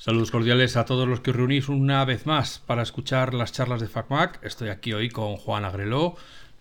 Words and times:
Saludos 0.00 0.30
cordiales 0.30 0.78
a 0.78 0.86
todos 0.86 1.06
los 1.06 1.20
que 1.20 1.28
os 1.28 1.36
reunís 1.36 1.68
una 1.68 2.02
vez 2.06 2.24
más 2.24 2.58
para 2.60 2.80
escuchar 2.80 3.34
las 3.34 3.52
charlas 3.52 3.82
de 3.82 3.86
FacMac. 3.86 4.42
Estoy 4.42 4.70
aquí 4.70 4.94
hoy 4.94 5.10
con 5.10 5.36
Juan 5.36 5.66
Agreló, 5.66 6.16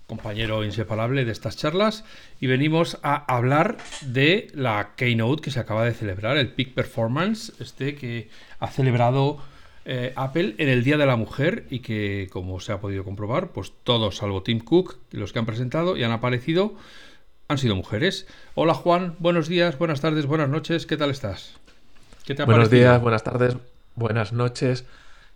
compañero 0.07 0.65
inseparable 0.65 1.23
de 1.23 1.31
estas 1.31 1.55
charlas, 1.55 2.03
y 2.41 2.47
venimos 2.47 2.99
a 3.01 3.15
hablar 3.33 3.77
de 4.01 4.49
la 4.53 4.91
Keynote 4.97 5.41
que 5.41 5.51
se 5.51 5.61
acaba 5.61 5.85
de 5.85 5.93
celebrar, 5.93 6.35
el 6.35 6.49
Peak 6.49 6.73
Performance, 6.73 7.53
este 7.61 7.95
que 7.95 8.27
ha 8.59 8.67
celebrado 8.67 9.37
eh, 9.85 10.11
Apple 10.17 10.55
en 10.57 10.67
el 10.67 10.83
Día 10.83 10.97
de 10.97 11.05
la 11.05 11.15
Mujer 11.15 11.65
y 11.69 11.79
que, 11.79 12.27
como 12.33 12.59
se 12.59 12.73
ha 12.73 12.81
podido 12.81 13.05
comprobar, 13.05 13.53
pues 13.53 13.71
todos, 13.85 14.17
salvo 14.17 14.43
Tim 14.43 14.59
Cook, 14.59 14.97
los 15.11 15.31
que 15.31 15.39
han 15.39 15.45
presentado 15.45 15.95
y 15.95 16.03
han 16.03 16.11
aparecido, 16.11 16.75
han 17.47 17.57
sido 17.57 17.77
mujeres. 17.77 18.27
Hola 18.55 18.73
Juan, 18.73 19.15
buenos 19.19 19.47
días, 19.47 19.77
buenas 19.77 20.01
tardes, 20.01 20.25
buenas 20.25 20.49
noches, 20.49 20.85
¿qué 20.85 20.97
tal 20.97 21.09
estás? 21.09 21.57
Buenos 22.45 22.69
días, 22.69 23.01
buenas 23.01 23.23
tardes, 23.23 23.57
buenas 23.95 24.33
noches. 24.33 24.85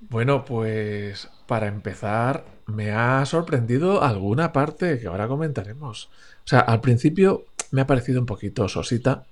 Bueno, 0.09 0.45
pues 0.45 1.29
para 1.47 1.67
empezar, 1.67 2.45
me 2.67 2.91
ha 2.91 3.25
sorprendido 3.25 4.03
alguna 4.03 4.51
parte 4.51 4.99
que 4.99 5.07
ahora 5.07 5.27
comentaremos. 5.27 6.09
O 6.45 6.47
sea, 6.47 6.59
al 6.59 6.81
principio 6.81 7.45
me 7.71 7.81
ha 7.81 7.87
parecido 7.87 8.19
un 8.19 8.25
poquito 8.25 8.67
sosita, 8.67 9.25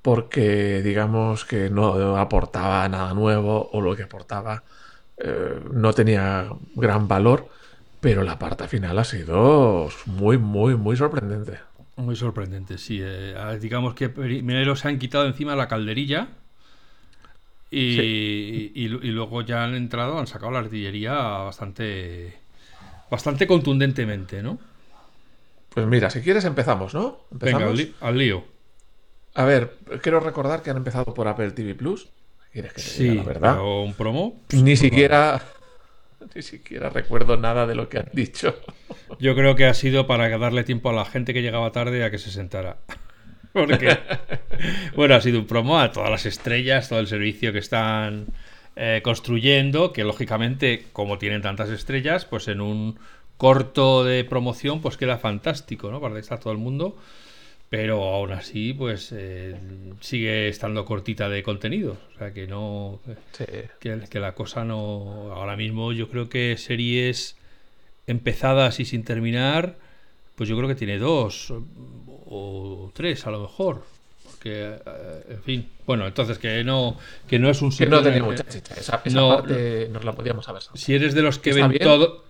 porque 0.00 0.82
digamos 0.82 1.44
que 1.44 1.70
no 1.70 2.16
aportaba 2.16 2.88
nada 2.88 3.14
nuevo 3.14 3.68
o 3.72 3.80
lo 3.80 3.94
que 3.94 4.04
aportaba 4.04 4.62
eh, 5.18 5.60
no 5.70 5.92
tenía 5.92 6.48
gran 6.74 7.08
valor, 7.08 7.48
pero 8.00 8.22
la 8.22 8.38
parte 8.38 8.68
final 8.68 8.98
ha 8.98 9.04
sido 9.04 9.88
muy, 10.06 10.38
muy, 10.38 10.76
muy 10.76 10.96
sorprendente. 10.96 11.58
Muy 11.96 12.16
sorprendente, 12.16 12.78
sí. 12.78 13.00
Eh, 13.02 13.58
digamos 13.60 13.94
que 13.94 14.08
primero 14.08 14.76
se 14.76 14.88
han 14.88 14.98
quitado 14.98 15.26
encima 15.26 15.54
la 15.54 15.68
calderilla 15.68 16.28
y, 17.74 18.88
luego 18.88 19.42
ya 19.42 19.64
han 19.64 19.74
entrado, 19.74 20.18
han 20.18 20.26
sacado 20.26 20.52
la 20.52 20.58
artillería 20.58 21.12
bastante, 21.14 22.34
bastante 23.10 23.46
contundentemente, 23.46 24.42
¿no? 24.42 24.58
Pues 25.70 25.86
mira, 25.86 26.10
si 26.10 26.20
quieres 26.20 26.44
empezamos, 26.44 26.92
¿no? 26.92 27.20
Venga, 27.30 27.72
al, 28.00 28.18
lío. 28.18 28.44
A 29.34 29.44
ver, 29.46 29.78
quiero 30.02 30.20
recordar 30.20 30.62
que 30.62 30.68
han 30.68 30.76
empezado 30.76 31.14
por 31.14 31.28
Apple 31.28 31.52
TV 31.52 31.74
Plus. 31.74 32.10
¿Quieres 32.52 32.74
que 32.74 32.82
sí, 32.82 33.14
la 33.14 33.22
verdad? 33.22 33.62
un 33.62 33.94
promo. 33.94 34.42
Ni 34.52 34.76
siquiera, 34.76 35.40
ni 36.34 36.42
siquiera 36.42 36.90
recuerdo 36.90 37.38
nada 37.38 37.66
de 37.66 37.74
lo 37.74 37.88
que 37.88 38.00
han 38.00 38.10
dicho. 38.12 38.54
Yo 39.18 39.34
creo 39.34 39.56
que 39.56 39.64
ha 39.64 39.72
sido 39.72 40.06
para 40.06 40.28
darle 40.36 40.64
tiempo 40.64 40.90
a 40.90 40.92
la 40.92 41.06
gente 41.06 41.32
que 41.32 41.40
llegaba 41.40 41.72
tarde 41.72 42.04
a 42.04 42.10
que 42.10 42.18
se 42.18 42.30
sentara. 42.30 42.76
Porque, 43.54 43.98
bueno, 44.96 45.14
ha 45.14 45.20
sido 45.20 45.38
un 45.38 45.46
promo 45.46 45.78
a 45.78 45.92
todas 45.92 46.10
las 46.10 46.24
estrellas, 46.24 46.88
todo 46.88 47.00
el 47.00 47.06
servicio 47.06 47.52
que 47.52 47.58
están 47.58 48.26
eh, 48.76 49.00
construyendo, 49.04 49.92
que 49.92 50.04
lógicamente, 50.04 50.86
como 50.92 51.18
tienen 51.18 51.42
tantas 51.42 51.68
estrellas, 51.68 52.24
pues 52.24 52.48
en 52.48 52.62
un 52.62 52.98
corto 53.36 54.04
de 54.04 54.24
promoción, 54.24 54.80
pues 54.80 54.96
queda 54.96 55.18
fantástico, 55.18 55.90
¿no? 55.90 56.00
Para 56.00 56.18
está 56.18 56.38
todo 56.38 56.52
el 56.52 56.58
mundo. 56.58 56.96
Pero 57.68 58.02
aún 58.04 58.32
así, 58.32 58.74
pues 58.74 59.12
eh, 59.12 59.56
sigue 60.00 60.48
estando 60.48 60.84
cortita 60.84 61.30
de 61.30 61.42
contenido. 61.42 61.96
O 62.14 62.18
sea 62.18 62.32
que 62.32 62.46
no. 62.46 63.00
Que, 63.36 64.00
que 64.10 64.20
la 64.20 64.34
cosa 64.34 64.62
no. 64.64 65.32
Ahora 65.32 65.56
mismo 65.56 65.92
yo 65.92 66.10
creo 66.10 66.28
que 66.28 66.56
series 66.58 67.36
empezadas 68.06 68.78
y 68.80 68.84
sin 68.84 69.04
terminar 69.04 69.76
pues 70.36 70.48
yo 70.48 70.56
creo 70.56 70.68
que 70.68 70.74
tiene 70.74 70.98
dos 70.98 71.52
o 72.32 72.90
tres 72.94 73.26
a 73.26 73.30
lo 73.30 73.40
mejor. 73.40 73.82
Porque, 74.24 74.74
eh, 74.74 75.24
en 75.30 75.42
fin, 75.42 75.68
bueno, 75.86 76.06
entonces 76.06 76.38
que 76.38 76.64
no, 76.64 76.96
que 77.28 77.38
no 77.38 77.50
es 77.50 77.60
un 77.60 77.70
Que 77.70 77.86
no 77.86 78.02
tiene 78.02 78.22
mucha 78.22 78.44
chicha. 78.48 78.74
Esa, 78.74 79.02
parte 79.02 79.88
nos 79.92 80.04
la 80.04 80.12
podíamos 80.12 80.48
haber 80.48 80.62
Si 80.74 80.94
eres 80.94 81.14
de 81.14 81.22
los 81.22 81.38
que 81.38 81.52
ven 81.52 81.78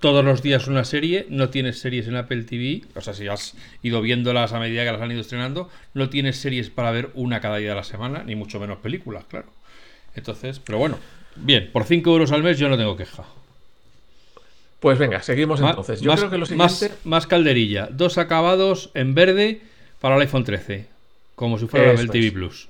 todos 0.00 0.24
los 0.24 0.42
días 0.42 0.66
una 0.66 0.84
serie, 0.84 1.26
no 1.30 1.48
tienes 1.50 1.78
series 1.78 2.08
en 2.08 2.16
Apple 2.16 2.42
TV, 2.42 2.82
o 2.96 3.00
sea, 3.00 3.14
si 3.14 3.28
has 3.28 3.54
ido 3.82 4.02
viéndolas 4.02 4.52
a 4.52 4.58
medida 4.58 4.84
que 4.84 4.92
las 4.92 5.00
han 5.00 5.12
ido 5.12 5.20
estrenando, 5.20 5.70
no 5.94 6.10
tienes 6.10 6.36
series 6.38 6.70
para 6.70 6.90
ver 6.90 7.10
una 7.14 7.40
cada 7.40 7.58
día 7.58 7.70
de 7.70 7.76
la 7.76 7.84
semana, 7.84 8.24
ni 8.24 8.34
mucho 8.34 8.58
menos 8.58 8.78
películas, 8.78 9.24
claro. 9.28 9.46
Entonces, 10.14 10.58
pero 10.58 10.78
bueno, 10.78 10.98
bien, 11.36 11.70
por 11.72 11.84
5 11.84 12.10
euros 12.10 12.32
al 12.32 12.42
mes 12.42 12.58
yo 12.58 12.68
no 12.68 12.76
tengo 12.76 12.96
queja. 12.96 13.24
Pues 14.80 14.98
venga, 14.98 15.22
seguimos 15.22 15.60
entonces. 15.60 16.00
Yo 16.00 16.10
más, 16.10 16.18
creo 16.18 16.30
que 16.30 16.38
lo 16.38 16.46
siguiente... 16.46 16.90
más, 17.04 17.28
calderilla. 17.28 17.88
Dos 17.92 18.18
acabados 18.18 18.90
en 18.94 19.14
verde 19.14 19.62
para 20.02 20.16
el 20.16 20.20
iPhone 20.22 20.44
13. 20.44 20.84
Como 21.36 21.58
si 21.58 21.66
fuera 21.66 21.92
el 21.92 22.10
TV 22.10 22.32
Plus. 22.32 22.68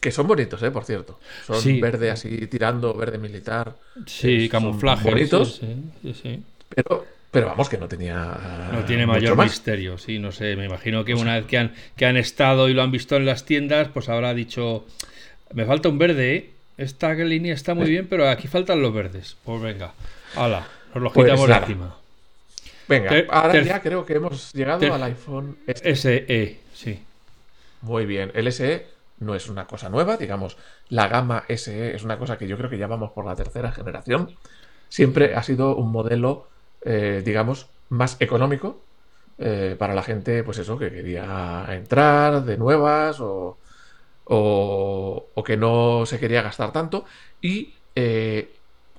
Que 0.00 0.10
son 0.10 0.26
bonitos, 0.26 0.60
¿eh? 0.62 0.70
Por 0.72 0.84
cierto. 0.84 1.20
Son 1.46 1.80
verde 1.80 2.10
así, 2.10 2.48
tirando, 2.48 2.94
verde 2.94 3.18
militar. 3.18 3.76
Sí, 4.06 4.48
camuflaje. 4.48 5.08
Bonitos. 5.08 5.60
Sí, 6.02 6.14
sí, 6.20 6.42
Pero, 6.70 7.06
pero 7.30 7.46
vamos, 7.46 7.68
que 7.68 7.78
no 7.78 7.86
tenía. 7.86 8.70
No 8.72 8.84
tiene 8.84 9.06
mayor 9.06 9.36
misterio, 9.36 9.98
sí, 9.98 10.18
no 10.18 10.32
sé. 10.32 10.56
Me 10.56 10.64
imagino 10.64 11.04
que 11.04 11.14
una 11.14 11.36
vez 11.36 11.46
que 11.46 11.58
han, 11.58 11.74
que 11.96 12.06
han 12.06 12.16
estado 12.16 12.68
y 12.68 12.74
lo 12.74 12.82
han 12.82 12.90
visto 12.90 13.14
en 13.16 13.26
las 13.26 13.44
tiendas, 13.44 13.88
pues 13.88 14.08
habrá 14.08 14.34
dicho: 14.34 14.86
Me 15.52 15.66
falta 15.66 15.88
un 15.90 15.98
verde, 15.98 16.34
¿eh? 16.34 16.50
Esta 16.78 17.12
línea 17.12 17.54
está 17.54 17.74
muy 17.74 17.90
bien, 17.90 18.06
pero 18.08 18.28
aquí 18.28 18.48
faltan 18.48 18.80
los 18.80 18.92
verdes. 18.92 19.36
Pues 19.44 19.60
venga, 19.60 19.92
hala. 20.34 20.66
Nos 20.94 21.04
lo 21.04 21.12
quitamos 21.12 21.46
pues 21.46 21.58
encima. 21.58 21.96
Venga, 22.88 23.10
ahora 23.30 23.62
ya 23.62 23.80
creo 23.80 24.04
que 24.04 24.14
hemos 24.14 24.52
llegado 24.52 24.92
al 24.92 25.02
iPhone 25.02 25.58
SE. 25.66 26.60
sí. 26.74 27.02
Muy 27.82 28.06
bien. 28.06 28.30
El 28.34 28.50
SE 28.52 28.86
no 29.18 29.34
es 29.34 29.48
una 29.48 29.66
cosa 29.66 29.88
nueva, 29.88 30.16
digamos. 30.16 30.56
La 30.88 31.08
gama 31.08 31.44
SE 31.48 31.94
es 31.94 32.04
una 32.04 32.18
cosa 32.18 32.38
que 32.38 32.46
yo 32.46 32.56
creo 32.56 32.70
que 32.70 32.78
ya 32.78 32.86
vamos 32.86 33.12
por 33.12 33.26
la 33.26 33.34
tercera 33.34 33.72
generación. 33.72 34.36
Siempre 34.88 35.34
ha 35.34 35.42
sido 35.42 35.74
un 35.76 35.90
modelo, 35.90 36.48
eh, 36.84 37.22
digamos, 37.24 37.66
más 37.88 38.16
económico 38.20 38.80
eh, 39.38 39.74
para 39.78 39.94
la 39.94 40.02
gente, 40.02 40.44
pues 40.44 40.58
eso, 40.58 40.78
que 40.78 40.90
quería 40.90 41.66
entrar 41.70 42.44
de 42.44 42.56
nuevas 42.56 43.20
o, 43.20 43.58
o, 44.24 45.44
que 45.44 45.56
no 45.56 46.04
se 46.06 46.18
quería 46.18 46.42
gastar 46.42 46.72
tanto. 46.72 47.04
Y 47.40 47.74
eh, 47.94 48.52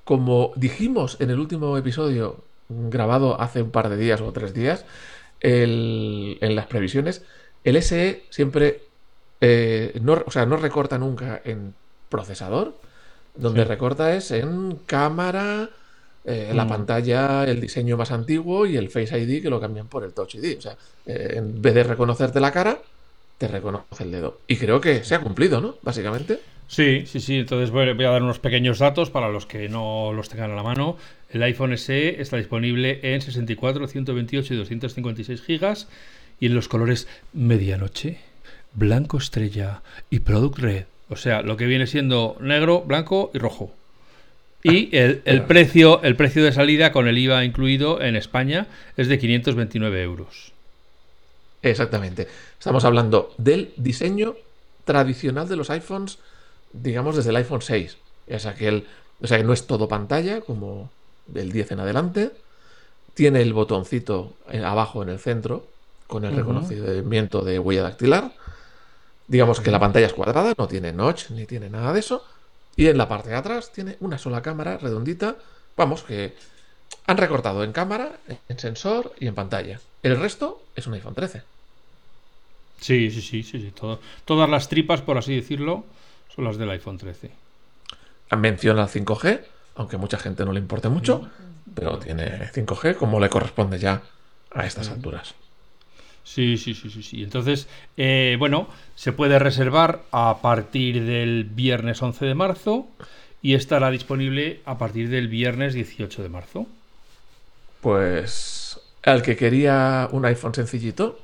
como 0.04 0.52
dijimos 0.56 1.18
en 1.20 1.30
el 1.30 1.40
último 1.40 1.78
episodio 1.78 2.44
grabado 2.90 3.40
hace 3.40 3.62
un 3.62 3.72
par 3.72 3.90
de 3.90 3.98
días 3.98 4.22
o 4.22 4.32
tres 4.32 4.54
días, 4.54 4.86
en 5.42 6.56
las 6.56 6.68
previsiones, 6.68 7.24
el 7.64 7.82
SE 7.82 8.24
siempre 8.30 8.82
eh, 9.46 10.00
no, 10.02 10.24
o 10.26 10.32
sea, 10.32 10.46
no 10.46 10.56
recorta 10.56 10.98
nunca 10.98 11.42
en 11.44 11.76
procesador, 12.08 12.78
donde 13.36 13.66
recorta 13.66 14.16
es 14.16 14.32
en 14.32 14.80
cámara, 14.86 15.70
eh, 16.24 16.54
la 16.56 16.64
mm. 16.64 16.70
pantalla, 16.70 17.44
el 17.44 17.60
diseño 17.60 17.98
más 17.98 18.12
antiguo 18.12 18.66
y 18.66 18.78
el 18.78 18.90
Face 18.90 19.20
ID 19.20 19.42
que 19.42 19.50
lo 19.50 19.60
cambian 19.60 19.88
por 19.88 20.06
el 20.06 20.14
Touch 20.14 20.36
ID. 20.36 20.60
O 20.60 20.62
sea, 20.62 20.78
eh, 21.06 21.34
en 21.36 21.62
vez 21.62 21.74
de 21.74 21.84
reconocerte 21.84 22.40
la 22.40 22.54
cara, 22.54 22.80
te 23.38 23.50
reconoce 23.50 24.06
el 24.06 24.12
dedo. 24.12 24.40
Y 24.48 24.56
creo 24.56 24.80
que 24.80 25.04
se 25.04 25.14
ha 25.14 25.20
cumplido, 25.20 25.60
¿no? 25.60 25.76
Básicamente. 25.82 26.40
Sí, 26.68 27.04
sí, 27.06 27.20
sí. 27.20 27.38
Entonces 27.38 27.72
voy 27.72 27.88
a 27.88 28.10
dar 28.10 28.24
unos 28.24 28.40
pequeños 28.40 28.80
datos 28.80 29.10
para 29.10 29.30
los 29.30 29.46
que 29.46 29.70
no 29.70 30.12
los 30.14 30.30
tengan 30.30 30.52
a 30.52 30.56
la 30.56 30.64
mano. 30.64 30.98
El 31.30 31.44
iPhone 31.44 31.78
SE 31.78 32.22
está 32.22 32.38
disponible 32.38 33.00
en 33.04 33.22
64, 33.22 33.88
128 33.88 34.54
y 34.54 34.58
256 34.58 35.42
gigas 35.42 35.88
y 36.40 36.48
en 36.48 36.56
los 36.56 36.68
colores 36.68 37.08
medianoche, 37.34 38.20
blanco 38.74 39.18
estrella 39.18 39.82
y 40.10 40.20
product 40.20 40.60
red. 40.60 40.86
O 41.10 41.16
sea, 41.16 41.42
lo 41.42 41.58
que 41.58 41.66
viene 41.66 41.88
siendo 41.88 42.38
negro, 42.40 42.82
blanco 42.82 43.32
y 43.34 43.38
rojo. 43.38 43.74
Y 44.64 44.96
el, 44.96 45.22
el 45.26 45.44
precio, 45.44 46.02
el 46.04 46.16
precio 46.16 46.44
de 46.44 46.54
salida 46.54 46.92
con 46.92 47.08
el 47.08 47.18
IVA 47.18 47.44
incluido 47.44 48.02
en 48.02 48.16
España 48.16 48.68
es 48.96 49.10
de 49.10 49.20
529 49.20 50.02
euros. 50.02 50.54
Exactamente. 51.62 52.28
Estamos 52.58 52.86
hablando 52.86 53.34
del 53.38 53.74
diseño 53.78 54.36
tradicional 54.86 55.48
de 55.48 55.56
los 55.56 55.70
iPhones 55.70 56.20
digamos, 56.74 57.16
desde 57.16 57.30
el 57.30 57.36
iPhone 57.38 57.62
6. 57.62 57.98
Es 58.28 58.46
aquel, 58.46 58.88
o 59.22 59.28
sea, 59.28 59.38
que 59.38 59.44
no 59.44 59.54
es 59.54 59.66
todo 59.68 59.88
pantalla, 59.88 60.42
como 60.42 60.90
del 61.28 61.52
10 61.52 61.72
en 61.72 61.80
adelante. 61.80 62.32
Tiene 63.14 63.42
el 63.42 63.54
botoncito 63.54 64.34
abajo 64.64 65.04
en 65.04 65.10
el 65.10 65.20
centro, 65.20 65.68
con 66.08 66.26
el 66.26 66.36
reconocimiento 66.36 67.42
de 67.42 67.60
huella 67.60 67.84
dactilar. 67.84 68.34
Digamos 69.28 69.62
que 69.62 69.72
la 69.72 69.80
pantalla 69.80 70.08
es 70.08 70.14
cuadrada, 70.14 70.54
no 70.58 70.68
tiene 70.68 70.92
notch 70.92 71.30
ni 71.30 71.46
tiene 71.46 71.70
nada 71.70 71.94
de 71.94 72.00
eso. 72.00 72.26
Y 72.76 72.88
en 72.88 72.98
la 72.98 73.08
parte 73.08 73.30
de 73.30 73.36
atrás 73.36 73.72
tiene 73.72 73.98
una 74.00 74.18
sola 74.18 74.42
cámara 74.42 74.78
redondita. 74.78 75.36
Vamos, 75.78 76.04
que 76.04 76.34
han 77.06 77.18
recortado 77.18 77.64
en 77.64 77.72
cámara, 77.72 78.20
en 78.50 78.60
sensor 78.60 79.14
y 79.20 79.28
en 79.28 79.36
pantalla. 79.36 79.80
El 80.02 80.20
resto 80.20 80.62
es 80.76 80.88
un 80.88 80.94
iPhone 80.96 81.14
13. 81.14 81.44
Sí, 82.80 83.12
sí, 83.12 83.22
sí, 83.22 83.44
sí, 83.44 83.62
sí. 83.62 83.74
todas 84.26 84.50
las 84.50 84.68
tripas, 84.68 85.02
por 85.02 85.18
así 85.18 85.36
decirlo, 85.36 85.86
son 86.36 86.46
las 86.46 86.58
del 86.58 86.70
iPhone 86.70 86.98
13. 86.98 87.32
Menciona 88.38 88.84
el 88.84 88.88
5G, 88.90 89.42
aunque 89.76 89.98
mucha 89.98 90.18
gente 90.18 90.44
no 90.46 90.54
le 90.54 90.60
importe 90.60 90.90
mucho, 90.90 91.30
pero 91.76 92.00
tiene 92.00 92.50
5G 92.52 92.96
como 92.96 93.20
le 93.20 93.30
corresponde 93.30 93.78
ya 93.78 94.02
a 94.52 94.66
estas 94.66 94.90
alturas. 94.90 95.36
Sí, 96.24 96.58
sí, 96.58 96.74
sí, 96.74 96.90
sí, 96.90 97.04
sí. 97.04 97.24
Entonces, 97.24 97.68
eh, 97.98 98.38
bueno, 98.40 98.68
se 98.96 99.12
puede 99.12 99.40
reservar 99.40 100.04
a 100.12 100.40
partir 100.42 101.04
del 101.04 101.44
viernes 101.44 102.02
11 102.02 102.26
de 102.26 102.34
marzo 102.34 102.88
y 103.42 103.56
estará 103.56 103.92
disponible 103.92 104.62
a 104.66 104.78
partir 104.78 105.10
del 105.10 105.28
viernes 105.28 105.74
18 105.74 106.24
de 106.24 106.30
marzo. 106.30 106.66
Pues 107.82 108.80
al 109.04 109.22
que 109.22 109.36
quería 109.36 110.08
un 110.12 110.26
iPhone 110.26 110.54
sencillito 110.54 111.20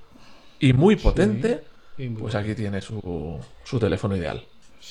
y 0.59 0.73
muy 0.73 0.97
potente, 0.97 1.63
y 1.97 2.09
muy 2.09 2.21
pues 2.21 2.35
aquí 2.35 2.53
tiene 2.53 2.81
su, 2.81 3.39
su 3.63 3.79
teléfono 3.79 4.17
ideal. 4.17 4.43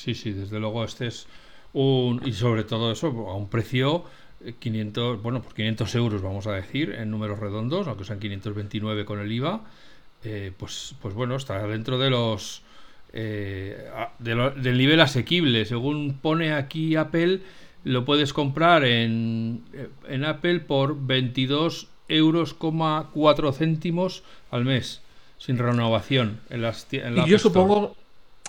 Sí, 0.03 0.15
sí, 0.15 0.33
desde 0.33 0.59
luego 0.61 0.85
este 0.85 1.07
es 1.09 1.27
un... 1.73 2.21
Y 2.27 2.33
sobre 2.33 2.65
todo 2.65 2.93
eso, 2.93 3.09
a 3.29 3.35
un 3.35 3.49
precio 3.49 4.05
eh, 4.45 4.55
500, 4.59 5.23
bueno, 5.23 5.43
por 5.43 5.55
500 5.55 5.95
euros 5.97 6.23
vamos 6.23 6.47
a 6.47 6.53
decir, 6.53 6.93
en 6.93 7.11
números 7.11 7.39
redondos, 7.39 7.87
aunque 7.89 8.05
sean 8.05 8.21
529 8.21 9.05
con 9.05 9.19
el 9.21 9.31
IVA, 9.33 9.63
eh, 10.25 10.53
pues, 10.57 10.95
pues 11.03 11.15
bueno, 11.15 11.37
está 11.37 11.67
dentro 11.67 11.99
de 11.99 12.11
los... 12.11 12.63
eh, 13.13 13.89
a- 13.95 14.13
de 14.19 14.35
lo- 14.35 14.51
del 14.51 14.79
nivel 14.79 15.01
asequible. 15.01 15.65
Según 15.65 16.19
pone 16.21 16.53
aquí 16.53 16.95
Apple, 16.97 17.41
lo 17.85 18.05
puedes 18.05 18.33
comprar 18.33 18.85
en, 18.85 19.63
eh, 19.73 19.89
en 20.09 20.25
Apple 20.25 20.61
por 20.61 20.97
22 21.07 21.89
euros, 22.09 22.55
4 22.55 23.53
céntimos 23.53 24.23
al 24.51 24.65
mes, 24.65 25.03
sin 25.39 25.59
renovación. 25.59 26.41
En 26.51 26.63
las, 26.63 26.87
en 26.93 27.17
la 27.17 27.27
Y 27.27 27.31
yo 27.31 27.37
Store. 27.37 27.53
supongo, 27.55 27.97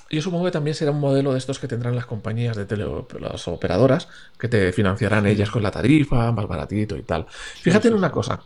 yo 0.09 0.21
supongo 0.21 0.45
que 0.45 0.51
también 0.51 0.75
será 0.75 0.91
un 0.91 0.99
modelo 0.99 1.33
de 1.33 1.37
estos 1.37 1.59
que 1.59 1.67
tendrán 1.67 1.95
las 1.95 2.05
compañías 2.05 2.57
de 2.57 2.65
tele, 2.65 2.85
las 3.19 3.47
operadoras, 3.47 4.07
que 4.37 4.47
te 4.47 4.71
financiarán 4.73 5.27
ellas 5.27 5.49
con 5.51 5.61
la 5.61 5.71
tarifa, 5.71 6.31
más 6.31 6.47
baratito 6.47 6.97
y 6.97 7.03
tal. 7.03 7.27
Fíjate 7.29 7.83
sí, 7.83 7.87
en 7.89 7.93
una 7.93 8.11
cosa, 8.11 8.41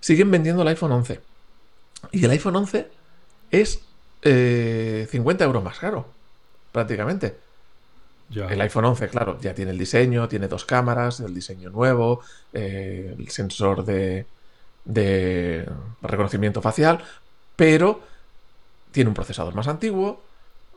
siguen 0.00 0.30
vendiendo 0.30 0.62
el 0.62 0.68
iPhone 0.68 0.92
11. 0.92 1.20
Y 2.12 2.24
el 2.24 2.30
iPhone 2.30 2.56
11 2.56 2.88
es 3.50 3.80
eh, 4.22 5.08
50 5.10 5.44
euros 5.44 5.62
más 5.62 5.78
caro, 5.78 6.06
prácticamente. 6.72 7.36
Ya. 8.28 8.46
El 8.48 8.60
iPhone 8.60 8.86
11, 8.86 9.08
claro, 9.08 9.38
ya 9.40 9.54
tiene 9.54 9.70
el 9.70 9.78
diseño, 9.78 10.28
tiene 10.28 10.48
dos 10.48 10.64
cámaras, 10.64 11.20
el 11.20 11.32
diseño 11.34 11.70
nuevo, 11.70 12.20
eh, 12.52 13.14
el 13.16 13.28
sensor 13.28 13.84
de, 13.84 14.26
de 14.84 15.68
reconocimiento 16.02 16.60
facial, 16.60 17.02
pero 17.54 18.00
tiene 18.90 19.08
un 19.08 19.14
procesador 19.14 19.54
más 19.54 19.68
antiguo. 19.68 20.22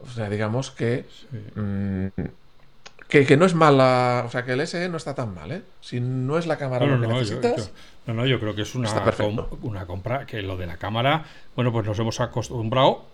O 0.01 0.07
sea, 0.07 0.29
digamos 0.29 0.71
que, 0.71 1.05
Sí. 1.31 1.37
mm, 1.59 2.07
que, 3.07 3.25
que 3.25 3.37
no 3.37 3.45
es 3.45 3.53
mala. 3.55 4.23
O 4.25 4.29
sea, 4.29 4.45
que 4.45 4.53
el 4.53 4.61
SE 4.67 4.87
no 4.89 4.97
está 4.97 5.15
tan 5.15 5.33
mal, 5.33 5.51
¿eh? 5.51 5.61
Si 5.81 5.99
no 5.99 6.37
es 6.37 6.47
la 6.47 6.57
cámara 6.57 6.85
No, 6.85 6.93
lo 6.93 6.97
no, 6.97 7.01
que 7.07 7.13
no, 7.13 7.19
necesitas. 7.19 7.67
yo- 7.67 7.73
no, 8.07 8.13
no, 8.13 8.25
yo 8.25 8.39
creo 8.39 8.55
que 8.55 8.61
es 8.63 8.75
una, 8.75 8.87
Está 8.87 9.03
perfecto. 9.03 9.49
com- 9.49 9.59
una 9.63 9.85
compra 9.85 10.25
que 10.25 10.41
lo 10.41 10.57
de 10.57 10.67
la 10.67 10.77
cámara, 10.77 11.25
bueno, 11.55 11.71
pues 11.71 11.85
nos 11.85 11.97
hemos 11.99 12.19
acostumbrado 12.19 13.05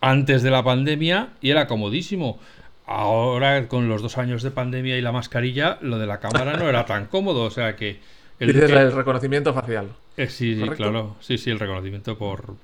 antes 0.00 0.42
de 0.42 0.50
la 0.50 0.62
pandemia 0.62 1.30
y 1.40 1.50
era 1.50 1.66
comodísimo. 1.66 2.38
Ahora, 2.86 3.68
con 3.68 3.88
los 3.88 4.00
dos 4.00 4.16
años 4.16 4.42
de 4.42 4.50
pandemia 4.50 4.96
y 4.96 5.02
la 5.02 5.12
mascarilla, 5.12 5.78
lo 5.82 5.98
de 5.98 6.06
la 6.06 6.20
cámara 6.20 6.56
no 6.56 6.68
era 6.68 6.86
tan 6.86 7.06
cómodo. 7.06 7.42
O 7.44 7.50
sea 7.50 7.76
que. 7.76 8.00
El, 8.40 8.52
Dices 8.52 8.70
el 8.70 8.92
reconocimiento 8.92 9.52
facial. 9.52 9.88
eh, 10.16 10.28
sí, 10.28 10.54
sí, 10.58 10.68
claro. 10.70 11.16
Sí, 11.20 11.36
sí, 11.38 11.50
el 11.50 11.58
reconocimiento 11.58 12.16
por, 12.16 12.54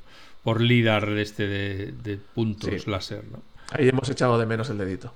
por 0.44 0.60
LIDAR 0.60 1.08
este 1.18 1.46
de, 1.48 1.92
de 1.92 2.16
puntos 2.16 2.70
Sí. 2.84 2.90
láser, 2.90 3.24
¿no? 3.30 3.42
Ahí 3.70 3.88
hemos 3.88 4.08
echado 4.08 4.38
de 4.38 4.46
menos 4.46 4.68
el 4.70 4.78
dedito. 4.78 5.12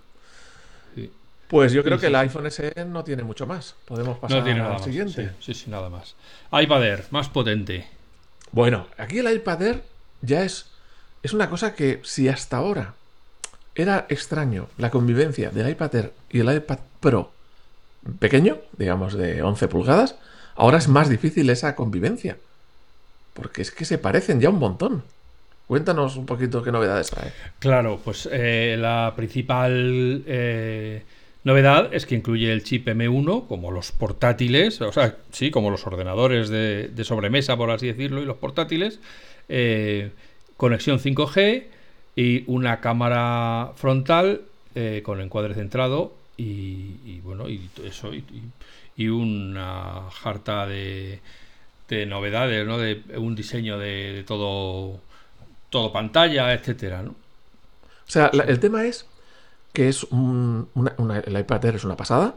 Sí. 0.95 1.13
Pues 1.49 1.73
yo 1.73 1.83
creo 1.83 1.97
Sí, 1.97 2.03
que 2.03 2.07
el 2.09 2.17
iPhone 2.17 2.51
SE 2.51 2.73
no 2.87 3.05
tiene 3.05 3.23
mucho 3.23 3.47
más. 3.47 3.75
Podemos 3.87 4.19
pasar 4.19 4.39
No 4.39 4.45
tiene 4.45 4.59
nada 4.61 4.73
al 4.73 4.77
más. 4.79 4.85
siguiente. 4.85 5.31
Sí, 5.41 5.53
sí, 5.55 5.65
sí, 5.65 5.71
nada 5.71 5.89
más. 5.89 6.15
iPad 6.53 6.85
Air, 6.85 7.05
más 7.11 7.29
potente. 7.29 7.87
Bueno, 8.53 8.87
aquí 8.97 9.19
el 9.19 9.31
iPad 9.33 9.63
Air 9.63 9.85
ya 10.23 10.43
es, 10.45 10.67
es 11.23 11.33
una 11.33 11.49
cosa 11.51 11.75
que 11.75 12.01
si 12.05 12.29
hasta 12.29 12.57
ahora 12.57 12.95
era 13.75 14.07
extraño 14.09 14.69
la 14.79 14.91
convivencia 14.91 15.51
del 15.51 15.69
iPad 15.71 15.95
Air 15.95 16.13
y 16.31 16.41
el 16.41 16.53
iPad 16.55 16.79
Pro 17.01 17.31
pequeño, 18.19 18.59
digamos 18.77 19.15
de 19.15 19.43
11 19.43 19.69
pulgadas, 19.69 20.17
ahora 20.57 20.79
es 20.79 20.89
más 20.89 21.09
difícil 21.09 21.49
esa 21.51 21.77
convivencia. 21.77 22.39
Porque 23.35 23.63
es 23.63 23.71
que 23.71 23.85
se 23.85 23.99
parecen 23.99 24.41
ya 24.41 24.49
un 24.51 24.59
montón. 24.59 25.05
Cuéntanos 25.69 26.17
un 26.17 26.25
poquito 26.25 26.63
qué 26.63 26.73
novedades 26.73 27.11
trae. 27.11 27.31
Claro, 27.59 28.01
pues 28.03 28.27
eh, 28.33 28.77
la 28.79 29.13
principal 29.15 30.25
eh, 30.27 31.03
novedad 31.45 31.91
es 31.93 32.07
que 32.07 32.15
incluye 32.15 32.51
el 32.51 32.65
chip 32.65 32.89
M1, 32.89 33.47
como 33.47 33.71
los 33.71 33.93
portátiles, 33.93 34.81
o 34.81 34.91
sea, 34.93 35.17
sí, 35.31 35.51
como 35.51 35.71
los 35.71 35.87
ordenadores 35.87 36.49
de, 36.49 36.89
de 36.89 37.05
sobremesa, 37.05 37.55
por 37.59 37.71
así 37.71 37.87
decirlo, 37.87 38.23
y 38.23 38.25
los 38.25 38.39
portátiles, 38.39 38.99
eh, 39.51 40.11
conexión 40.57 41.01
5G 41.01 41.65
y 42.17 42.45
una 42.47 42.81
cámara 42.81 43.73
frontal 43.77 44.43
con 45.03 45.21
encuadre 45.21 45.55
centrado 45.55 46.13
y, 46.37 47.21
bueno, 47.25 47.49
y 47.49 47.69
eso, 47.85 48.13
y, 48.15 49.09
una 49.09 50.03
jarta 50.13 50.67
de, 50.67 51.19
de 51.89 52.07
novedades, 52.07 52.65
¿no? 52.65 52.79
De 52.79 53.03
un 53.17 53.35
diseño 53.35 53.77
de 53.77 54.25
todo, 54.25 55.01
todo 55.71 55.93
pantalla, 55.93 56.53
etcétera, 56.53 57.03
¿no? 57.03 57.11
O 57.11 58.11
sea, 58.11 58.31
la- 58.33 58.45
el 58.45 58.59
tema 58.61 58.85
es 58.87 59.07
que 59.73 59.89
es 59.89 60.05
un, 60.05 60.69
una- 60.75 60.95
una- 60.99 61.19
el 61.21 61.39
iPad 61.39 61.65
Air 61.67 61.75
es 61.77 61.85
una 61.85 61.97
pasada. 61.97 62.35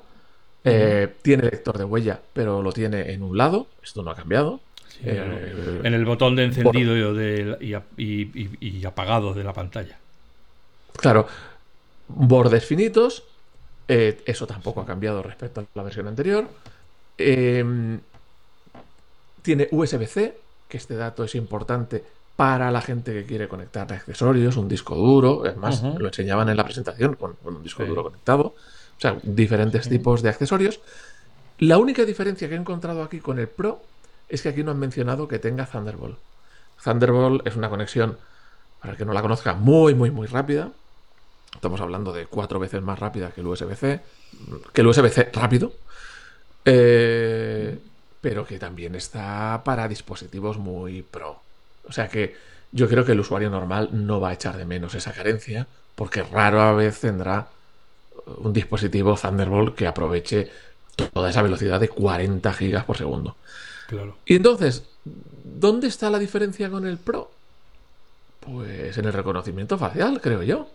Eh, 0.63 1.11
Tiene 1.23 1.43
lector 1.43 1.77
de 1.77 1.85
huella, 1.85 2.19
pero 2.33 2.61
lo 2.61 2.71
tiene 2.71 3.11
en 3.13 3.23
un 3.23 3.37
lado. 3.37 3.67
Esto 3.81 4.03
no 4.03 4.11
ha 4.11 4.15
cambiado. 4.15 4.59
Sí, 4.89 4.99
Eh, 5.05 5.81
en 5.83 5.93
el 5.93 6.05
botón 6.05 6.35
de 6.35 6.43
encendido 6.43 7.13
de- 7.15 7.57
y, 7.61 7.73
ap- 7.73 7.97
y- 7.97 8.21
y- 8.39 8.57
y 8.79 8.85
apagado 8.85 9.33
de 9.33 9.43
la 9.43 9.53
pantalla. 9.53 9.97
Claro, 10.97 11.27
bordes 12.07 12.65
finitos. 12.65 13.23
eh, 13.87 14.21
eso 14.25 14.47
tampoco 14.47 14.79
ha 14.81 14.85
cambiado 14.85 15.21
respecto 15.21 15.59
a 15.61 15.65
la 15.73 15.83
versión 15.83 16.07
anterior. 16.07 16.47
Tiene 19.41 19.67
USB-C, 19.71 20.37
que 20.69 20.77
este 20.77 20.95
dato 20.95 21.23
es 21.23 21.35
importante 21.35 22.03
para 22.35 22.71
la 22.71 22.81
gente 22.81 23.13
que 23.13 23.25
quiere 23.25 23.47
conectar 23.47 23.91
accesorios, 23.93 24.57
un 24.57 24.67
disco 24.67 24.95
duro. 24.95 25.43
Además, 25.45 25.81
Ujú. 25.83 25.99
lo 25.99 26.07
enseñaban 26.07 26.49
en 26.49 26.57
la 26.57 26.63
presentación 26.63 27.15
con, 27.15 27.33
con 27.43 27.55
un 27.57 27.63
disco 27.63 27.83
Sí. 27.83 27.89
duro 27.89 28.03
conectado. 28.03 28.41
O 28.97 28.99
sea, 29.01 29.17
diferentes 29.23 29.85
Sí. 29.85 29.89
tipos 29.91 30.21
de 30.21 30.29
accesorios. 30.29 30.79
La 31.59 31.77
única 31.77 32.05
diferencia 32.05 32.47
que 32.49 32.55
he 32.55 32.57
encontrado 32.57 33.03
aquí 33.03 33.19
con 33.19 33.37
el 33.39 33.47
Pro 33.47 33.81
es 34.29 34.41
que 34.41 34.49
aquí 34.49 34.63
no 34.63 34.71
han 34.71 34.79
mencionado 34.79 35.27
que 35.27 35.37
tenga 35.39 35.65
Thunderbolt. 35.65 36.17
Thunderbolt 36.83 37.45
es 37.45 37.55
una 37.55 37.69
conexión, 37.69 38.17
para 38.79 38.93
el 38.93 38.97
que 38.97 39.05
no 39.05 39.13
la 39.13 39.21
conozca, 39.21 39.53
muy, 39.53 39.93
muy, 39.93 40.09
muy 40.09 40.25
rápida. 40.27 40.71
Estamos 41.53 41.81
hablando 41.81 42.13
de 42.13 42.25
cuatro 42.25 42.59
veces 42.59 42.81
más 42.81 42.97
rápida 42.97 43.29
que 43.31 43.41
el 43.41 43.47
USB-C, 43.47 43.99
que 44.73 44.81
el 44.81 44.87
USB-C 44.87 45.29
rápido, 45.33 45.73
eh, 46.65 47.77
pero 48.21 48.45
que 48.45 48.57
también 48.57 48.95
está 48.95 49.61
para 49.65 49.87
dispositivos 49.87 50.57
muy 50.57 51.01
pro. 51.01 51.39
O 51.87 51.91
sea 51.91 52.07
que 52.07 52.35
yo 52.71 52.87
creo 52.87 53.05
que 53.05 53.11
el 53.11 53.19
usuario 53.19 53.49
normal 53.49 53.89
no 53.91 54.19
va 54.19 54.29
a 54.29 54.33
echar 54.33 54.57
de 54.57 54.65
menos 54.65 54.95
esa 54.95 55.11
carencia, 55.11 55.67
porque 55.95 56.23
rara 56.23 56.71
vez 56.73 56.99
tendrá 56.99 57.47
un 58.37 58.53
dispositivo 58.53 59.15
Thunderbolt 59.15 59.75
que 59.75 59.87
aproveche 59.87 60.49
toda 61.13 61.29
esa 61.29 61.41
velocidad 61.41 61.79
de 61.79 61.89
40 61.89 62.53
gigas 62.53 62.85
por 62.85 62.97
segundo. 62.97 63.35
Claro. 63.87 64.17
Y 64.25 64.35
entonces, 64.35 64.83
¿dónde 65.43 65.87
está 65.87 66.09
la 66.09 66.19
diferencia 66.19 66.69
con 66.69 66.85
el 66.85 66.97
Pro? 66.97 67.31
Pues 68.39 68.97
en 68.97 69.05
el 69.05 69.13
reconocimiento 69.13 69.77
facial, 69.77 70.21
creo 70.21 70.43
yo. 70.43 70.67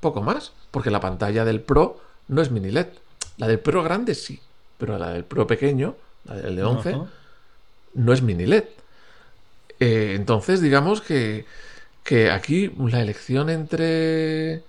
Poco 0.00 0.22
más, 0.22 0.52
porque 0.70 0.90
la 0.90 1.00
pantalla 1.00 1.44
del 1.44 1.60
Pro 1.60 2.00
no 2.28 2.40
es 2.40 2.50
mini 2.50 2.70
LED. 2.70 2.86
La 3.36 3.48
del 3.48 3.58
Pro 3.58 3.82
grande 3.82 4.14
sí, 4.14 4.40
pero 4.78 4.98
la 4.98 5.10
del 5.10 5.24
Pro 5.24 5.46
pequeño, 5.46 5.96
la 6.24 6.36
del 6.36 6.56
de 6.56 6.62
11, 6.62 6.88
Ajá. 6.90 7.06
no 7.94 8.12
es 8.12 8.22
mini 8.22 8.46
LED. 8.46 8.64
Eh, 9.80 10.14
entonces, 10.16 10.60
digamos 10.60 11.00
que, 11.00 11.46
que 12.04 12.30
aquí 12.30 12.72
la 12.78 13.00
elección 13.02 13.50
entre, 13.50 14.64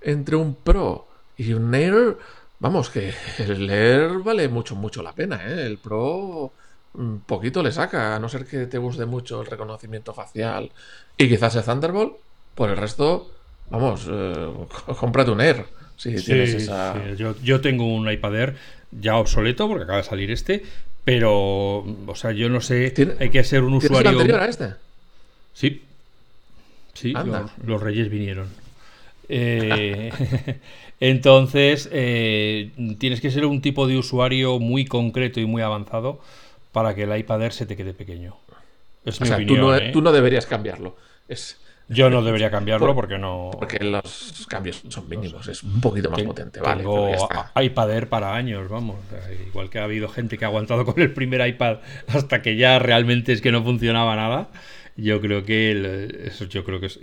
entre 0.00 0.36
un 0.36 0.54
Pro 0.56 1.08
y 1.36 1.52
un 1.54 1.74
Air, 1.74 2.18
vamos, 2.58 2.90
que 2.90 3.14
el 3.38 3.70
Air 3.70 4.18
vale 4.24 4.48
mucho, 4.48 4.74
mucho 4.76 5.02
la 5.02 5.14
pena. 5.14 5.40
¿eh? 5.46 5.66
El 5.66 5.78
Pro 5.78 6.52
mm, 6.94 7.16
poquito 7.26 7.62
le 7.62 7.72
saca, 7.72 8.16
a 8.16 8.18
no 8.18 8.28
ser 8.28 8.46
que 8.46 8.66
te 8.66 8.78
guste 8.78 9.06
mucho 9.06 9.40
el 9.40 9.46
reconocimiento 9.46 10.14
facial 10.14 10.72
y 11.16 11.28
quizás 11.28 11.56
el 11.56 11.64
Thunderbolt, 11.64 12.14
por 12.54 12.70
el 12.70 12.76
resto, 12.76 13.30
vamos, 13.70 14.06
eh, 14.10 14.52
cómprate 14.98 15.30
un 15.30 15.40
Air. 15.40 15.66
Si 15.96 16.18
Sí, 16.18 16.24
tienes 16.26 16.54
esa... 16.54 16.92
sí, 16.94 17.16
Yo, 17.16 17.34
yo 17.42 17.60
tengo 17.60 17.86
un 17.94 18.10
iPad 18.10 18.36
Air 18.36 18.56
ya 18.90 19.16
obsoleto 19.16 19.66
porque 19.68 19.84
acaba 19.84 19.98
de 19.98 20.04
salir 20.04 20.30
este, 20.30 20.62
pero, 21.06 21.78
o 22.06 22.14
sea, 22.16 22.32
yo 22.32 22.48
no 22.50 22.60
sé, 22.60 22.90
¿Tiene- 22.90 23.14
hay 23.20 23.30
que 23.30 23.44
ser 23.44 23.62
un 23.62 23.78
¿Tienes 23.78 23.84
el 23.84 23.90
usuario. 23.92 24.10
anterior 24.10 24.40
a 24.40 24.46
este? 24.48 24.74
Sí. 25.54 25.82
Sí, 26.94 27.12
Anda. 27.14 27.42
los, 27.42 27.50
los 27.66 27.80
reyes 27.82 28.10
vinieron. 28.10 28.48
Eh, 29.28 30.10
entonces, 31.00 31.88
eh, 31.92 32.70
tienes 32.98 33.20
que 33.20 33.30
ser 33.30 33.46
un 33.46 33.60
tipo 33.62 33.86
de 33.86 33.96
usuario 33.96 34.58
muy 34.58 34.84
concreto 34.84 35.38
y 35.40 35.46
muy 35.46 35.62
avanzado 35.62 36.20
para 36.72 36.94
que 36.96 37.04
el 37.04 37.16
iPad 37.16 37.42
Air 37.44 37.52
se 37.52 37.66
te 37.66 37.76
quede 37.76 37.94
pequeño. 37.94 38.36
Es 39.04 39.20
O 39.20 39.24
mi 39.24 39.28
sea, 39.28 39.36
opinión. 39.36 39.56
tú, 39.60 39.62
no, 39.62 39.76
¿eh? 39.76 39.90
tú 39.92 40.02
no 40.02 40.10
deberías 40.12 40.46
cambiarlo. 40.46 40.96
Es, 41.28 41.56
Yo 41.88 42.10
no 42.10 42.20
debería 42.22 42.50
cambiarlo 42.50 42.94
porque 42.94 43.16
no. 43.16 43.50
Porque 43.52 43.78
los 43.78 44.46
cambios 44.48 44.82
son 44.88 45.08
mínimos, 45.08 45.46
es 45.46 45.62
un 45.62 45.80
poquito 45.80 46.10
más 46.10 46.22
potente, 46.22 46.60
vale. 46.60 46.82
Tengo 46.82 47.10
iPad 47.54 47.90
Air 47.92 48.08
para 48.08 48.34
años, 48.34 48.68
vamos. 48.68 48.96
Igual 49.48 49.70
que 49.70 49.78
ha 49.78 49.84
habido 49.84 50.08
gente 50.08 50.36
que 50.36 50.44
ha 50.44 50.48
aguantado 50.48 50.84
con 50.84 51.00
el 51.00 51.12
primer 51.12 51.46
iPad 51.46 51.78
hasta 52.08 52.42
que 52.42 52.56
ya 52.56 52.78
realmente 52.78 53.32
es 53.32 53.40
que 53.40 53.52
no 53.52 53.62
funcionaba 53.62 54.16
nada. 54.16 54.48
Yo 54.96 55.20
creo 55.20 55.44
que 55.44 56.24
eso 56.24 56.46
yo 56.46 56.64
creo 56.64 56.80
que 56.80 56.86
es 56.86 56.98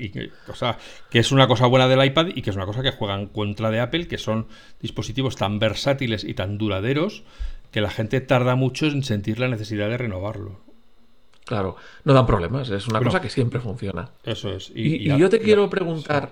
o 0.48 0.56
sea, 0.56 0.80
que 1.12 1.20
es 1.20 1.32
una 1.32 1.48
cosa 1.48 1.68
buena 1.68 1.88
del 1.88 2.04
iPad 2.04 2.28
y 2.34 2.42
que 2.42 2.50
es 2.50 2.56
una 2.56 2.66
cosa 2.66 2.82
que 2.82 2.92
juega 2.92 3.14
en 3.16 3.28
contra 3.28 3.70
de 3.70 3.80
Apple, 3.80 4.08
que 4.08 4.18
son 4.18 4.48
dispositivos 4.82 5.36
tan 5.36 5.60
versátiles 5.60 6.24
y 6.24 6.34
tan 6.34 6.58
duraderos 6.58 7.24
que 7.72 7.82
la 7.82 7.90
gente 7.90 8.20
tarda 8.20 8.56
mucho 8.56 8.88
en 8.88 9.04
sentir 9.04 9.40
la 9.40 9.48
necesidad 9.48 9.90
de 9.90 9.98
renovarlo. 9.98 10.73
Claro, 11.46 11.76
no 12.06 12.14
dan 12.14 12.26
problemas, 12.26 12.70
es 12.70 12.88
una 12.88 13.02
cosa 13.02 13.22
que 13.22 13.30
siempre 13.30 13.60
funciona. 13.60 14.10
Eso 14.24 14.54
es. 14.54 14.72
Y, 14.74 15.06
yo 15.18 15.30
te 15.30 15.40
quiero 15.40 15.70
preguntar, 15.70 16.32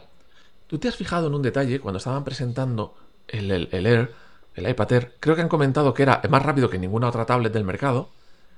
¿tú 0.67 0.77
te 0.77 0.87
has 0.87 0.95
fijado 0.95 1.27
en 1.27 1.33
un 1.33 1.41
detalle 1.41 1.79
cuando 1.79 1.97
estaban 1.97 2.23
presentando 2.23 2.95
el, 3.27 3.51
Air, 3.71 4.11
el 4.55 4.69
iPad 4.69 4.91
Air? 4.93 5.13
Creo 5.19 5.35
que 5.35 5.41
han 5.41 5.49
comentado 5.49 5.93
que 5.93 6.03
era 6.03 6.21
más 6.29 6.43
rápido 6.43 6.69
que 6.69 6.79
ninguna 6.79 7.09
otra 7.09 7.25
tablet 7.25 7.51
del 7.51 7.65
mercado. 7.65 8.09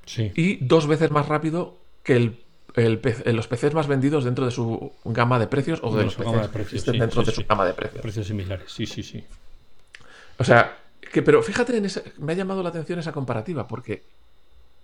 Sí. 0.06 0.32
Y 0.36 0.58
dos 0.58 0.86
veces 0.86 1.10
más 1.12 1.28
rápido 1.28 1.78
que 2.04 2.16
el, 2.18 3.02
los 3.26 3.48
PCs 3.48 3.74
más 3.74 3.88
vendidos 3.88 4.24
dentro 4.24 4.46
de 4.46 4.52
su 4.52 4.92
gama 5.06 5.40
de 5.40 5.48
precios 5.48 5.80
o 5.82 5.96
de, 5.96 6.04
los 6.04 6.16
PCs 6.16 6.86
dentro 6.86 7.24
de 7.24 7.32
su 7.32 7.46
gama 7.46 7.66
de 7.66 7.74
precios. 7.74 8.02
Precios 8.02 8.28
similares, 8.28 8.72
sí, 8.72 8.86
sí, 8.86 9.02
sí. 9.02 9.24
O 10.38 10.44
sea, 10.44 10.78
que, 11.12 11.22
pero 11.22 11.42
fíjate, 11.42 11.78
en 11.78 11.88
me 12.18 12.34
ha 12.34 12.36
llamado 12.36 12.64
la 12.64 12.70
atención 12.70 13.00
esa 13.00 13.12
comparativa, 13.12 13.68
porque 13.68 14.04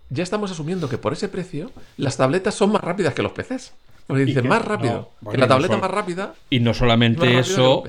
ya 0.10 0.24
estamos 0.24 0.52
asumiendo 0.52 0.90
que 0.90 0.98
por 0.98 1.14
ese 1.14 1.30
precio 1.30 1.72
las 1.98 2.18
tabletas 2.18 2.56
son 2.56 2.72
más 2.72 2.84
rápidas 2.84 3.14
que 3.14 3.22
los 3.22 3.32
PCs. 3.32 3.74
Porque 4.08 4.26
dicen 4.26 4.48
más 4.48 4.66
rápido. 4.66 5.12
que 5.30 5.38
la 5.38 5.48
tableta 5.48 5.78
más 5.78 5.92
rápida. 5.92 6.34
Y 6.50 6.62
no 6.62 6.74
solamente 6.74 7.38
eso, 7.38 7.84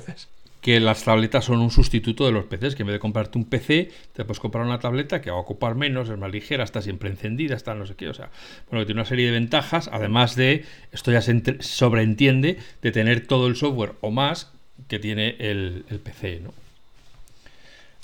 que, 0.60 0.78
las 0.78 1.02
tabletas 1.02 1.46
son 1.46 1.60
un 1.60 1.70
sustituto 1.70 2.26
de 2.26 2.32
los 2.32 2.44
PCs. 2.44 2.74
Que 2.74 2.82
en 2.82 2.88
vez 2.88 2.94
de 2.96 3.00
comprarte 3.00 3.38
un 3.38 3.46
PC, 3.46 3.90
te 4.12 4.24
puedes 4.26 4.38
comprar 4.38 4.66
una 4.66 4.78
tableta 4.78 5.22
que 5.22 5.30
va 5.30 5.38
a 5.38 5.40
ocupar 5.40 5.76
menos, 5.76 6.10
es 6.10 6.18
más 6.18 6.30
ligera, 6.30 6.62
está 6.62 6.82
siempre 6.82 7.08
encendida, 7.08 7.56
está 7.56 7.74
no 7.74 7.86
sé 7.86 7.94
qué. 7.94 8.10
O 8.10 8.14
sea, 8.14 8.28
bueno, 8.68 8.84
tiene 8.84 9.00
una 9.00 9.08
serie 9.08 9.24
de 9.24 9.32
ventajas. 9.32 9.88
Además 9.90 10.36
de, 10.36 10.66
esto 10.92 11.10
ya 11.10 11.22
se 11.22 11.42
sobreentiende, 11.60 12.58
de 12.82 12.92
tener 12.92 13.26
todo 13.26 13.46
el 13.46 13.56
software 13.56 13.94
o 14.02 14.10
más 14.10 14.52
que 14.88 14.98
tiene 14.98 15.36
el, 15.38 15.86
el 15.88 16.00
PC, 16.00 16.40
¿no? 16.44 16.52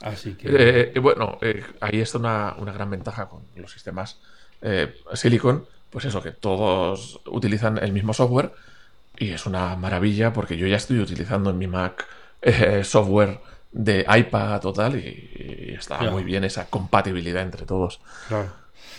Así 0.02 0.34
que. 0.34 0.48
Eh, 0.48 0.92
eh, 0.94 0.98
bueno, 0.98 1.38
eh, 1.40 1.64
ahí 1.80 2.00
está 2.00 2.18
una, 2.18 2.54
gran 2.72 2.90
ventaja 2.90 3.28
con 3.28 3.42
los 3.56 3.72
sistemas 3.72 4.18
Silicon. 5.14 5.66
Pues 5.90 6.04
eso, 6.04 6.22
que 6.22 6.32
todos 6.32 7.20
utilizan 7.26 7.78
el 7.78 7.92
mismo 7.92 8.12
software. 8.12 8.52
Y 9.18 9.30
es 9.30 9.46
una 9.46 9.76
maravilla 9.76 10.32
porque 10.32 10.56
yo 10.56 10.66
ya 10.66 10.76
estoy 10.76 10.98
utilizando 10.98 11.50
en 11.50 11.58
mi 11.58 11.66
Mac 11.66 12.06
software 12.82 13.40
de 13.72 14.06
iPad 14.08 14.60
total 14.60 14.96
y, 14.96 15.74
está 15.78 16.10
muy 16.10 16.24
bien 16.24 16.44
esa 16.44 16.66
compatibilidad 16.66 17.42
entre 17.42 17.64
todos. 17.66 18.00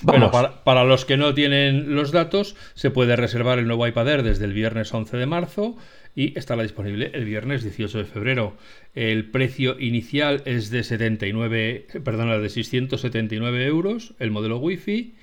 Bueno, 0.02 0.32
para, 0.32 0.64
para, 0.64 0.84
los 0.84 1.06
que 1.06 1.18
no 1.18 1.34
tienen 1.34 1.96
los 1.96 2.12
datos, 2.12 2.56
se 2.76 2.92
puede 2.92 3.16
reservar 3.16 3.60
el 3.60 3.68
nuevo 3.68 3.88
iPad 3.88 4.08
Air 4.08 4.24
desde 4.24 4.46
el 4.46 4.54
viernes 4.54 4.94
11 4.94 5.18
de 5.18 5.26
marzo 5.26 5.76
y 6.18 6.38
estará 6.38 6.64
disponible 6.64 7.12
el 7.14 7.26
viernes 7.26 7.62
18 7.62 8.00
de 8.00 8.06
febrero. 8.06 8.58
El 8.96 9.30
precio 9.30 9.80
inicial 9.80 10.42
es 10.46 10.72
de 10.72 10.84
79, 10.84 11.86
perdona, 12.04 12.40
de 12.40 12.50
679 12.50 13.68
euros, 13.68 14.16
el 14.18 14.32
modelo 14.32 14.58
Wi-Fi. 14.58 15.14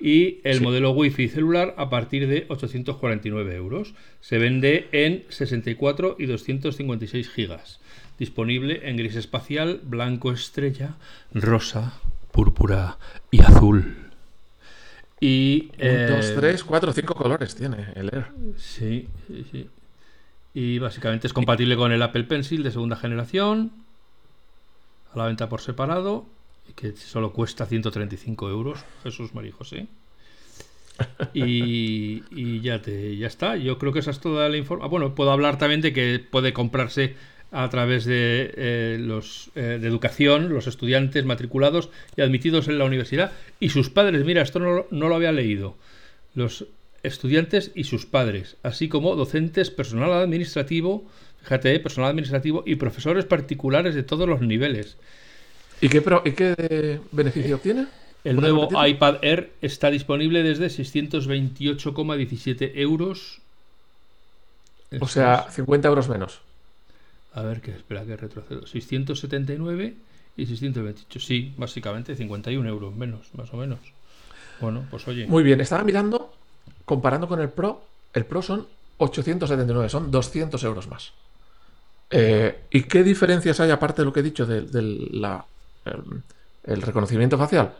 Y 0.00 0.40
el 0.42 0.60
modelo 0.60 0.90
Wi-Fi 0.90 1.28
celular 1.28 1.76
a 1.78 1.88
partir 1.88 2.26
de 2.26 2.46
849 2.48 3.54
euros. 3.54 3.94
Se 4.20 4.38
vende 4.38 4.88
en 4.90 5.22
64 5.28 6.16
y 6.18 6.26
256 6.26 7.30
gigas. 7.30 7.80
Disponible 8.18 8.88
en 8.88 8.96
gris 8.96 9.14
espacial, 9.14 9.80
blanco 9.84 10.32
estrella, 10.32 10.96
rosa, 11.32 12.00
púrpura 12.34 12.98
y 13.30 13.40
azul. 13.40 13.96
Y, 15.20 15.70
2, 15.78 16.34
3, 16.34 16.64
4, 16.64 16.92
5 16.92 17.14
colores 17.14 17.54
tiene 17.54 17.92
el 17.94 18.10
Air. 18.12 18.26
Sí, 18.58 19.08
sí, 19.26 19.46
sí. 19.50 19.70
Y 20.52 20.78
básicamente 20.80 21.28
es 21.28 21.32
compatible 21.32 21.76
con 21.76 21.92
el 21.92 22.02
Apple 22.02 22.24
Pencil 22.24 22.62
de 22.62 22.72
segunda 22.72 22.96
generación. 22.96 23.72
A 25.12 25.18
la 25.18 25.26
venta 25.26 25.48
por 25.48 25.60
separado. 25.60 26.26
Y 26.68 26.72
que 26.72 26.92
solo 26.96 27.32
cuesta 27.32 27.66
135 27.66 28.50
euros. 28.50 28.84
Jesús 29.04 29.34
María 29.34 29.52
José. 29.52 29.86
Y, 31.34 32.22
y, 32.30 32.60
ya 32.60 32.80
te 32.80 33.16
ya 33.16 33.26
está. 33.26 33.56
Yo 33.56 33.78
creo 33.78 33.92
que 33.92 33.98
esa 33.98 34.12
es 34.12 34.20
toda 34.20 34.48
la 34.48 34.56
información. 34.56 34.86
Ah, 34.86 34.90
bueno, 34.90 35.14
puedo 35.14 35.32
hablar 35.32 35.58
también 35.58 35.80
de 35.80 35.92
que 35.92 36.20
puede 36.20 36.52
comprarse 36.52 37.16
a 37.52 37.68
través 37.70 38.04
de 38.04 38.52
eh, 38.56 38.98
los 39.00 39.50
eh, 39.54 39.78
de 39.80 39.88
educación, 39.88 40.52
los 40.52 40.66
estudiantes 40.66 41.24
matriculados 41.24 41.88
y 42.16 42.22
admitidos 42.22 42.68
en 42.68 42.78
la 42.78 42.84
universidad 42.84 43.32
y 43.60 43.70
sus 43.70 43.90
padres. 43.90 44.24
Mira, 44.24 44.42
esto 44.42 44.58
no, 44.58 44.86
no 44.90 45.08
lo 45.08 45.14
había 45.14 45.32
leído. 45.32 45.76
Los 46.34 46.66
estudiantes 47.02 47.70
y 47.74 47.84
sus 47.84 48.06
padres, 48.06 48.56
así 48.62 48.88
como 48.88 49.14
docentes, 49.14 49.70
personal 49.70 50.12
administrativo, 50.12 51.04
fíjate, 51.42 51.78
personal 51.78 52.10
administrativo 52.10 52.64
y 52.66 52.76
profesores 52.76 53.24
particulares 53.24 53.94
de 53.94 54.02
todos 54.02 54.28
los 54.28 54.40
niveles. 54.40 54.96
¿Y 55.80 55.88
qué, 55.88 56.00
pro, 56.00 56.22
¿y 56.24 56.32
qué 56.32 57.00
beneficio 57.12 57.56
obtiene? 57.56 57.86
El 58.24 58.36
nuevo 58.36 58.68
iPad 58.84 59.16
Air 59.22 59.52
está 59.60 59.90
disponible 59.90 60.42
desde 60.42 60.66
628,17 60.68 62.72
euros. 62.74 63.40
O 64.98 65.06
sea, 65.06 65.46
50 65.50 65.88
euros 65.88 66.08
menos. 66.08 66.40
A 67.34 67.42
ver, 67.42 67.60
que 67.60 67.72
espera 67.72 68.04
que 68.04 68.16
retrocedo. 68.16 68.66
679 68.66 69.94
y 70.36 70.46
628. 70.46 71.20
Sí, 71.20 71.52
básicamente 71.56 72.14
51 72.14 72.68
euros 72.68 72.94
menos, 72.94 73.34
más 73.34 73.52
o 73.52 73.56
menos. 73.56 73.80
Bueno, 74.60 74.86
pues 74.90 75.06
oye. 75.08 75.26
Muy 75.26 75.42
bien, 75.42 75.60
estaba 75.60 75.82
mirando 75.82 76.32
comparando 76.84 77.28
con 77.28 77.40
el 77.40 77.48
Pro, 77.50 77.82
el 78.12 78.24
Pro 78.24 78.42
son 78.42 78.66
879, 78.98 79.88
son 79.88 80.10
200 80.10 80.62
euros 80.64 80.88
más. 80.88 81.12
Eh, 82.10 82.64
¿Y 82.70 82.82
qué 82.82 83.02
diferencias 83.02 83.58
hay 83.60 83.70
aparte 83.70 84.02
de 84.02 84.06
lo 84.06 84.12
que 84.12 84.20
he 84.20 84.22
dicho 84.22 84.46
del 84.46 84.70
de 84.70 85.40
el, 86.64 86.82
reconocimiento 86.82 87.38
facial? 87.38 87.74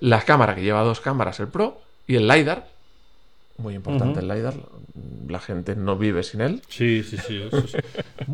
La 0.00 0.22
cámara 0.22 0.54
que 0.54 0.62
lleva 0.62 0.82
dos 0.82 1.00
cámaras, 1.00 1.40
el 1.40 1.48
Pro, 1.48 1.80
y 2.06 2.16
el 2.16 2.28
LiDAR. 2.28 2.68
Muy 3.58 3.74
importante 3.74 4.20
el 4.20 4.28
LiDAR. 4.28 4.54
La 5.28 5.40
gente 5.40 5.76
no 5.76 5.98
vive 5.98 6.22
sin 6.22 6.40
él. 6.40 6.62
Sí, 6.68 7.02
sí, 7.02 7.18
sí. 7.18 7.42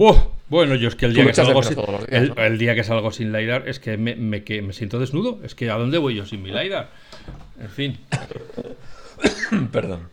bueno, 0.48 0.74
yo 0.74 0.88
es 0.88 0.94
que 0.94 1.06
el 1.06 1.14
día 1.14 1.26
que, 1.26 1.34
salgo 1.34 1.62
sin, 1.62 1.78
el, 2.08 2.58
día 2.58 2.74
que 2.74 2.84
salgo 2.84 3.10
sin 3.10 3.32
LiDAR 3.32 3.66
es 3.68 3.80
que 3.80 3.96
me, 3.96 4.14
me, 4.16 4.44
que 4.44 4.62
me 4.62 4.72
siento 4.72 4.98
desnudo. 4.98 5.40
Es 5.42 5.54
que 5.54 5.70
¿a 5.70 5.74
dónde 5.74 5.98
voy 5.98 6.14
yo 6.14 6.26
sin 6.26 6.42
mi 6.42 6.50
LiDAR? 6.50 6.90
En 7.58 7.70
fin. 7.70 7.98
Perdón. 9.72 10.08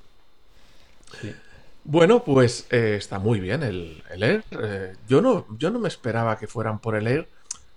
Bueno, 1.84 2.24
pues 2.24 2.68
eh, 2.70 2.96
está 2.98 3.20
muy 3.20 3.39
bien 3.39 3.63
el, 3.63 4.03
Air. 4.10 4.44
Eh, 4.51 4.94
yo, 5.08 5.22
no, 5.22 5.46
yo 5.58 5.72
no 5.72 5.80
me 5.80 5.88
esperaba 5.88 6.38
que 6.38 6.48
fueran 6.48 6.80
por 6.80 6.96
el 6.96 7.08
Air. 7.08 7.27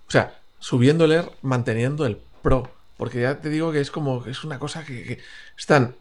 O 0.06 0.10
sea, 0.10 0.38
subiendo 0.58 1.06
el 1.06 1.12
Air, 1.12 1.30
manteniendo 1.42 2.04
el 2.06 2.18
Pro. 2.42 2.70
Porque 2.96 3.22
ya 3.22 3.40
te 3.40 3.48
digo 3.48 3.72
que 3.72 3.80
es 3.80 3.90
como 3.90 4.24
es 4.26 4.44
una 4.44 4.58
cosa 4.58 4.84
que, 4.84 5.18
están 5.58 5.94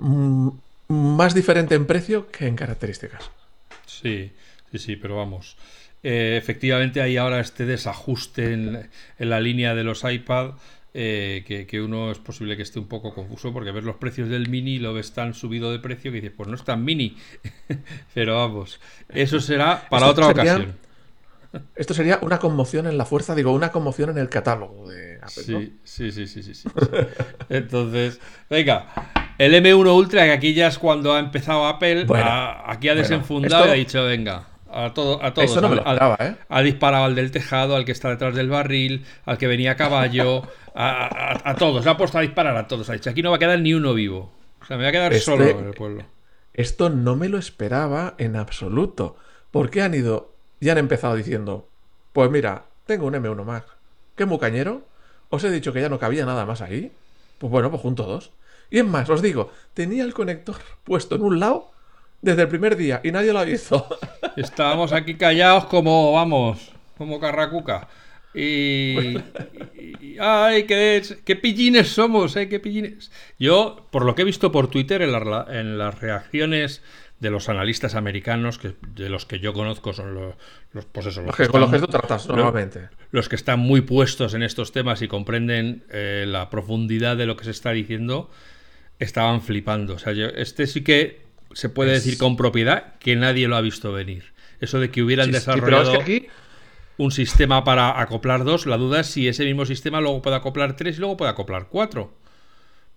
más 0.93 1.33
diferente 1.33 1.75
en 1.75 1.85
precio 1.85 2.29
que 2.31 2.47
en 2.47 2.55
características. 2.55 3.31
Sí, 3.85 4.31
sí, 4.71 4.79
sí, 4.79 4.95
pero 4.95 5.17
vamos. 5.17 5.57
Eh, 6.03 6.37
efectivamente 6.37 7.01
hay 7.01 7.17
ahora 7.17 7.39
este 7.39 7.65
desajuste 7.65 8.53
en, 8.53 8.89
en, 9.19 9.29
la 9.29 9.39
línea 9.39 9.73
de 9.73 9.83
los 9.85 10.03
iPad 10.03 10.55
eh, 10.95 11.65
que, 11.67 11.81
uno 11.81 12.11
es 12.11 12.19
posible 12.19 12.55
que 12.55 12.61
esté 12.61 12.77
un 12.77 12.87
poco 12.87 13.15
confuso 13.15 13.51
porque 13.51 13.71
ves 13.71 13.83
los 13.83 13.95
precios 13.95 14.29
del 14.29 14.47
mini 14.47 14.77
lo 14.77 14.93
ves 14.93 15.11
tan 15.11 15.33
subido 15.33 15.71
de 15.71 15.79
precio 15.79 16.11
que 16.11 16.21
dices, 16.21 16.33
pues 16.37 16.47
no 16.47 16.55
es 16.55 16.63
tan 16.63 16.85
mini. 16.85 17.17
Pero 18.13 18.35
vamos, 18.35 18.79
eso 19.09 19.39
será 19.39 19.87
para 19.89 20.07
otra 20.07 20.27
ocasión. 20.27 20.75
Esto 21.75 21.93
sería 21.93 22.19
una 22.21 22.39
conmoción 22.39 22.87
en 22.87 22.97
la 22.97 23.05
fuerza, 23.05 23.35
digo, 23.35 23.51
una 23.51 23.71
conmoción 23.71 24.09
en 24.11 24.17
el 24.17 24.29
catálogo 24.29 24.89
de 24.89 25.17
Apple. 25.17 25.43
Sí, 25.43 25.79
sí, 25.83 26.11
sí, 26.11 26.27
sí, 26.27 26.43
sí, 26.43 26.53
sí. 26.55 26.69
Entonces, 27.49 28.19
venga, 28.49 28.87
el 29.37 29.53
M1 29.53 29.95
Ultra, 29.95 30.25
que 30.25 30.31
aquí 30.31 30.53
ya 30.53 30.67
es 30.67 30.77
cuando 30.77 31.13
ha 31.13 31.19
empezado 31.19 31.65
Apple, 31.65 32.05
aquí 32.65 32.89
ha 32.89 32.95
desenfundado 32.95 33.67
y 33.67 33.69
ha 33.69 33.73
dicho, 33.73 34.03
venga 34.05 34.47
a, 34.71 34.93
todo, 34.93 35.23
a 35.23 35.33
todos. 35.33 35.51
Eso 35.51 35.61
no 35.61 35.69
me 35.69 35.75
lo 35.75 35.83
¿eh? 36.19 36.35
Ha 36.49 36.61
disparado 36.61 37.05
al 37.05 37.15
del 37.15 37.31
tejado, 37.31 37.75
al 37.75 37.85
que 37.85 37.91
está 37.91 38.09
detrás 38.09 38.35
del 38.35 38.49
barril, 38.49 39.05
al 39.25 39.37
que 39.37 39.47
venía 39.47 39.71
a 39.71 39.75
caballo, 39.75 40.43
a, 40.75 41.55
todos. 41.57 41.85
Ha 41.85 41.97
puesto 41.97 42.17
a 42.17 42.21
disparar 42.21 42.57
a 42.57 42.67
todos. 42.67 42.89
Ha 42.89 42.93
dicho, 42.93 43.09
aquí 43.09 43.21
no 43.21 43.29
va 43.29 43.37
a 43.37 43.39
quedar 43.39 43.59
ni 43.59 43.73
uno 43.73 43.93
vivo. 43.93 44.31
O 44.61 44.65
sea, 44.65 44.77
me 44.77 44.83
voy 44.83 44.89
a 44.89 44.91
quedar 44.91 45.13
este 45.13 45.25
solo 45.25 45.45
en 45.45 45.67
el 45.67 45.73
pueblo. 45.73 46.03
Esto 46.53 46.89
no 46.89 47.15
me 47.15 47.29
lo 47.29 47.37
esperaba 47.37 48.15
en 48.17 48.35
absoluto. 48.35 49.17
¿Por 49.51 49.69
qué 49.69 49.81
han 49.81 49.93
ido 49.93 50.33
y 50.59 50.69
han 50.69 50.77
empezado 50.77 51.15
diciendo, 51.15 51.67
pues 52.13 52.31
mira, 52.31 52.65
tengo 52.85 53.05
un 53.05 53.13
M1 53.13 53.43
Max. 53.43 53.67
¿Qué 54.15 54.25
mucañero? 54.25 54.83
Os 55.29 55.43
he 55.43 55.51
dicho 55.51 55.73
que 55.73 55.81
ya 55.81 55.89
no 55.89 55.99
cabía 55.99 56.25
nada 56.25 56.45
más 56.45 56.61
ahí. 56.61 56.91
Pues 57.37 57.51
bueno, 57.51 57.69
pues 57.69 57.81
junto 57.81 58.03
dos. 58.03 58.31
Y 58.73 58.79
es 58.79 58.85
más, 58.85 59.07
os 59.09 59.21
digo, 59.21 59.51
tenía 59.75 60.03
el 60.03 60.13
conector 60.15 60.55
puesto 60.83 61.15
en 61.15 61.21
un 61.21 61.39
lado 61.39 61.71
desde 62.21 62.41
el 62.41 62.47
primer 62.47 62.75
día 62.75 63.01
y 63.03 63.11
nadie 63.11 63.31
lo 63.31 63.45
visto. 63.45 63.87
Estábamos 64.35 64.93
aquí 64.93 65.13
callados 65.15 65.65
como, 65.65 66.11
vamos, 66.13 66.71
como 66.97 67.19
carracuca. 67.19 67.87
Y, 68.33 69.15
y- 70.01 70.17
ay, 70.19 70.63
qué, 70.63 71.03
qué 71.23 71.35
pillines 71.35 71.89
somos, 71.89 72.35
eh, 72.35 72.49
qué 72.49 72.59
pillines. 72.59 73.11
Yo, 73.37 73.87
por 73.91 74.05
lo 74.05 74.15
que 74.15 74.23
he 74.23 74.25
visto 74.25 74.51
por 74.51 74.69
Twitter 74.69 75.03
en, 75.03 75.11
la 75.11 75.45
en 75.49 75.77
las 75.77 75.99
reacciones 76.01 76.81
de 77.19 77.29
los 77.29 77.49
analistas 77.49 77.93
americanos, 77.95 78.57
que 78.57 78.73
de 78.95 79.09
los 79.09 79.27
que 79.27 79.39
yo 79.39 79.53
conozco 79.53 79.93
son 79.93 80.15
los, 80.15 80.35
los 80.71 80.85
pues 80.85 81.05
eso, 81.05 81.21
los 81.21 81.27
Los 81.27 81.35
que 81.37 81.43
que, 81.43 81.49
con 81.49 81.61
los 81.61 81.69
que 81.71 81.79
tú 81.79 81.87
tratas 81.87 82.27
normalmente. 82.27 82.89
los 83.11 83.29
que 83.29 83.35
están 83.35 83.59
muy 83.59 83.81
puestos 83.81 84.33
en 84.33 84.41
estos 84.43 84.71
temas 84.71 85.01
y 85.03 85.07
comprenden 85.07 85.83
eh, 85.91 86.25
la 86.27 86.49
profundidad 86.49 87.15
de 87.15 87.27
lo 87.27 87.37
que 87.37 87.45
se 87.45 87.51
está 87.51 87.71
diciendo, 87.71 88.29
estaban 88.99 89.41
flipando. 89.41 89.95
O 89.95 89.99
sea, 89.99 90.13
yo, 90.13 90.27
este 90.27 90.67
sí 90.67 90.83
que 90.83 91.21
se 91.53 91.69
puede 91.69 91.93
Es- 91.93 92.03
decir 92.03 92.17
con 92.17 92.35
propiedad 92.37 92.95
que 92.99 93.15
nadie 93.15 93.47
lo 93.47 93.55
ha 93.55 93.61
visto 93.61 93.91
venir. 93.91 94.33
Eso 94.59 94.79
de 94.79 94.89
que 94.91 95.03
hubieran 95.03 95.27
Sí, 95.27 95.33
sí, 95.39 95.41
pero 95.45 95.55
desarrollado 95.57 95.91
es 95.93 95.97
que 95.97 96.03
aquí 96.03 96.27
un 96.97 97.11
sistema 97.11 97.63
para 97.63 97.99
acoplar 97.99 98.43
dos, 98.43 98.65
la 98.65 98.77
duda 98.77 99.01
es 99.01 99.07
si 99.07 99.27
ese 99.27 99.43
mismo 99.45 99.65
sistema 99.65 99.99
luego 99.99 100.21
puede 100.21 100.35
acoplar 100.37 100.75
tres 100.75 100.97
y 100.97 100.99
luego 100.99 101.17
puede 101.17 101.31
acoplar 101.31 101.67
cuatro. 101.69 102.13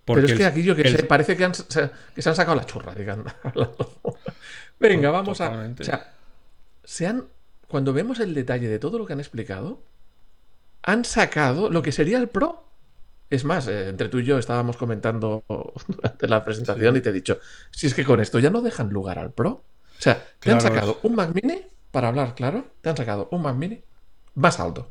Pero 0.05 0.25
es 0.25 0.33
que 0.35 0.45
aquí 0.45 0.63
yo 0.63 0.75
que 0.75 0.83
el- 0.83 0.95
sé, 0.95 1.03
parece 1.03 1.35
que, 1.35 1.43
han- 1.43 1.53
se, 1.53 1.89
que 2.15 2.21
se 2.21 2.29
han 2.29 2.35
sacado 2.35 2.55
la 2.55 2.65
churra, 2.65 2.95
digan. 2.95 3.25
Venga, 4.79 5.11
vamos 5.11 5.41
a. 5.41 5.49
O 5.79 5.83
sea, 5.83 6.13
se 6.83 7.07
han. 7.07 7.25
Cuando 7.67 7.91
vemos 7.91 8.19
el 8.19 8.33
detalle 8.33 8.69
de 8.69 8.79
todo 8.79 8.97
lo 8.97 9.05
que 9.05 9.13
han 9.13 9.19
explicado, 9.19 9.83
han 10.83 11.03
sacado 11.03 11.69
lo 11.69 11.81
que 11.81 11.91
sería 11.91 12.17
el 12.17 12.29
Pro. 12.29 12.63
Es 13.29 13.43
más, 13.43 13.67
eh, 13.67 13.89
entre 13.89 14.09
tú 14.09 14.19
y 14.19 14.25
yo 14.25 14.37
estábamos 14.37 14.77
comentando 14.77 15.43
durante 15.87 16.27
la 16.27 16.43
presentación 16.45 16.95
y 16.97 17.01
te 17.01 17.09
he 17.09 17.13
dicho, 17.13 17.39
si 17.71 17.87
es 17.87 17.93
que 17.93 18.05
con 18.05 18.19
esto 18.19 18.39
ya 18.39 18.49
no 18.49 18.61
dejan 18.61 18.89
lugar 18.89 19.19
al 19.19 19.31
Pro. 19.31 19.49
O 19.49 20.01
sea, 20.01 20.23
te 20.39 20.51
han 20.51 20.61
sacado 20.61 20.99
un 21.03 21.15
Mac 21.15 21.31
Mini, 21.33 21.61
para 21.91 22.09
hablar 22.09 22.35
claro, 22.35 22.65
te 22.81 22.89
han 22.89 22.97
sacado 22.97 23.27
un 23.31 23.41
Mac 23.41 23.55
Mini 23.55 23.83
más 24.35 24.59
alto. 24.59 24.89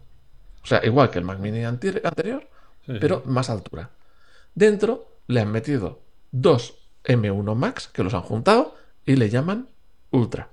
O 0.63 0.67
sea, 0.67 0.85
igual 0.85 1.11
que 1.11 1.19
el 1.21 1.25
Mac 1.25 1.39
Mini 1.39 1.65
anterior, 1.65 2.49
Sí, 2.85 2.93
sí. 2.93 2.99
pero 3.01 3.23
más 3.25 3.51
altura. 3.51 3.91
Dentro 4.55 5.21
le 5.29 5.41
han 5.41 5.51
metido 5.53 6.01
dos 6.33 6.79
M1 7.05 7.55
Max 7.55 7.89
que 7.93 8.03
los 8.03 8.15
han 8.15 8.23
juntado 8.23 8.77
y 9.05 9.17
le 9.17 9.31
llaman 9.31 9.69
Ultra. 10.11 10.51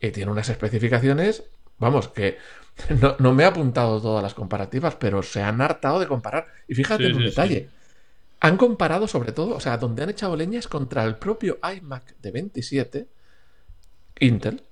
Y 0.00 0.10
tiene 0.10 0.30
unas 0.30 0.48
especificaciones, 0.48 1.44
vamos, 1.78 2.08
que 2.08 2.38
no, 3.00 3.16
no 3.18 3.34
me 3.34 3.42
he 3.44 3.46
apuntado 3.46 4.00
todas 4.00 4.22
las 4.22 4.34
comparativas, 4.34 4.96
pero 4.96 5.22
se 5.22 5.42
han 5.42 5.60
hartado 5.60 6.00
de 6.00 6.06
comparar. 6.08 6.46
Y 6.68 6.74
fíjate 6.74 7.06
Sí, 7.06 7.08
en 7.08 7.16
un 7.16 7.24
sí, 7.30 7.30
detalle. 7.30 7.70
Han 8.40 8.56
comparado 8.56 9.08
sobre 9.08 9.32
todo, 9.32 9.56
o 9.56 9.60
sea, 9.60 9.78
donde 9.78 10.02
han 10.02 10.10
echado 10.10 10.36
leña 10.36 10.58
es 10.60 10.68
contra 10.68 11.04
el 11.04 11.18
propio 11.18 11.58
iMac 11.62 12.16
de 12.18 12.30
27, 12.32 13.08
Intel, 14.20 14.62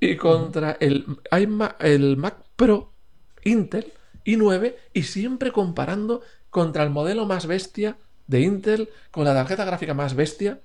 y 0.00 0.16
contra 0.16 0.72
el, 0.80 1.06
iMac, 1.32 1.76
el 1.82 2.16
Mac 2.16 2.36
Pro 2.56 2.92
Intel 3.44 3.92
i9 4.24 4.76
y 4.92 5.04
siempre 5.04 5.52
comparando 5.52 6.22
contra 6.50 6.82
el 6.82 6.90
modelo 6.90 7.26
más 7.26 7.46
bestia 7.46 7.98
de 8.26 8.40
Intel 8.40 8.90
con 9.10 9.24
la 9.24 9.34
tarjeta 9.34 9.64
gráfica 9.64 9.94
más 9.94 10.14
bestia 10.14 10.60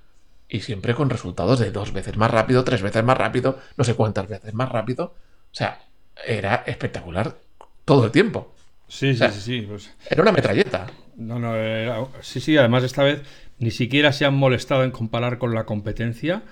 y 0.48 0.62
siempre 0.62 0.94
con 0.96 1.10
resultados 1.10 1.60
de 1.60 1.72
dos 1.72 1.94
veces 1.94 2.18
más 2.18 2.32
rápido, 2.32 2.64
tres 2.64 2.82
veces 2.82 3.04
más 3.04 3.18
rápido, 3.18 3.60
no 3.78 3.84
sé 3.84 3.96
cuántas 3.96 4.28
veces 4.28 4.54
más 4.54 4.70
rápido. 4.70 5.16
O 5.56 5.58
sea, 5.58 5.80
era 6.28 6.64
espectacular 6.68 7.38
todo 7.86 8.04
el 8.04 8.12
tiempo. 8.12 8.54
Sí, 8.90 9.14
sí, 9.14 9.20
sea, 9.20 9.32
sí, 9.32 9.40
sí, 9.40 9.62
pues- 9.62 9.90
Era 10.10 10.22
una 10.22 10.34
metralleta. 10.34 10.88
No, 11.16 11.40
no, 11.40 11.56
era- 11.56 12.06
sí, 12.20 12.42
sí, 12.42 12.58
además 12.58 12.84
esta 12.84 13.04
vez 13.04 13.22
ni 13.58 13.72
siquiera 13.72 14.12
se 14.12 14.26
han 14.26 14.36
molestado 14.36 14.84
en 14.84 14.92
comparar 14.92 15.38
con 15.38 15.56
la 15.56 15.66
competencia. 15.66 16.44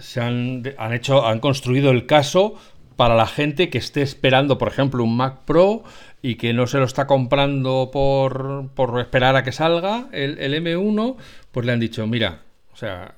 Se 0.00 0.20
han, 0.20 0.64
han 0.76 0.92
hecho, 0.92 1.24
han 1.24 1.38
construido 1.38 1.92
el 1.92 2.06
caso 2.06 2.56
para 2.96 3.14
la 3.14 3.28
gente 3.28 3.70
que 3.70 3.78
esté 3.78 4.02
esperando, 4.02 4.58
por 4.58 4.66
ejemplo, 4.66 5.04
un 5.04 5.16
Mac 5.16 5.42
Pro 5.44 5.84
y 6.20 6.34
que 6.34 6.52
no 6.52 6.66
se 6.66 6.78
lo 6.78 6.84
está 6.84 7.06
comprando 7.06 7.90
por, 7.92 8.70
por 8.74 8.98
esperar 9.00 9.36
a 9.36 9.44
que 9.44 9.52
salga 9.52 10.08
el, 10.10 10.38
el 10.40 10.54
M1, 10.54 11.16
pues 11.52 11.64
le 11.64 11.72
han 11.72 11.78
dicho, 11.80 12.04
mira, 12.08 12.40
o 12.72 12.76
sea, 12.76 13.14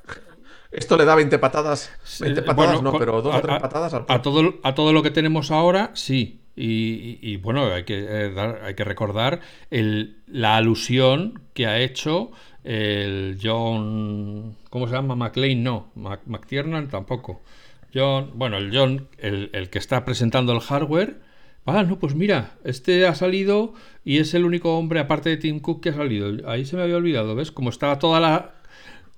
Esto 0.75 0.97
le 0.97 1.05
da 1.05 1.15
20 1.15 1.39
patadas. 1.39 1.91
20 2.21 2.41
eh, 2.41 2.43
patadas 2.43 2.75
bueno, 2.81 2.93
no, 2.93 2.99
pero 2.99 3.23
dos 3.23 3.35
a- 3.35 3.39
o 3.39 3.41
tres 3.43 3.61
patadas 3.61 3.95
al 3.95 4.05
a 4.09 4.23
todo, 4.23 4.55
a 4.63 4.75
todo 4.75 4.93
lo 4.93 5.03
que 5.03 5.11
tenemos 5.11 5.51
ahora, 5.51 5.91
sí. 5.95 6.41
Y, 6.57 6.65
y- 6.67 7.19
y, 7.21 7.37
bueno, 7.37 7.65
hay 7.73 7.85
que, 7.85 7.99
eh, 7.99 8.31
dar- 8.33 8.61
hay 8.65 8.75
que 8.75 8.85
recordar 8.85 9.41
el- 9.71 10.19
la 10.29 10.57
alusión 10.57 11.41
que 11.53 11.67
ha 11.67 11.81
hecho 11.81 12.31
el 12.63 13.39
John. 13.43 14.57
¿Cómo 14.71 14.87
se 14.89 14.95
llama? 14.95 15.15
McLean, 15.17 15.63
no. 15.63 15.91
Mac- 15.95 16.23
McTiernan 16.27 16.89
tampoco. 16.89 17.43
John, 17.95 18.31
bueno, 18.35 18.57
el 18.57 18.77
John, 18.77 19.09
el, 19.19 19.51
el 19.53 19.71
que 19.71 19.79
está 19.79 20.05
presentando 20.05 20.53
el 20.53 20.61
hardware. 20.61 21.21
Ah, 21.67 21.83
no, 21.83 21.99
pues 21.99 22.15
mira, 22.15 22.53
este 22.65 23.07
ha 23.07 23.15
salido 23.15 23.73
y 24.05 24.19
es 24.19 24.35
el 24.35 24.45
único 24.45 24.77
hombre, 24.79 25.01
aparte 25.01 25.31
de 25.31 25.37
Tim 25.39 25.61
Cook, 25.61 25.81
que 25.83 25.89
ha 25.91 25.95
salido. 25.95 26.49
Ahí 26.49 26.65
se 26.67 26.77
me 26.77 26.83
había 26.83 26.97
olvidado, 26.97 27.35
¿ves? 27.35 27.53
Como 27.53 27.71
estaba 27.71 27.99
toda 27.99 28.21
la, 28.21 28.54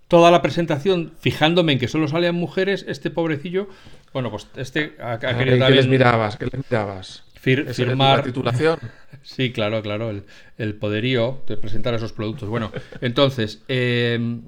toda 0.08 0.30
la 0.30 0.42
presentación 0.42 1.12
fijándome 1.20 1.72
en 1.72 1.78
que 1.78 1.88
solo 1.88 2.08
salían 2.08 2.34
mujeres, 2.34 2.84
este 2.88 3.10
pobrecillo, 3.10 3.68
bueno, 4.12 4.30
pues 4.30 4.46
este 4.56 4.96
ha, 5.00 5.12
ha 5.12 5.18
Ay, 5.22 5.36
querido 5.36 5.66
¿Qué 5.66 5.74
les 5.74 5.86
mirabas? 5.88 6.36
¿Qué 6.36 6.46
les 6.46 6.54
mirabas? 6.70 7.24
fir- 7.42 7.72
firmar. 7.74 8.18
La 8.18 8.24
titulación. 8.24 8.78
Sí, 9.22 9.50
claro, 9.50 9.82
claro, 9.82 10.10
el, 10.10 10.22
el 10.56 10.74
poderío 10.76 11.42
de 11.48 11.56
presentar 11.56 11.92
esos 11.94 12.12
productos. 12.12 12.48
Bueno, 12.48 12.70
entonces, 13.00 13.62
eh, 13.66 14.38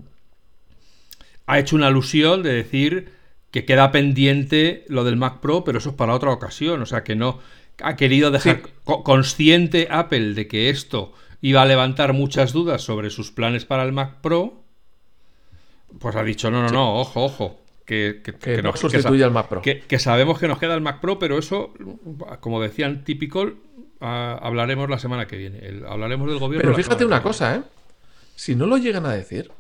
ha 1.47 1.59
hecho 1.59 1.75
una 1.77 1.89
alusión 1.89 2.43
de 2.43 2.53
decir 2.53 3.13
que 3.51 3.65
queda 3.65 3.91
pendiente 3.91 4.85
lo 4.89 5.03
del 5.05 5.17
Mac 5.17 5.41
Pro, 5.41 5.65
pero 5.65 5.79
eso 5.79 5.91
es 5.91 5.95
para 5.97 6.15
otra 6.15 6.31
ocasión. 6.31 6.81
O 6.83 6.87
sea, 6.87 7.03
que 7.03 7.17
no 7.17 7.41
ha 7.83 7.97
querido 7.97 8.31
dejar 8.31 8.63
Sí. 8.65 8.71
co- 8.85 9.03
consciente 9.03 9.89
Apple 9.91 10.35
de 10.35 10.47
que 10.47 10.69
esto 10.71 11.13
iba 11.41 11.63
a 11.63 11.67
levantar 11.67 12.13
muchas 12.13 12.53
dudas 12.53 12.83
sobre 12.83 13.11
sus 13.11 13.33
planes 13.33 13.65
para 13.65 13.83
el 13.85 13.93
Mac 13.93 14.21
Pro. 14.21 14.63
Pues 15.99 16.15
ha 16.17 16.23
dicho, 16.23 16.51
no, 16.51 16.63
no, 16.63 16.69
no, 16.71 17.01
ojo, 17.01 17.25
ojo. 17.25 17.61
Que, 17.85 18.21
que- 18.23 18.35
Que 18.35 18.57
que 18.57 18.63
no 18.63 18.73
que 18.73 18.79
sustituye 18.79 19.25
al 19.25 19.31
Mac 19.31 19.49
Pro. 19.49 19.63
que, 19.63 19.99
sabemos 19.99 20.39
que 20.39 20.47
nos 20.47 20.59
queda 20.59 20.75
el 20.75 20.83
Mac 20.83 21.01
Pro, 21.01 21.19
pero 21.19 21.39
eso, 21.39 21.73
como 22.41 22.61
decían 22.61 23.03
Typical, 23.05 23.55
ah, 24.01 24.39
hablaremos 24.43 24.91
la 24.91 24.99
semana 24.99 25.27
que 25.27 25.37
viene. 25.39 25.59
El- 25.61 25.87
hablaremos 25.87 26.29
del 26.29 26.39
gobierno. 26.39 26.63
Pero 26.71 26.77
fíjate 26.77 27.05
una 27.07 27.23
cosa, 27.23 27.57
¿eh? 27.57 27.63
Si 28.37 28.55
no 28.55 28.67
lo 28.67 28.77
llegan 28.77 29.07
a 29.07 29.13
decir, 29.13 29.51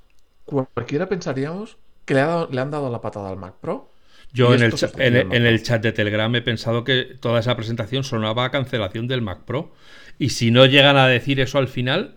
cualquiera 0.44 1.08
pensaríamos 1.08 1.78
que 2.04 2.14
le, 2.14 2.20
ha 2.20 2.26
dado- 2.26 2.48
le 2.52 2.60
han 2.60 2.70
dado 2.70 2.90
la 2.90 3.00
patada 3.00 3.30
al 3.30 3.36
Mac 3.38 3.54
Pro. 3.60 3.90
Yo 4.30 4.54
en 4.54 4.62
el, 4.62 4.74
en, 4.98 5.16
el- 5.16 5.32
en 5.32 5.46
el 5.46 5.62
chat 5.62 5.82
de 5.82 5.92
Telegram 5.92 6.32
he 6.36 6.42
pensado 6.42 6.84
que 6.84 7.04
toda 7.18 7.40
esa 7.40 7.56
presentación 7.56 8.04
sonaba 8.04 8.44
a 8.44 8.50
cancelación 8.50 9.08
del 9.08 9.22
Mac 9.22 9.44
Pro. 9.46 9.72
Y 10.18 10.28
si 10.30 10.50
no 10.50 10.66
llegan 10.66 10.98
a 10.98 11.08
decir 11.08 11.40
eso 11.40 11.56
al 11.56 11.68
final, 11.68 12.16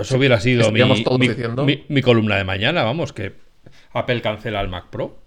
eso 0.00 0.16
hubiera 0.16 0.40
sido 0.40 0.70
mi, 0.72 2.02
columna 2.02 2.36
de 2.36 2.44
mañana, 2.44 2.82
vamos, 2.82 3.12
que 3.12 3.34
Apple 3.92 4.22
cancela 4.22 4.60
el 4.60 4.68
Mac 4.68 4.86
Pro. 4.90 5.18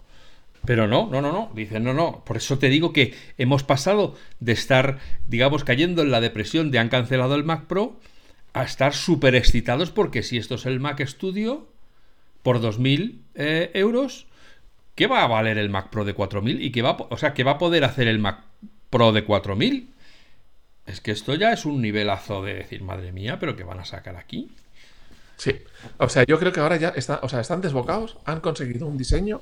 Pero 0.66 0.88
no, 0.88 1.08
no, 1.12 1.22
no, 1.22 1.32
no. 1.32 1.52
Dicen, 1.54 1.84
no, 1.84 1.94
no. 1.94 2.24
Por 2.26 2.38
eso 2.38 2.58
te 2.58 2.70
digo 2.70 2.92
que 2.92 3.14
hemos 3.38 3.64
pasado 3.64 4.16
de 4.40 4.52
estar, 4.52 4.98
digamos, 5.28 5.64
cayendo 5.64 6.02
en 6.02 6.10
la 6.10 6.22
depresión 6.22 6.72
de 6.72 6.80
han 6.80 6.90
cancelado 6.90 7.36
el 7.36 7.44
Mac 7.44 7.66
Pro 7.66 8.00
a 8.54 8.64
estar 8.64 8.94
súper 8.94 9.36
excitados 9.36 9.92
porque 9.92 10.24
si 10.24 10.38
esto 10.38 10.56
es 10.56 10.66
el 10.66 10.80
Mac 10.80 11.06
Studio 11.06 11.68
por 12.42 12.62
2.000 12.62 13.20
eh, 13.36 13.72
euros, 13.74 14.28
¿qué 14.96 15.08
va 15.08 15.24
a 15.24 15.28
valer 15.28 15.58
el 15.58 15.70
Mac 15.70 15.90
Pro 15.90 16.06
de 16.06 16.16
4.000? 16.16 16.58
Y 16.62 16.72
que 16.72 16.82
va, 16.82 16.92
a 16.92 16.98
o 17.10 17.18
sea, 17.18 17.34
¿qué 17.34 17.44
va 17.44 17.52
a 17.52 17.58
poder 17.58 17.84
hacer 17.84 18.08
el 18.08 18.18
Mac 18.18 18.44
Pro 18.90 19.12
de 19.12 19.26
4.000? 19.26 19.88
Es 20.86 21.02
que 21.02 21.12
esto 21.12 21.34
ya 21.36 21.52
es 21.52 21.66
un 21.66 21.82
nivelazo 21.82 22.44
de 22.44 22.54
decir, 22.56 22.82
madre 22.84 23.12
mía, 23.12 23.38
pero 23.40 23.56
¿qué 23.56 23.64
van 23.64 23.80
a 23.80 23.86
sacar 23.86 24.16
aquí? 24.18 24.50
Sí. 25.38 25.56
O 25.98 26.08
sea, 26.10 26.24
yo 26.26 26.40
creo 26.40 26.52
que 26.52 26.60
ahora 26.60 26.78
ya 26.78 26.90
está, 26.90 27.20
o 27.24 27.30
sea, 27.30 27.42
están 27.42 27.62
desbocados, 27.62 28.18
han 28.26 28.40
conseguido 28.40 28.88
un 28.88 28.98
diseño 28.98 29.42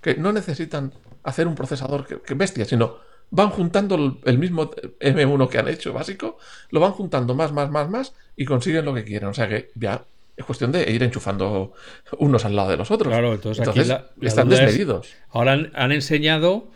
que 0.00 0.14
no 0.16 0.32
necesitan 0.32 0.92
hacer 1.24 1.46
un 1.46 1.54
procesador 1.54 2.06
que, 2.06 2.20
que 2.20 2.34
bestia, 2.34 2.64
sino 2.64 2.96
van 3.30 3.48
juntando 3.50 3.94
el, 3.94 4.18
el 4.24 4.38
mismo 4.38 4.70
M1 5.00 5.48
que 5.48 5.58
han 5.58 5.68
hecho 5.68 5.92
básico, 5.92 6.36
lo 6.70 6.80
van 6.80 6.92
juntando 6.92 7.34
más, 7.34 7.52
más, 7.52 7.70
más, 7.70 7.88
más 7.88 8.14
y 8.36 8.44
consiguen 8.44 8.84
lo 8.84 8.92
que 8.94 9.04
quieren. 9.04 9.28
O 9.30 9.34
sea 9.34 9.48
que 9.48 9.70
ya 9.74 10.04
es 10.36 10.44
cuestión 10.44 10.70
de 10.72 10.90
ir 10.90 11.02
enchufando 11.02 11.72
unos 12.18 12.44
al 12.44 12.54
lado 12.54 12.70
de 12.70 12.76
los 12.76 12.90
otros. 12.90 13.10
Claro, 13.12 13.32
entonces, 13.32 13.66
aquí 13.66 13.84
la- 13.84 14.06
la 14.20 14.28
están 14.28 14.52
es- 14.52 14.58
desmedidos. 14.58 15.08
Ahora 15.30 15.52
han, 15.52 15.70
han 15.74 15.92
enseñado, 15.92 16.68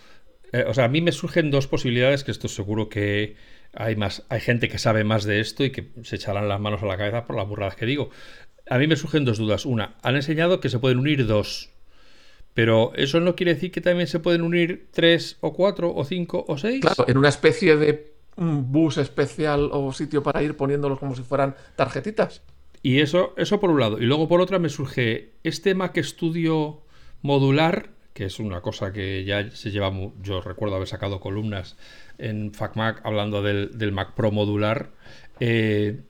eh, 0.53 0.65
o 0.67 0.73
sea, 0.73 0.85
a 0.85 0.89
mí 0.89 1.03
me 1.03 1.13
surgen 1.13 1.51
dos 1.51 1.67
posibilidades 1.67 2.25
que 2.25 2.31
esto 2.31 2.49
seguro 2.49 2.89
que 2.89 3.37
hay 3.77 3.97
más, 3.97 4.25
hay 4.29 4.41
gente 4.41 4.69
que 4.69 4.79
sabe 4.79 5.05
más 5.05 5.25
de 5.25 5.41
esto 5.41 5.65
y 5.65 5.71
que 5.71 5.91
se 6.03 6.17
echarán 6.17 6.49
las 6.49 6.61
manos 6.61 6.83
a 6.83 6.87
la 6.87 6.97
cabeza 6.97 7.25
por 7.25 7.37
las 7.37 7.47
burradas 7.47 7.77
que 7.77 7.87
digo. 7.87 8.11
A 8.69 8.79
mí 8.79 8.87
me 8.87 8.97
surgen 8.97 9.25
dos 9.25 9.39
dudas. 9.39 9.65
Una, 9.67 9.95
han 10.03 10.17
enseñado 10.17 10.61
que 10.61 10.69
se 10.69 10.79
pueden 10.79 10.99
unir 10.99 11.27
dos, 11.27 11.71
pero 12.55 12.93
eso 12.97 13.21
no 13.21 13.37
quiere 13.37 13.55
decir 13.55 13.71
que 13.71 13.81
también 13.81 14.09
se 14.09 14.19
pueden 14.19 14.43
unir 14.43 14.89
tres 14.93 15.37
o 15.41 15.53
cuatro 15.53 15.95
o 15.95 16.05
cinco 16.05 16.45
o 16.49 16.59
seis. 16.59 16.81
Claro, 16.81 17.05
en 17.07 17.19
una 17.19 17.29
especie 17.29 17.77
de 17.77 18.13
bus 18.37 18.99
especial 18.99 19.71
o 19.73 19.93
sitio 19.93 20.23
para 20.23 20.43
ir 20.43 20.57
poniéndolos 20.57 20.99
como 20.99 21.15
si 21.15 21.23
fueran 21.23 21.55
tarjetitas. 21.77 22.43
Y 22.83 23.01
eso, 23.01 23.35
eso 23.37 23.61
por 23.61 23.71
un 23.71 23.81
lado. 23.81 23.99
Y 23.99 24.07
luego 24.07 24.29
por 24.29 24.41
otra 24.41 24.59
me 24.59 24.69
surge 24.69 25.33
este 25.43 25.75
Mac 25.75 25.99
Studio 26.03 26.83
modular 27.23 27.91
que 28.17 28.25
es 28.25 28.41
una 28.41 28.63
cosa 28.63 28.95
que 28.95 29.25
ya 29.25 29.51
se 29.51 29.71
lleva, 29.71 29.93
yo 30.23 30.41
recuerdo 30.41 30.75
haber 30.75 30.89
sacado 30.89 31.21
columnas 31.21 31.77
en 32.17 32.55
FacMac 32.55 33.05
hablando 33.05 33.43
del, 33.43 33.93
Mac 33.93 34.15
Pro 34.15 34.31
modular. 34.31 34.89
Eh, 35.39 36.01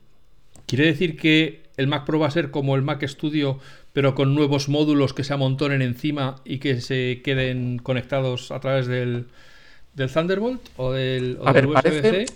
¿Quiere 0.66 0.87
decir 0.87 1.16
que 1.16 1.64
el 1.77 1.88
Mac 1.88 2.07
Pro 2.07 2.21
va 2.21 2.29
a 2.29 2.31
ser 2.31 2.53
como 2.53 2.77
el 2.77 2.83
Mac 2.83 3.05
Studio, 3.05 3.59
pero 3.92 4.14
con 4.14 4.37
nuevos 4.37 4.69
módulos 4.69 5.14
que 5.14 5.25
se 5.25 5.35
amontonen 5.35 5.83
encima 5.83 6.37
y 6.45 6.59
que 6.59 6.81
se 6.81 7.23
queden 7.25 7.79
conectados 7.79 8.53
a 8.53 8.61
través 8.61 8.87
del, 8.87 9.27
Thunderbolt 9.97 10.61
o 10.77 10.92
del, 10.92 11.40
USB-C? 11.40 12.27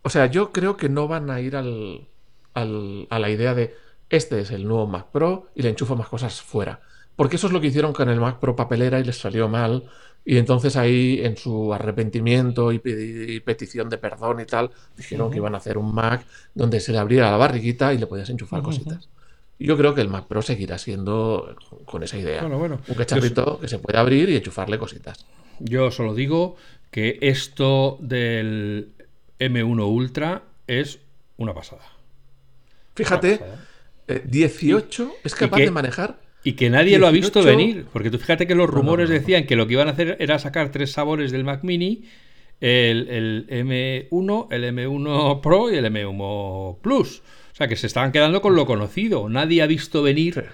o 0.00 0.08
sea, 0.08 0.26
yo 0.26 0.50
creo 0.50 0.78
que 0.78 0.88
no 0.88 1.08
van 1.08 1.28
a 1.28 1.42
ir 1.42 1.56
al, 1.56 2.06
a 2.54 3.18
la 3.18 3.30
idea 3.30 3.54
de 3.54 3.74
este 4.08 4.40
es 4.40 4.50
el 4.50 4.66
nuevo 4.66 4.86
Mac 4.86 5.08
Pro 5.12 5.48
y 5.54 5.60
le 5.60 5.68
enchufo 5.68 5.94
más 5.94 6.08
cosas 6.08 6.40
fuera. 6.40 6.80
Porque 7.18 7.34
eso 7.34 7.48
es 7.48 7.52
lo 7.52 7.60
que 7.60 7.66
hicieron 7.66 7.92
con 7.92 8.08
el 8.08 8.20
Mac 8.20 8.38
Pro 8.38 8.54
papelera 8.54 9.00
y 9.00 9.04
les 9.04 9.18
salió 9.18 9.48
mal. 9.48 9.82
Y 10.24 10.36
entonces 10.36 10.76
ahí, 10.76 11.18
en 11.20 11.36
su 11.36 11.74
arrepentimiento 11.74 12.70
y, 12.70 12.78
petición 13.40 13.90
de 13.90 13.98
perdón 13.98 14.38
y 14.38 14.44
tal, 14.44 14.70
dijeron 14.96 15.28
que 15.28 15.38
iban 15.38 15.52
a 15.56 15.58
hacer 15.58 15.78
un 15.78 15.92
Mac 15.92 16.24
donde 16.54 16.78
se 16.78 16.92
le 16.92 16.98
abriera 16.98 17.32
la 17.32 17.36
barriguita 17.36 17.92
y 17.92 17.98
le 17.98 18.06
podías 18.06 18.30
enchufar 18.30 18.62
cositas. 18.62 19.08
Y 19.58 19.66
yo 19.66 19.76
creo 19.76 19.96
que 19.96 20.00
el 20.00 20.08
Mac 20.08 20.28
Pro 20.28 20.42
seguirá 20.42 20.78
siendo 20.78 21.56
con 21.86 22.04
esa 22.04 22.16
idea. 22.18 22.46
un 22.46 22.94
cacharrito 22.96 23.58
que 23.58 23.66
se 23.66 23.80
puede 23.80 23.98
abrir 23.98 24.28
y 24.28 24.36
enchufarle 24.36 24.78
cositas. 24.78 25.26
Yo 25.58 25.90
solo 25.90 26.14
digo 26.14 26.54
que 26.92 27.18
esto 27.20 27.98
del 28.00 28.92
M1 29.40 29.92
Ultra 29.92 30.44
es 30.68 31.00
una 31.36 31.52
pasada. 31.52 31.82
Fíjate, 32.94 33.40
18 34.06 35.02
¿eh? 35.02 35.08
es 35.24 35.34
capaz 35.34 35.56
de 35.56 35.72
manejar 35.72 36.27
y 36.48 36.54
que 36.54 36.70
nadie 36.70 36.98
lo 36.98 37.06
ha 37.06 37.10
visto 37.10 37.42
venir, 37.42 37.84
porque 37.92 38.10
tú 38.10 38.16
fíjate 38.16 38.46
que 38.46 38.54
los 38.54 38.70
rumores 38.70 39.10
decían 39.10 39.44
que 39.44 39.54
lo 39.54 39.66
que 39.66 39.74
iban 39.74 39.86
a 39.88 39.90
hacer 39.90 40.16
era 40.18 40.38
sacar 40.38 40.70
tres 40.70 40.92
sabores 40.92 41.30
del 41.30 41.44
Mac 41.44 41.62
Mini, 41.62 42.04
el, 42.58 43.46
M1, 43.50 44.46
el 44.50 44.64
M1 44.74 45.42
Pro 45.42 45.70
y 45.70 45.76
el 45.76 45.84
M1 45.84 46.78
Plus. 46.80 47.22
O 47.52 47.54
sea, 47.54 47.68
que 47.68 47.76
se 47.76 47.86
estaban 47.86 48.12
quedando 48.12 48.40
con 48.40 48.56
lo 48.56 48.64
conocido. 48.64 49.28
Nadie 49.28 49.60
ha 49.60 49.66
visto 49.66 50.02
venir 50.02 50.46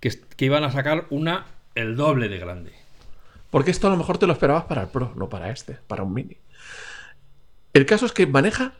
que, 0.00 0.10
que, 0.36 0.44
iban 0.44 0.64
a 0.64 0.72
sacar 0.72 1.06
una 1.10 1.46
el 1.76 1.94
doble 1.94 2.28
de 2.28 2.38
grande. 2.38 2.72
Porque 3.52 3.70
esto 3.70 3.86
a 3.86 3.90
lo 3.90 3.96
mejor 3.96 4.18
te 4.18 4.26
lo 4.26 4.32
esperabas 4.32 4.64
para 4.64 4.82
el 4.82 4.88
Pro, 4.88 5.12
no 5.14 5.28
para 5.28 5.52
este, 5.52 5.78
para 5.86 6.02
un 6.02 6.14
Mini. 6.14 6.36
El 7.74 7.86
caso 7.86 8.06
es 8.06 8.12
que 8.12 8.26
maneja 8.26 8.72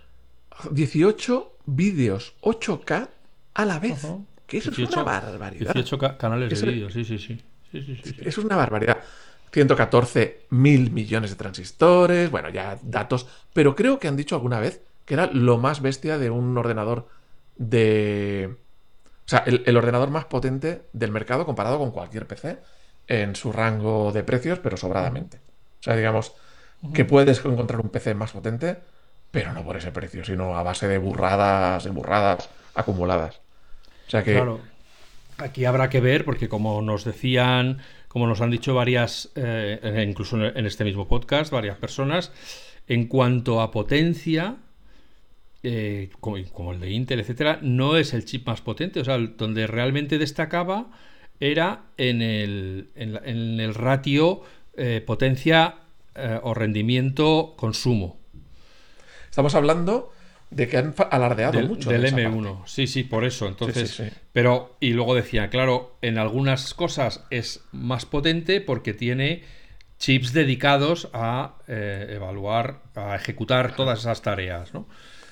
18 0.73 1.53
vídeos 1.66 2.35
8K 2.42 3.11
a 3.55 3.64
la 3.64 3.79
vez. 3.79 4.05
Que 4.49 4.59
eso 4.59 4.71
es 4.71 4.79
una 4.79 5.03
barbaridad. 5.03 5.75
18 5.75 6.17
canales 6.17 6.61
de 6.61 6.67
vídeo, 6.73 6.91
sí, 6.91 7.05
sí, 7.05 7.19
sí. 7.19 7.39
es 8.19 8.39
una 8.39 8.57
barbaridad. 8.57 8.99
114 9.53 10.47
mil 10.51 10.91
millones 10.91 11.31
de 11.31 11.37
transistores, 11.37 12.31
bueno, 12.31 12.49
ya 12.49 12.79
datos, 12.83 13.27
pero 13.53 13.77
creo 13.77 13.99
que 13.99 14.09
han 14.09 14.17
dicho 14.17 14.35
alguna 14.35 14.59
vez 14.59 14.81
que 15.05 15.15
era 15.15 15.27
lo 15.27 15.59
más 15.59 15.81
bestia 15.81 16.19
de 16.19 16.31
un 16.31 16.57
ordenador 16.57 17.09
de... 17.57 18.57
O 19.27 19.29
sea, 19.29 19.45
el, 19.47 19.77
ordenador 19.77 20.09
más 20.09 20.25
potente 20.25 20.83
del 20.95 21.13
mercado 21.13 21.45
comparado 21.45 21.79
con 21.79 21.91
cualquier 21.91 22.27
PC 22.27 22.59
en 23.07 23.37
su 23.37 23.53
rango 23.53 24.13
de 24.13 24.25
precios, 24.25 24.59
pero 24.61 24.79
sobradamente. 24.79 25.37
O 25.81 25.83
sea, 25.83 25.95
digamos 25.95 26.33
que 26.95 27.05
puedes 27.05 27.45
encontrar 27.45 27.81
un 27.81 27.91
PC 27.91 28.15
más 28.15 28.33
potente, 28.33 28.79
pero 29.31 29.53
no 29.53 29.63
por 29.63 29.77
ese 29.77 29.93
precio, 29.93 30.25
sino 30.25 30.57
a 30.57 30.63
base 30.63 30.89
de 30.89 30.97
burradas 30.97 31.85
y 31.85 31.91
burradas 31.91 32.49
acumuladas. 32.75 33.41
O 34.09 34.11
sea 34.11 34.25
que. 34.25 34.33
Claro. 34.33 34.61
Aquí 35.37 35.66
habrá 35.66 35.88
que 35.88 36.01
ver, 36.01 36.25
porque 36.25 36.49
como 36.49 36.83
nos 36.83 37.05
decían, 37.05 37.79
como 38.09 38.27
nos 38.27 38.40
han 38.40 38.51
dicho 38.51 38.75
varias, 38.75 39.31
eh, 39.37 40.05
incluso 40.09 40.44
en 40.44 40.66
este 40.66 40.83
mismo 40.83 41.07
podcast, 41.07 41.53
varias 41.53 41.77
personas, 41.77 42.33
en 42.88 43.07
cuanto 43.07 43.61
a 43.61 43.71
potencia, 43.71 44.57
eh, 45.62 46.11
como, 46.18 46.73
el 46.73 46.81
de 46.81 46.90
Intel, 46.90 47.21
etcétera, 47.21 47.61
no 47.62 47.97
es 47.97 48.14
el 48.14 48.25
chip 48.25 48.49
más 48.49 48.62
potente. 48.62 48.99
O 48.99 49.05
sea, 49.05 49.16
donde 49.18 49.68
realmente 49.68 50.18
destacaba 50.18 50.90
era 51.38 51.83
en 51.99 52.21
el, 52.21 52.90
en, 52.97 53.61
el 53.61 53.75
ratio 53.75 54.40
eh, 54.77 55.05
potencia 55.07 55.77
o 56.42 56.53
rendimiento 56.53 57.55
consumo. 57.57 58.18
Estamos 59.31 59.55
hablando 59.55 60.12
de 60.51 60.69
que 60.69 60.79
han 60.79 60.95
alardeado 61.11 61.61
mucho. 61.61 61.91
Del 61.91 62.05
M1, 62.05 62.63
sí, 62.67 62.87
sí, 62.87 63.05
por 63.05 63.25
eso. 63.25 63.47
Entonces, 63.47 64.03
pero, 64.33 64.77
y 64.81 64.91
luego 64.93 65.15
decía, 65.15 65.51
claro, 65.51 65.97
en 66.03 66.19
algunas 66.19 66.75
cosas 66.75 67.25
es 67.31 67.63
más 67.73 68.07
potente 68.07 68.61
porque 68.61 68.95
tiene 68.95 69.43
chips 69.99 70.33
dedicados 70.33 71.11
a 71.13 71.57
eh, 71.67 72.13
evaluar, 72.15 72.83
a 72.95 73.17
ejecutar 73.17 73.75
todas 73.75 74.01
esas 74.01 74.23
tareas, 74.23 74.73
¿no? 74.73 74.87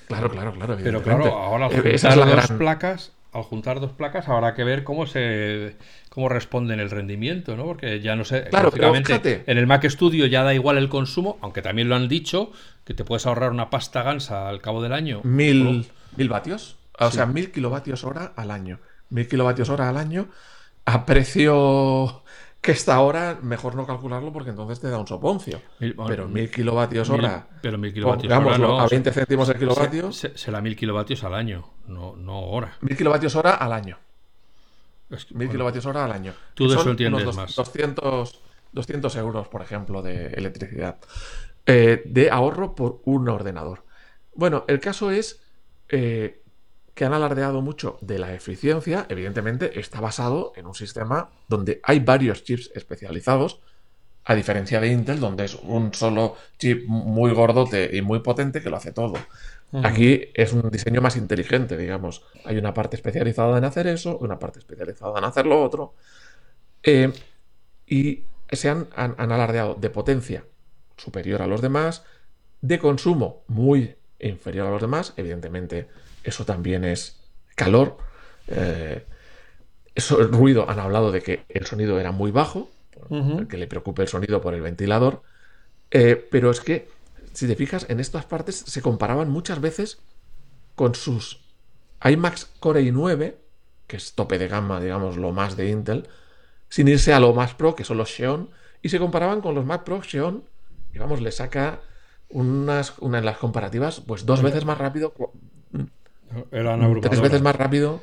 Claro, 0.07 0.29
claro, 0.29 0.53
claro. 0.53 0.77
Pero 0.81 1.01
claro, 1.01 1.25
ahora 1.25 1.65
al 1.65 1.73
eh, 1.73 1.97
juntar 1.99 2.35
dos 2.35 2.51
placas, 2.57 3.11
al 3.33 3.43
juntar 3.43 3.79
dos 3.79 3.91
placas, 3.91 4.27
habrá 4.27 4.53
que 4.55 4.63
ver 4.63 4.83
cómo 4.83 5.05
se 5.05 5.75
cómo 6.09 6.29
responden 6.29 6.79
el 6.79 6.89
rendimiento, 6.89 7.55
¿no? 7.55 7.65
Porque 7.65 7.99
ya 8.01 8.15
no 8.15 8.25
sé, 8.25 8.45
claro, 8.49 8.71
en 8.73 9.57
el 9.57 9.67
Mac 9.67 9.87
Studio 9.87 10.25
ya 10.25 10.43
da 10.43 10.53
igual 10.53 10.77
el 10.77 10.89
consumo, 10.89 11.37
aunque 11.41 11.61
también 11.61 11.89
lo 11.89 11.95
han 11.95 12.07
dicho, 12.07 12.51
que 12.83 12.93
te 12.93 13.03
puedes 13.03 13.25
ahorrar 13.25 13.51
una 13.51 13.69
pasta 13.69 14.01
gansa 14.03 14.49
al 14.49 14.61
cabo 14.61 14.81
del 14.81 14.93
año. 14.93 15.21
Mil, 15.23 15.85
mil 16.15 16.29
vatios, 16.29 16.77
o 16.99 17.11
sea, 17.11 17.25
mil 17.25 17.51
kilovatios 17.51 18.03
hora 18.03 18.33
al 18.35 18.51
año. 18.51 18.79
Mil 19.09 19.27
kilovatios 19.27 19.69
hora 19.69 19.89
al 19.89 19.97
año 19.97 20.27
a 20.87 21.05
precio 21.05 22.23
que 22.61 22.71
está 22.71 22.95
ahora 22.95 23.37
mejor 23.41 23.75
no 23.75 23.85
calcularlo 23.85 24.33
porque 24.33 24.49
entonces 24.49 24.79
te 24.79 24.89
da 24.89 24.97
un 24.97 25.07
soponcio. 25.07 25.61
pero 25.79 26.27
mil 26.27 26.49
kilovatios 26.51 27.09
hora. 27.09 27.47
pero 27.61 27.77
mil 27.77 27.93
kilovatios 27.93 28.33
hora 28.33 28.57
no, 28.57 28.79
a 28.79 28.87
20 28.87 29.11
céntimos 29.11 29.47
el 29.49 29.57
kilovatio. 29.57 30.11
será 30.11 30.61
mil 30.61 30.75
kilovatios 30.75 31.23
al 31.23 31.33
año, 31.33 31.69
no, 31.87 32.15
no 32.15 32.39
hora. 32.41 32.77
Mil 32.81 32.97
kilovatios 32.97 33.35
hora 33.35 33.55
al 33.55 33.71
año. 33.71 33.97
1000 35.09 35.49
kilovatios 35.49 35.85
hora 35.85 36.05
al 36.05 36.11
año. 36.11 36.33
Tú 36.53 36.67
de 36.67 36.75
eso 36.75 36.89
entiendes 36.89 37.35
más. 37.35 37.55
200, 37.55 38.39
200 38.73 39.15
euros, 39.15 39.47
por 39.47 39.61
ejemplo, 39.61 40.01
de 40.01 40.27
electricidad. 40.27 40.97
Eh, 41.65 42.03
de 42.05 42.29
ahorro 42.29 42.75
por 42.75 43.01
un 43.05 43.29
ordenador. 43.29 43.83
Bueno, 44.35 44.65
el 44.67 44.79
caso 44.79 45.11
es 45.11 45.41
eh, 45.89 46.43
que 46.97 47.05
han 47.05 47.13
alardeado 47.13 47.61
mucho 47.61 47.99
de 48.01 48.17
la 48.17 48.33
eficiencia. 48.33 49.05
Evidentemente, 49.07 49.79
está 49.79 50.01
basado 50.01 50.51
en 50.55 50.65
un 50.65 50.73
sistema 50.73 51.29
donde 51.47 51.79
hay 51.83 51.99
varios 51.99 52.43
chips 52.43 52.71
especializados. 52.73 53.61
A 54.25 54.35
diferencia 54.35 54.81
de 54.81 54.87
Intel, 54.89 55.21
donde 55.21 55.45
es 55.45 55.55
un 55.55 55.93
solo 55.93 56.35
chip 56.57 56.85
muy 56.87 57.31
gordote 57.31 57.95
y 57.95 58.01
muy 58.01 58.19
potente 58.19 58.61
que 58.61 58.69
lo 58.69 58.75
hace 58.75 58.91
todo. 58.91 59.13
Aquí 59.83 60.31
es 60.33 60.51
un 60.51 60.69
diseño 60.69 60.99
más 60.99 61.15
inteligente, 61.15 61.77
digamos. 61.77 62.23
Hay 62.43 62.57
una 62.57 62.73
parte 62.73 62.97
especializada 62.97 63.57
en 63.57 63.63
hacer 63.63 63.87
eso, 63.87 64.17
una 64.17 64.37
parte 64.37 64.59
especializada 64.59 65.17
en 65.19 65.23
hacer 65.23 65.45
lo 65.45 65.63
otro. 65.63 65.93
Eh, 66.83 67.13
y 67.85 68.23
se 68.51 68.69
han, 68.69 68.87
alardeado 68.95 69.75
de 69.75 69.89
potencia 69.89 70.43
superior 70.97 71.41
a 71.41 71.47
los 71.47 71.61
demás, 71.61 72.03
de 72.59 72.79
consumo 72.79 73.43
muy 73.47 73.95
inferior 74.19 74.67
a 74.67 74.71
los 74.71 74.81
demás. 74.81 75.13
Evidentemente, 75.15 75.87
eso 76.27 76.45
también 76.45 76.83
es 76.83 77.19
calor. 77.55 77.97
Eh, 78.47 79.05
eso, 79.95 80.19
el 80.19 80.31
ruido, 80.31 80.69
han 80.69 80.79
hablado 80.79 81.11
de 81.11 81.21
que 81.21 81.45
el 81.49 81.65
sonido 81.65 81.99
era 81.99 82.11
muy 82.11 82.31
bajo, 82.31 82.69
que 83.49 83.57
le 83.57 83.67
preocupe 83.67 84.01
el 84.01 84.07
sonido 84.07 84.41
por 84.41 84.53
el 84.53 84.61
ventilador. 84.61 85.23
Eh, 85.91 86.27
pero 86.29 86.51
es 86.51 86.59
que 86.59 86.89
si 87.33 87.47
te 87.47 87.55
fijas, 87.55 87.85
en 87.89 87.99
estas 87.99 88.25
partes 88.25 88.55
se 88.55 88.81
comparaban 88.81 89.29
muchas 89.29 89.61
veces 89.61 89.99
con 90.75 90.95
sus 90.95 91.41
iMac 92.03 92.47
Core 92.59 92.81
i9, 92.81 93.35
que 93.87 93.97
es 93.97 94.13
tope 94.13 94.37
de 94.37 94.47
gama, 94.47 94.79
digamos, 94.79 95.17
lo 95.17 95.31
más 95.31 95.55
de 95.55 95.69
Intel, 95.69 96.07
sin 96.69 96.87
irse 96.87 97.13
a 97.13 97.19
lo 97.19 97.33
más 97.33 97.53
pro, 97.53 97.75
que 97.75 97.83
son 97.83 97.97
los 97.97 98.13
Xeon, 98.13 98.49
y 98.81 98.89
se 98.89 98.99
comparaban 98.99 99.41
con 99.41 99.55
los 99.55 99.65
Mac 99.65 99.83
Pro 99.83 100.01
Xeon, 100.01 100.43
y 100.93 100.97
vamos, 100.97 101.21
le 101.21 101.31
saca 101.31 101.81
unas, 102.29 102.97
una 102.99 103.19
en 103.19 103.25
las 103.25 103.37
comparativas, 103.37 104.01
pues 104.01 104.25
dos 104.25 104.41
veces 104.41 104.65
más 104.65 104.77
rápido, 104.77 105.13
Eran 106.51 107.01
tres 107.01 107.21
veces 107.21 107.41
más 107.41 107.55
rápido 107.55 108.01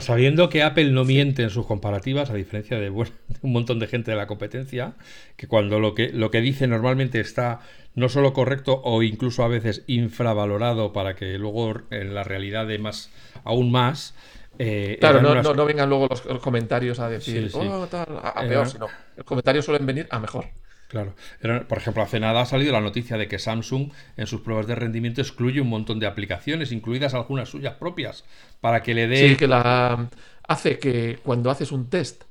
sabiendo 0.00 0.48
que 0.48 0.62
Apple 0.62 0.90
no 0.90 1.04
miente 1.04 1.42
en 1.42 1.50
sus 1.50 1.66
comparativas, 1.66 2.30
a 2.30 2.34
diferencia 2.34 2.78
de, 2.80 2.90
un 2.90 3.52
montón 3.52 3.78
de 3.78 3.86
gente 3.86 4.10
de 4.10 4.16
la 4.16 4.26
competencia, 4.26 4.94
que 5.36 5.46
cuando 5.46 5.78
lo 5.78 5.94
que, 5.94 6.10
lo 6.10 6.30
que 6.30 6.40
dice 6.40 6.66
normalmente 6.66 7.20
está 7.20 7.60
no 7.94 8.08
solo 8.08 8.32
correcto 8.32 8.80
o 8.84 9.02
incluso 9.02 9.44
a 9.44 9.48
veces 9.48 9.82
infravalorado 9.86 10.92
para 10.92 11.14
que 11.14 11.36
luego 11.38 11.74
en 11.90 12.14
la 12.14 12.24
realidad 12.24 12.66
de 12.66 12.78
más, 12.78 13.10
aún 13.44 13.70
más. 13.70 14.14
Eh, 14.58 14.96
claro, 15.00 15.20
no, 15.20 15.64
vengan 15.64 15.88
luego 15.88 16.08
los, 16.08 16.20
comentarios 16.40 16.98
a 17.00 17.08
decir, 17.08 17.50
oh, 17.54 17.88
a, 18.22 18.42
peor, 18.42 18.68
sino 18.68 18.86
los 19.16 19.26
comentarios 19.26 19.64
suelen 19.64 19.84
venir 19.86 20.06
a 20.10 20.18
mejor. 20.18 20.46
Claro. 20.92 21.14
por 21.68 21.78
ejemplo, 21.78 22.02
hace 22.02 22.20
nada 22.20 22.42
ha 22.42 22.46
salido 22.46 22.70
la 22.72 22.82
noticia 22.82 23.16
de 23.16 23.26
que 23.26 23.38
Samsung 23.38 23.90
en 24.18 24.26
sus 24.26 24.42
pruebas 24.42 24.66
de 24.66 24.74
rendimiento 24.74 25.22
excluye 25.22 25.60
un 25.62 25.68
montón 25.70 25.98
de 25.98 26.06
aplicaciones, 26.06 26.70
incluidas 26.70 27.14
algunas 27.14 27.48
suyas 27.48 27.74
propias, 27.76 28.24
para 28.60 28.82
que 28.82 28.92
le 28.92 29.08
dé... 29.08 29.30
Sí, 29.30 29.36
que 29.36 29.48
la 29.48 30.08
hace 30.46 30.78
que 30.78 31.18
cuando 31.24 31.50
haces 31.50 31.72
un 31.72 31.88
test 31.88 32.24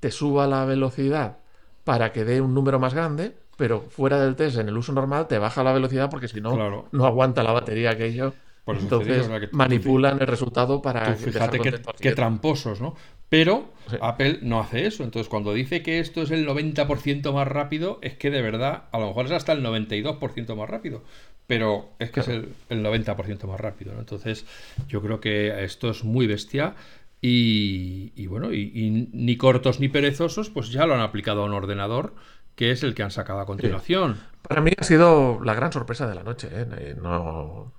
te 0.00 0.10
suba 0.10 0.48
la 0.48 0.64
velocidad 0.64 1.38
para 1.84 2.12
que 2.12 2.24
dé 2.24 2.40
un 2.40 2.54
número 2.54 2.80
más 2.80 2.92
grande, 2.92 3.36
pero 3.56 3.82
fuera 3.88 4.18
del 4.20 4.34
test, 4.36 4.58
en 4.58 4.68
el 4.68 4.76
uso 4.76 4.92
normal, 4.92 5.26
te 5.28 5.38
baja 5.38 5.62
la 5.62 5.72
velocidad 5.72 6.10
porque 6.10 6.26
si 6.28 6.40
no, 6.40 6.54
Claro. 6.54 6.88
no 6.92 7.06
aguanta 7.06 7.42
la 7.44 7.52
batería 7.52 7.90
aquello. 7.92 8.34
Por 8.64 8.76
Entonces 8.76 9.14
digo, 9.14 9.26
o 9.26 9.28
sea, 9.28 9.40
que 9.40 9.46
tú- 9.46 9.56
manipulan 9.56 10.20
el 10.20 10.26
resultado 10.26 10.82
para 10.82 11.14
Tú 11.14 11.24
fíjate 11.30 11.58
qué, 12.00 12.12
tramposos, 12.12 12.80
¿no? 12.82 12.94
Pero 13.28 13.72
Sí. 13.88 13.96
Apple 14.02 14.40
no 14.42 14.60
hace 14.60 14.86
eso. 14.86 15.02
Entonces, 15.02 15.28
cuando 15.30 15.54
dice 15.54 15.82
que 15.82 15.98
esto 15.98 16.20
es 16.22 16.30
el 16.30 16.44
90% 16.46 17.32
más 17.32 17.48
rápido, 17.48 17.98
es 18.02 18.14
que 18.14 18.30
de 18.30 18.42
verdad, 18.42 18.84
a 18.92 18.98
lo 18.98 19.06
mejor 19.08 19.26
es 19.26 19.32
hasta 19.32 19.52
el 19.52 19.62
92% 19.62 20.54
más 20.56 20.68
rápido. 20.68 21.02
Pero 21.46 21.88
es 21.98 22.10
que 22.10 22.20
es 22.20 22.28
el, 22.28 22.54
el 22.68 22.82
90% 22.82 23.46
más 23.46 23.58
rápido, 23.60 23.94
¿no? 23.94 24.00
Entonces, 24.00 24.44
yo 24.88 25.00
creo 25.00 25.20
que 25.20 25.64
esto 25.64 25.88
es 25.90 26.04
muy 26.04 26.26
bestia. 26.26 26.74
Y, 27.20 28.12
y 28.14 28.26
bueno, 28.26 28.52
y, 28.52 28.70
y 28.74 29.08
ni 29.12 29.36
cortos 29.36 29.80
ni 29.80 29.88
perezosos, 29.88 30.50
pues 30.50 30.70
ya 30.70 30.86
lo 30.86 30.94
han 30.94 31.00
aplicado 31.00 31.42
a 31.42 31.46
un 31.46 31.52
ordenador, 31.54 32.14
que 32.54 32.70
es 32.70 32.82
el 32.82 32.94
que 32.94 33.02
han 33.02 33.10
sacado 33.10 33.40
a 33.40 33.46
continuación. 33.46 34.20
Para 34.42 34.60
mí 34.60 34.72
ha 34.76 34.84
sido 34.84 35.40
la 35.42 35.54
gran 35.54 35.72
sorpresa 35.72 36.06
de 36.06 36.14
la 36.14 36.22
noche. 36.22 36.48
¿eh? 36.52 36.66
Eh, 36.78 36.96
No... 37.00 37.72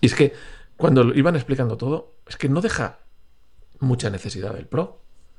Y 0.00 0.06
es 0.06 0.14
que 0.14 0.32
cuando 0.76 1.04
lo 1.04 1.14
iban 1.16 1.36
explicando 1.36 1.76
todo, 1.76 2.16
es 2.26 2.36
que 2.36 2.48
no 2.48 2.60
deja 2.60 3.00
mucha 3.80 4.10
necesidad 4.10 4.54
del 4.54 4.66
Pro. 4.66 4.82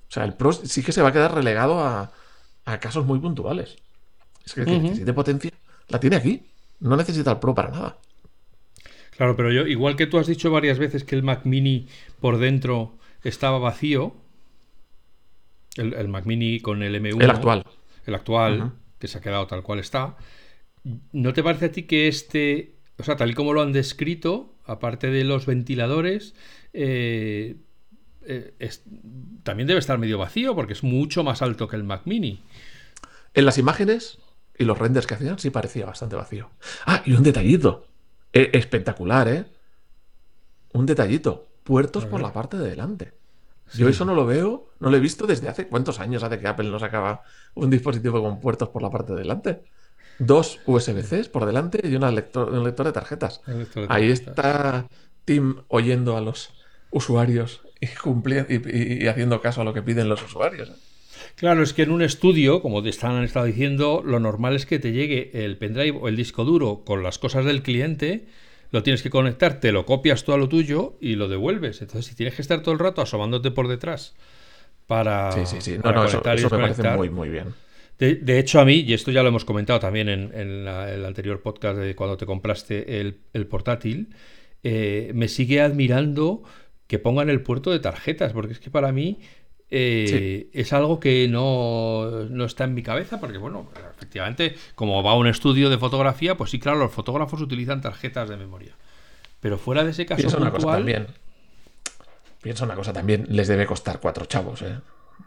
O 0.09 0.11
sea, 0.13 0.23
el 0.25 0.33
Pro 0.35 0.51
sí 0.53 0.83
que 0.83 0.91
se 0.91 1.01
va 1.01 1.09
a 1.09 1.13
quedar 1.13 1.33
relegado 1.33 1.79
a, 1.79 2.11
a 2.65 2.79
casos 2.79 3.05
muy 3.05 3.19
puntuales. 3.19 3.77
Es 4.45 4.53
que 4.53 4.61
el 4.61 4.67
que 4.67 4.75
Ujú. 4.75 4.83
necesite 4.83 5.13
potencia 5.13 5.51
la 5.89 5.99
tiene 5.99 6.17
aquí. 6.17 6.43
No 6.79 6.95
necesita 6.97 7.31
el 7.31 7.39
Pro 7.39 7.55
para 7.55 7.69
nada. 7.71 7.97
Claro, 9.15 9.35
pero 9.35 9.51
yo, 9.51 9.67
igual 9.67 9.95
que 9.95 10.07
tú 10.07 10.17
has 10.17 10.27
dicho 10.27 10.51
varias 10.51 10.79
veces 10.79 11.03
que 11.03 11.15
el 11.15 11.23
Mac 11.23 11.45
Mini 11.45 11.87
por 12.19 12.37
dentro 12.37 12.97
estaba 13.23 13.59
vacío, 13.59 14.15
el, 15.77 15.93
el 15.93 16.07
Mac 16.07 16.25
Mini 16.25 16.59
con 16.59 16.83
el 16.83 16.95
M1, 16.95 17.21
El 17.23 17.29
actual. 17.29 17.65
el 18.05 18.15
actual, 18.15 18.73
que 18.99 19.07
se 19.07 19.17
ha 19.17 19.21
quedado 19.21 19.47
tal 19.47 19.63
cual 19.63 19.79
está, 19.79 20.17
¿no 21.11 21.33
te 21.33 21.43
parece 21.43 21.65
a 21.65 21.71
ti 21.71 21.83
que 21.83 22.07
este, 22.07 22.75
o 22.97 23.03
sea, 23.03 23.15
tal 23.15 23.31
y 23.31 23.33
como 23.33 23.53
lo 23.53 23.61
han 23.61 23.73
descrito, 23.73 24.55
aparte 24.65 25.07
de 25.11 25.23
los 25.23 25.45
ventiladores, 25.45 26.35
eh, 26.73 27.57
eh, 28.25 28.53
es- 28.59 28.83
también 29.43 29.67
debe 29.67 29.79
estar 29.79 29.97
medio 29.97 30.17
vacío 30.17 30.55
porque 30.55 30.73
es 30.73 30.83
mucho 30.83 31.23
más 31.23 31.41
alto 31.41 31.67
que 31.67 31.75
el 31.75 31.83
Mac 31.83 32.01
Mini? 32.05 32.41
En 33.33 33.45
las 33.45 33.57
imágenes 33.57 34.19
y 34.57 34.65
los 34.65 34.77
renders 34.77 35.07
que 35.07 35.15
hacían 35.15 35.39
sí 35.39 35.49
parecía 35.49 35.85
bastante 35.85 36.15
vacío. 36.15 36.49
Ah, 36.85 37.01
y 37.05 37.13
un 37.13 37.23
detallito. 37.23 37.87
Eh, 38.33 38.49
espectacular, 38.53 39.27
¿eh? 39.27 39.45
Un 40.73 40.85
detallito. 40.85 41.47
Puertos 41.63 42.05
por 42.05 42.21
la 42.21 42.33
parte 42.33 42.57
de 42.57 42.69
delante. 42.69 43.13
Yo 43.73 43.87
eso 43.87 44.03
no 44.03 44.15
lo 44.15 44.25
veo, 44.25 44.67
no 44.79 44.89
lo 44.89 44.97
he 44.97 44.99
visto 44.99 45.25
desde 45.25 45.47
hace 45.47 45.67
cuántos 45.67 45.99
años 46.01 46.23
hace 46.23 46.39
que 46.39 46.47
Apple 46.47 46.69
no 46.69 46.77
sacaba 46.79 47.21
un 47.53 47.69
dispositivo 47.69 48.21
con 48.21 48.41
puertos 48.41 48.67
por 48.69 48.81
la 48.81 48.89
parte 48.89 49.13
de 49.13 49.19
delante. 49.19 49.63
Dos 50.19 50.59
USB-Cs 50.65 51.29
por 51.29 51.45
delante 51.45 51.79
y 51.87 51.95
una 51.95 52.11
lector, 52.11 52.51
un 52.51 52.63
lector 52.65 52.85
de 52.85 52.91
tarjetas. 52.91 53.41
El 53.47 53.59
lector 53.59 53.87
de 53.87 53.93
Ahí 53.93 54.11
está 54.11 54.87
Tim 55.23 55.55
oyendo 55.69 56.17
a 56.17 56.21
los 56.21 56.49
usuarios 56.91 57.61
y, 57.81 57.87
cumpli- 57.87 59.01
y- 59.01 59.07
haciendo 59.07 59.41
caso 59.41 59.61
a 59.61 59.63
lo 59.65 59.73
que 59.73 59.81
piden 59.81 60.07
los 60.07 60.23
usuarios. 60.23 60.69
¿eh? 60.69 60.73
Claro, 61.35 61.63
es 61.63 61.73
que 61.73 61.83
en 61.83 61.91
un 61.91 62.01
estudio, 62.01 62.61
como 62.61 62.81
te 62.83 62.89
están, 62.89 63.11
han 63.15 63.23
estado 63.23 63.45
diciendo, 63.45 64.01
lo 64.05 64.19
normal 64.19 64.55
es 64.55 64.65
que 64.65 64.79
te 64.79 64.91
llegue 64.91 65.31
el 65.45 65.57
pendrive 65.57 65.97
o 65.99 66.07
el 66.07 66.15
disco 66.15 66.45
duro 66.45 66.83
con 66.85 67.03
las 67.03 67.19
cosas 67.19 67.43
del 67.45 67.61
cliente, 67.63 68.25
lo 68.71 68.83
tienes 68.83 69.01
que 69.03 69.09
conectar, 69.09 69.59
te 69.59 69.71
lo 69.71 69.85
copias 69.85 70.23
tú 70.23 70.31
a 70.33 70.37
lo 70.37 70.47
tuyo 70.47 70.97
y 71.01 71.15
lo 71.15 71.27
devuelves. 71.27 71.81
Entonces, 71.81 72.05
si 72.05 72.15
tienes 72.15 72.35
que 72.35 72.41
estar 72.41 72.61
todo 72.61 72.73
el 72.73 72.79
rato 72.79 73.01
asomándote 73.01 73.51
por 73.51 73.67
detrás 73.67 74.13
para, 74.87 75.31
Sí, 75.31 75.41
sí, 75.45 75.57
sí. 75.61 75.75
No, 75.77 75.83
para 75.83 75.95
no, 75.97 76.05
eso, 76.05 76.21
me 76.51 76.57
parece 76.59 76.83
muy, 76.91 77.09
muy 77.09 77.29
bien. 77.29 77.53
De, 77.99 78.15
de 78.15 78.39
hecho, 78.39 78.59
a 78.59 78.65
mí, 78.65 78.75
y 78.79 78.93
esto 78.93 79.11
ya 79.11 79.21
lo 79.23 79.29
hemos 79.29 79.45
comentado 79.45 79.79
también 79.79 80.09
en, 80.09 80.31
en 80.33 80.65
la- 80.65 80.91
el 80.91 81.05
anterior 81.05 81.41
podcast 81.41 81.77
de 81.77 81.95
cuando 81.95 82.17
te 82.17 82.25
compraste 82.25 82.99
el, 82.99 83.19
el 83.33 83.45
portátil, 83.45 84.09
eh, 84.63 85.11
me 85.13 85.27
sigue 85.27 85.61
admirando 85.61 86.43
que 86.91 86.99
pongan 86.99 87.29
el 87.29 87.41
puerto 87.41 87.71
de 87.71 87.79
tarjetas, 87.79 88.33
porque 88.33 88.51
es 88.51 88.59
que 88.59 88.69
para 88.69 88.91
mí 88.91 89.21
eh, 89.69 90.49
es 90.51 90.73
algo 90.73 90.99
que 90.99 91.29
no, 91.29 92.25
no 92.29 92.43
está 92.43 92.65
en 92.65 92.73
mi 92.73 92.83
cabeza, 92.83 93.17
porque 93.17 93.37
bueno, 93.37 93.69
efectivamente, 93.95 94.55
como 94.75 95.01
va 95.01 95.11
a 95.11 95.15
un 95.15 95.27
estudio 95.27 95.69
de 95.69 95.77
fotografía, 95.77 96.35
pues 96.35 96.51
sí, 96.51 96.59
claro, 96.59 96.79
los 96.79 96.91
fotógrafos 96.91 97.39
utilizan 97.39 97.79
tarjetas 97.79 98.27
de 98.27 98.35
memoria. 98.35 98.75
Pero 99.39 99.57
fuera 99.57 99.85
de 99.85 99.91
ese 99.91 100.05
caso 100.05 100.17
Piensa 100.17 100.37
una 100.37 100.51
cosa 100.51 100.71
también. 100.73 101.07
Piensa 102.41 102.65
una 102.65 102.75
cosa 102.75 102.91
también. 102.91 103.25
Les 103.29 103.47
debe 103.47 103.65
costar 103.65 104.01
cuatro 104.01 104.25
chavos, 104.25 104.61
¿eh? 104.61 104.77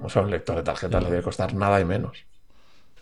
O 0.00 0.11
sea, 0.11 0.20
un 0.20 0.31
lector 0.31 0.57
de 0.57 0.64
tarjetas 0.64 1.03
le 1.03 1.09
debe 1.09 1.22
costar 1.22 1.55
nada 1.55 1.81
y 1.81 1.87
menos. 1.87 2.27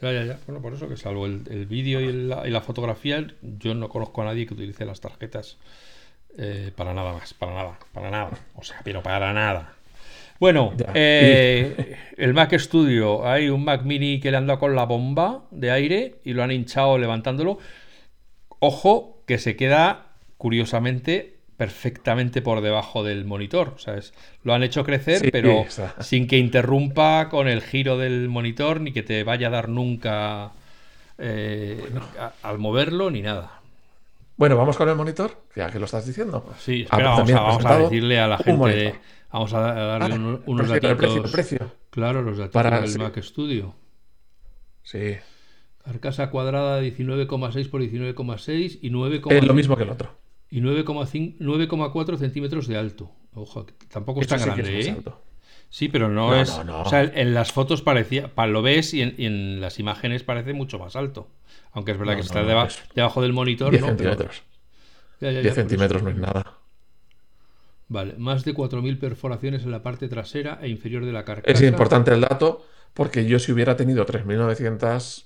Ya, 0.01 0.13
ya, 0.13 0.25
ya. 0.25 0.39
Bueno, 0.47 0.63
por 0.63 0.73
eso 0.73 0.89
que 0.89 0.97
salvo 0.97 1.27
el, 1.27 1.43
el 1.51 1.67
vídeo 1.67 2.01
y, 2.01 2.05
y 2.05 2.51
la 2.53 2.61
fotografía, 2.61 3.27
yo 3.43 3.75
no 3.75 3.89
conozco 3.89 4.23
a 4.23 4.27
nadie 4.27 4.47
que 4.47 4.55
utilice 4.55 4.85
las 4.85 5.01
tarjetas 5.01 5.59
eh, 6.39 6.73
para 6.77 6.95
nada 6.95 7.13
más, 7.15 7.35
para 7.35 7.55
nada, 7.55 7.79
para 7.93 8.11
nada. 8.11 8.31
O 8.55 8.63
sea, 8.63 8.81
pero 8.85 9.03
para 9.03 9.33
nada. 9.33 9.73
Bueno, 10.41 10.73
eh, 10.95 11.97
el 12.17 12.35
Mac 12.35 12.53
Studio, 12.59 13.27
hay 13.29 13.49
un 13.49 13.65
Mac 13.65 13.83
Mini 13.85 14.19
que 14.19 14.31
le 14.33 14.37
han 14.39 14.47
dado 14.49 14.59
con 14.59 14.75
la 14.75 14.85
bomba 14.87 15.45
de 15.53 15.71
aire 15.71 16.17
y 16.25 16.33
lo 16.33 16.43
han 16.43 16.51
hinchado 16.51 16.99
levantándolo. 16.99 17.59
Ojo, 18.59 19.23
que 19.27 19.39
se 19.39 19.57
queda, 19.57 20.07
curiosamente, 20.39 21.37
perfectamente 21.57 22.43
por 22.43 22.61
debajo 22.61 23.05
del 23.05 23.25
monitor. 23.25 23.73
O 23.77 23.79
sea, 23.79 23.97
es- 23.97 24.15
lo 24.43 24.55
han 24.55 24.63
hecho 24.65 24.85
crecer, 24.85 25.19
Sí, 25.21 25.31
pero 25.31 25.63
está. 25.63 25.95
sin 26.03 26.27
que 26.27 26.39
interrumpa 26.39 27.29
con 27.29 27.47
el 27.49 27.61
giro 27.63 27.97
del 27.99 28.29
monitor, 28.29 28.81
ni 28.81 28.93
que 28.93 29.03
te 29.03 29.23
vaya 29.25 29.47
a 29.49 29.51
dar 29.51 29.69
nunca 29.69 30.53
eh, 31.19 31.79
a- 32.19 32.33
al 32.43 32.59
moverlo, 32.59 33.11
ni 33.11 33.23
nada. 33.23 33.61
Bueno, 34.43 34.57
vamos 34.57 34.77
con 34.77 34.89
el 34.89 34.97
monitor, 34.97 35.31
ya 35.55 35.71
que 35.71 35.79
lo 35.79 35.85
estás 35.85 36.05
diciendo. 36.05 36.45
Sí, 36.59 36.81
Ah, 36.91 36.97
espera, 36.97 37.11
vamos, 37.11 37.31
a, 37.31 37.41
vamos 37.41 37.65
a 37.65 37.79
decirle 37.79 38.19
a 38.19 38.27
la 38.27 38.39
gente, 38.39 38.99
vamos 39.33 39.55
a 39.55 39.61
darle 39.61 40.15
Ah, 40.15 40.19
un- 40.19 40.35
el 40.35 40.43
unos 40.47 40.69
precio, 40.69 40.91
el 40.91 40.97
precio, 40.97 41.25
el 41.25 41.31
precio. 41.31 41.73
Claro, 41.91 42.23
los 42.23 42.39
datos 42.39 42.53
Para- 42.53 42.81
del 42.81 42.89
sí. 42.91 42.99
Mac 42.99 43.17
Studio. 43.23 43.73
Sí. 44.83 45.15
Carcasa 45.85 46.29
cuadrada 46.31 46.81
19,6 46.81 47.69
por 47.69 47.83
19,6 47.83 48.81
y 48.83 48.91
9, 48.91 49.23
Es 49.31 49.45
lo 49.45 49.55
mismo 49.55 49.77
que 49.77 49.85
el 49.85 49.91
otro. 49.91 50.11
y 50.51 50.61
9,5 50.61 51.37
9,4 51.39 52.17
centímetros 52.19 52.67
de 52.67 52.79
alto. 52.79 53.13
Ojo, 53.35 53.65
tampoco 53.93 54.23
es 54.23 54.27
Eso 54.27 54.35
tan 54.35 54.41
sí 54.57 54.61
grande, 54.61 54.81
es 54.81 54.87
¿eh? 54.89 54.91
alto. 54.91 55.21
Sí, 55.73 55.89
pero 55.89 56.11
no, 56.11 56.33
No, 56.33 56.37
es. 56.41 56.51
no, 56.51 56.65
no. 56.65 56.83
O 56.83 56.89
sea, 56.89 57.01
en 57.03 57.33
las 57.33 57.51
fotos 57.51 57.81
parecía. 57.81 58.29
pa- 58.29 58.47
Lo 58.47 58.61
ves 58.61 58.93
y 58.93 59.01
en, 59.01 59.15
y 59.17 59.25
en 59.25 59.59
las 59.63 59.79
imágenes 59.79 60.23
parece 60.23 60.53
mucho 60.53 60.79
más 60.79 60.97
alto. 60.97 61.29
Aunque 61.73 61.93
es 61.93 61.99
verdad 61.99 62.13
que 62.13 62.19
no, 62.19 62.25
está 62.27 62.43
no, 62.43 62.49
deba- 62.49 62.67
es 62.67 62.83
debajo 62.95 63.23
del 63.23 63.33
monitor. 63.33 63.71
10 63.71 63.81
¿no? 63.81 63.89
centímetros. 63.89 64.43
Ya, 65.21 65.31
ya, 65.33 65.41
10 65.41 65.55
por 65.55 65.63
centímetros 65.63 66.03
no 66.03 66.11
es 66.11 66.17
nada. 66.17 66.59
Vale, 67.89 68.15
más 68.19 68.45
de 68.45 68.53
4.000 68.55 68.99
perforaciones 68.99 69.63
en 69.65 69.71
la 69.71 69.83
parte 69.83 70.09
trasera 70.09 70.59
e 70.61 70.69
inferior 70.69 71.07
de 71.07 71.13
la 71.13 71.25
carcasa. 71.25 71.51
Es 71.53 71.63
importante 71.63 72.13
el 72.13 72.21
dato 72.21 72.67
porque 72.93 73.25
yo 73.25 73.39
si 73.39 73.51
hubiera 73.53 73.75
tenido 73.75 74.05
3.900 74.05 75.25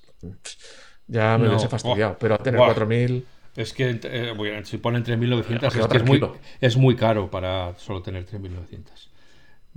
ya 1.08 1.38
me 1.38 1.48
hubiese 1.48 1.68
fastidiado. 1.68 2.12
buah, 2.12 2.18
pero 2.20 2.34
a 2.34 2.38
tener 2.38 2.58
buah. 2.60 2.72
4.000... 2.74 3.24
Es 3.56 3.72
que 3.72 3.98
eh, 4.04 4.32
bueno, 4.36 4.64
si 4.64 4.78
ponen 4.78 5.02
3.900 5.02 5.46
Queda 5.46 5.68
es 5.68 5.86
que 5.88 5.96
es 5.96 6.04
muy, 6.04 6.22
es 6.60 6.76
muy 6.76 6.94
caro 6.94 7.30
para 7.30 7.74
solo 7.78 8.02
tener 8.02 8.24
3.900. 8.26 9.08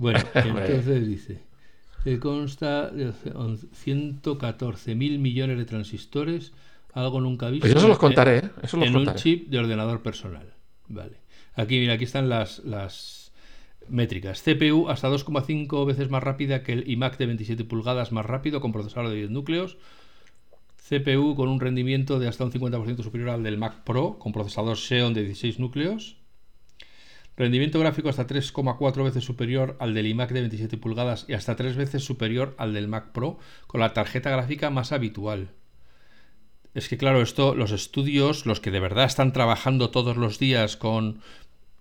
Bueno, 0.00 0.20
entonces 0.34 1.06
dice, 1.06 1.40
que 2.04 2.18
consta 2.18 2.90
de 2.90 3.12
114.000 3.12 5.18
millones 5.18 5.58
de 5.58 5.64
transistores, 5.66 6.52
algo 6.94 7.20
nunca 7.20 7.50
visto 7.50 7.64
Pues 7.64 7.74
yo 7.74 7.80
se 7.80 7.88
los 7.88 7.98
contaré, 7.98 8.38
¿eh? 8.38 8.50
Eso 8.62 8.78
los 8.78 8.86
en 8.86 8.96
un 8.96 9.04
contaré. 9.04 9.18
chip 9.18 9.50
de 9.50 9.58
ordenador 9.58 10.02
personal. 10.02 10.54
Vale. 10.88 11.18
Aquí, 11.54 11.78
mira, 11.78 11.94
aquí 11.94 12.04
están 12.04 12.30
las, 12.30 12.60
las 12.60 13.32
métricas. 13.88 14.42
CPU 14.42 14.88
hasta 14.88 15.10
2,5 15.10 15.86
veces 15.86 16.08
más 16.08 16.22
rápida 16.22 16.62
que 16.62 16.72
el 16.72 16.88
iMac 16.88 17.18
de 17.18 17.26
27 17.26 17.64
pulgadas 17.64 18.10
más 18.10 18.24
rápido 18.24 18.62
con 18.62 18.72
procesador 18.72 19.10
de 19.10 19.16
10 19.16 19.30
núcleos. 19.30 19.76
CPU 20.88 21.36
con 21.36 21.48
un 21.48 21.60
rendimiento 21.60 22.18
de 22.18 22.26
hasta 22.26 22.44
un 22.44 22.52
50% 22.52 23.02
superior 23.02 23.30
al 23.30 23.42
del 23.42 23.58
Mac 23.58 23.84
Pro 23.84 24.18
con 24.18 24.32
procesador 24.32 24.76
Xeon 24.76 25.12
de 25.12 25.24
16 25.24 25.60
núcleos. 25.60 26.16
Rendimiento 27.40 27.80
gráfico 27.80 28.10
hasta 28.10 28.26
3,4 28.26 29.02
veces 29.02 29.24
superior 29.24 29.74
al 29.80 29.94
del 29.94 30.08
iMac 30.08 30.30
de 30.30 30.40
27 30.40 30.76
pulgadas 30.76 31.24
y 31.26 31.32
hasta 31.32 31.56
3 31.56 31.74
veces 31.74 32.04
superior 32.04 32.54
al 32.58 32.74
del 32.74 32.86
Mac 32.86 33.12
Pro 33.12 33.38
con 33.66 33.80
la 33.80 33.94
tarjeta 33.94 34.28
gráfica 34.28 34.68
más 34.68 34.92
habitual. 34.92 35.48
Es 36.74 36.90
que 36.90 36.98
claro, 36.98 37.22
esto, 37.22 37.54
los 37.54 37.72
estudios, 37.72 38.44
los 38.44 38.60
que 38.60 38.70
de 38.70 38.80
verdad 38.80 39.06
están 39.06 39.32
trabajando 39.32 39.88
todos 39.88 40.18
los 40.18 40.38
días 40.38 40.76
con 40.76 41.22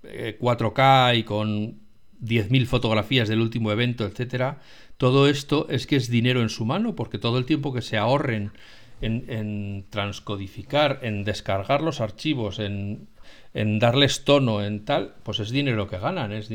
eh, 0.03 0.37
4K 0.39 1.17
y 1.17 1.23
con 1.23 1.81
10.000 2.21 2.65
fotografías 2.65 3.27
del 3.27 3.41
último 3.41 3.73
evento, 3.73 4.05
etcétera, 4.05 4.61
todo 4.95 5.27
esto 5.27 5.67
es 5.69 5.87
que 5.87 5.97
es 5.97 6.09
dinero 6.09 6.41
en 6.41 6.47
su 6.47 6.63
mano, 6.63 6.95
porque 6.95 7.17
todo 7.17 7.37
el 7.37 7.43
tiempo 7.43 7.73
que 7.73 7.81
se 7.81 7.97
ahorren 7.97 8.53
en, 9.01 9.25
en 9.27 9.85
transcodificar, 9.89 10.99
en 11.01 11.25
descargar 11.25 11.81
los 11.81 11.99
archivos, 11.99 12.59
en, 12.59 13.09
en 13.53 13.79
darles 13.79 14.23
tono, 14.23 14.63
en 14.63 14.85
tal, 14.85 15.15
pues 15.23 15.39
es 15.39 15.49
dinero 15.49 15.87
que 15.87 15.97
ganan, 15.97 16.31
es 16.31 16.49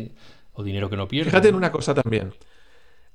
o 0.52 0.62
dinero 0.62 0.88
que 0.88 0.96
no 0.96 1.08
pierden. 1.08 1.30
Fíjate 1.30 1.48
en 1.48 1.54
una 1.54 1.72
cosa 1.72 1.94
también. 1.94 2.34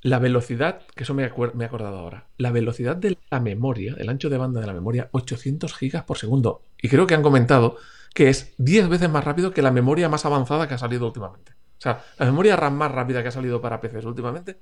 La 0.02 0.20
velocidad, 0.20 0.82
que 0.96 1.04
eso 1.04 1.14
me 1.14 1.24
he 1.24 1.66
acordado 1.66 1.98
ahora, 1.98 2.28
la 2.38 2.52
velocidad 2.52 2.96
de 2.96 3.18
la 3.30 3.40
memoria, 3.40 3.96
el 3.98 4.10
ancho 4.10 4.30
de 4.30 4.38
banda 4.38 4.62
de 4.62 4.68
la 4.68 4.74
memoria, 4.74 5.10
800 5.12 5.74
gigas 5.74 6.04
por 6.04 6.18
segundo. 6.18 6.62
Y 6.82 6.88
creo 6.88 7.06
que 7.06 7.16
han 7.16 7.22
comentado 7.22 7.78
que 8.14 8.30
es 8.30 8.54
10 8.58 8.90
veces 8.90 9.10
más 9.10 9.24
rápido 9.24 9.52
que 9.52 9.62
la 9.62 9.72
memoria 9.72 10.10
más 10.10 10.26
avanzada 10.26 10.68
que 10.68 10.74
ha 10.74 10.78
salido 10.78 11.08
últimamente. 11.08 11.54
O 11.78 11.82
sea, 11.82 12.04
la 12.18 12.26
memoria 12.26 12.56
RAM 12.56 12.76
más 12.76 12.92
rápida 12.92 13.22
que 13.22 13.30
ha 13.30 13.32
salido 13.32 13.62
para 13.62 13.80
PCs 13.80 14.06
últimamente 14.06 14.58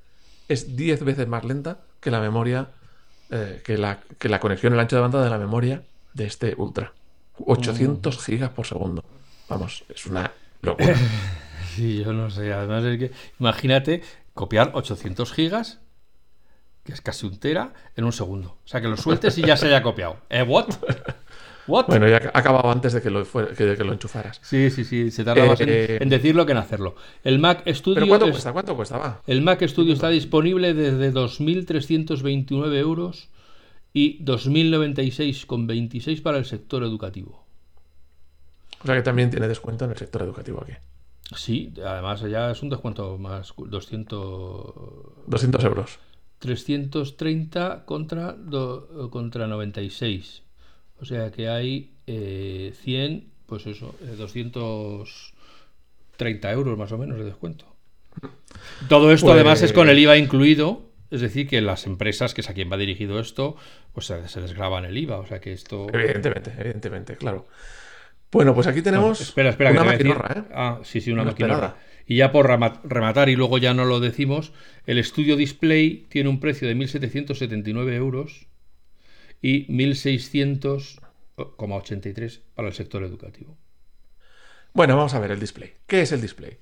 es 0.48 0.76
10 0.76 1.04
veces 1.04 1.28
más 1.28 1.44
lenta 1.44 1.80
que 2.00 2.12
la 2.12 2.20
memoria, 2.20 2.70
eh, 3.32 3.62
que, 3.66 3.78
la, 3.78 4.00
que 4.20 4.30
la 4.30 4.40
conexión, 4.40 4.74
el 4.74 4.80
ancho 4.80 4.96
de 4.96 5.02
banda 5.02 5.24
de 5.24 5.30
la 5.30 5.38
memoria 5.38 5.84
de 6.14 6.26
este 6.26 6.54
Ultra. 6.58 6.94
800 7.46 8.24
gigas 8.24 8.50
por 8.52 8.66
segundo. 8.66 9.04
Vamos, 9.50 9.84
es 9.94 10.06
una 10.06 10.32
locura. 10.62 10.96
Sí, 11.76 12.04
yo 12.04 12.12
no 12.12 12.32
sé. 12.32 12.52
Además 12.54 12.84
es 12.86 12.98
que, 12.98 13.12
imagínate 13.40 14.02
copiar 14.34 14.72
800 14.74 15.32
gigas, 15.32 15.80
que 16.84 16.92
es 16.92 17.02
casi 17.02 17.28
un 17.28 17.38
tera, 17.40 17.72
en 17.96 18.04
un 18.06 18.12
segundo. 18.14 18.58
O 18.66 18.68
sea, 18.68 18.82
que 18.82 18.88
lo 18.88 18.98
sueltes 18.98 19.38
y 19.38 19.44
ya 19.44 19.56
se 19.58 19.68
haya 19.68 19.84
copiado. 19.84 20.18
¿Eh? 20.30 20.42
¿What? 20.42 20.70
¿What? 21.68 21.86
Bueno, 21.88 22.08
ya 22.08 22.32
ha 22.34 22.40
acabado 22.40 22.72
antes 22.72 22.94
de 22.94 23.02
que 23.04 23.12
lo, 23.12 23.24
fuera- 23.26 23.54
que, 23.54 23.76
lo 23.84 23.94
enchufaras. 23.94 24.40
Sí, 24.42 24.72
sí, 24.72 24.86
sí. 24.86 25.12
Se 25.12 25.24
tarda 25.24 25.46
más 25.46 25.60
en, 25.62 25.70
Eh, 25.70 25.98
en 26.02 26.10
decirlo 26.10 26.48
que 26.48 26.54
en 26.54 26.58
hacerlo. 26.58 26.96
El 27.24 27.38
Mac 27.38 27.62
Studio, 27.68 27.96
¿Pero 27.96 28.08
cuánto 28.08 28.26
es- 28.26 28.32
cuesta? 28.32 28.54
¿Cuánto 28.54 28.76
cuesta? 28.76 28.98
Va. 28.98 29.22
el 29.28 29.42
Mac 29.44 29.62
Studio 29.68 29.94
está 29.94 30.10
disponible 30.10 30.74
desde 30.74 31.12
2.329 31.14 32.74
euros 32.78 33.30
y 33.98 34.24
2.096,26 34.24 36.22
para 36.22 36.38
el 36.38 36.46
sector 36.46 36.84
educativo. 36.84 37.44
O 38.84 38.86
sea 38.86 38.94
que 38.96 39.02
también 39.02 39.32
tiene 39.32 39.48
descuento 39.48 39.86
en 39.86 39.92
el 39.92 39.98
sector 39.98 40.22
educativo 40.22 40.62
aquí. 40.62 40.74
Sí, 41.36 41.74
además 41.84 42.22
ya 42.22 42.52
es 42.52 42.62
un 42.62 42.70
descuento 42.70 43.18
más 43.18 43.54
200 43.58 45.26
200 45.26 45.64
euros. 45.64 45.98
330 46.40 47.86
contra, 47.86 48.34
do- 48.34 49.10
contra 49.10 49.48
96. 49.48 50.44
O 51.02 51.06
sea 51.06 51.32
que 51.32 51.50
hay 51.50 51.94
eh, 52.06 52.74
100, 52.84 53.28
pues 53.48 53.66
eso, 53.66 53.96
eh, 54.02 54.14
230 54.16 56.52
euros 56.52 56.78
más 56.78 56.92
o 56.92 57.00
menos 57.00 57.18
de 57.18 57.24
descuento. 57.26 57.66
Todo 58.88 59.12
esto 59.12 59.26
Pues- 59.28 59.36
además 59.36 59.62
es 59.64 59.74
con 59.74 59.90
el 59.90 59.98
IVA 60.00 60.18
incluido, 60.18 60.84
es 61.12 61.22
decir, 61.22 61.48
que 61.48 61.62
las 61.62 61.86
empresas, 61.86 62.34
que 62.34 62.42
es 62.42 62.50
a 62.50 62.54
quien 62.54 62.72
va 62.72 62.78
dirigido 62.78 63.20
esto, 63.20 63.56
pues 63.94 64.08
se, 64.08 64.42
desgraban 64.42 64.86
el 64.86 64.98
IVA. 64.98 65.20
O 65.20 65.28
sea 65.28 65.40
que 65.40 65.54
esto... 65.54 65.88
Evidentemente, 65.94 66.52
evidentemente, 66.58 67.16
claro. 67.16 67.48
Bueno, 68.32 68.54
pues 68.54 68.68
aquí 68.68 68.82
tenemos 68.82 69.22
Espera, 69.22 69.50
espera, 69.52 69.72
que 69.72 69.78
una 69.78 69.84
te 69.84 69.88
voy 69.88 69.96
a 69.96 69.98
decir- 69.98 70.08
maquinorra, 70.18 70.42
¿eh? 70.42 70.54
Ah, 70.54 70.80
sí, 70.84 71.00
sí, 71.02 71.12
una 71.12 71.22
Una 71.22 71.32
maquinora. 71.32 71.54
esperada. 71.56 71.78
Y 72.10 72.18
ya 72.18 72.32
por 72.32 72.48
rematar, 72.48 73.30
y 73.30 73.36
luego 73.36 73.58
ya 73.58 73.74
no 73.74 73.86
lo 73.86 74.00
decimos, 74.00 74.54
el 74.86 74.98
estudio 74.98 75.36
display 75.36 76.06
tiene 76.10 76.30
un 76.30 76.40
precio 76.40 76.68
de 76.68 76.76
1.779 76.76 77.94
euros 77.94 78.48
y 79.42 79.68
1.600,83 79.68 82.40
para 82.56 82.68
el 82.70 82.74
sector 82.74 83.04
educativo. 83.04 83.58
Bueno, 84.74 84.96
vamos 84.96 85.14
a 85.14 85.20
ver 85.20 85.32
el 85.32 85.40
display. 85.40 85.74
¿Qué 85.88 86.02
es 86.02 86.12
el 86.12 86.22
display? 86.22 86.58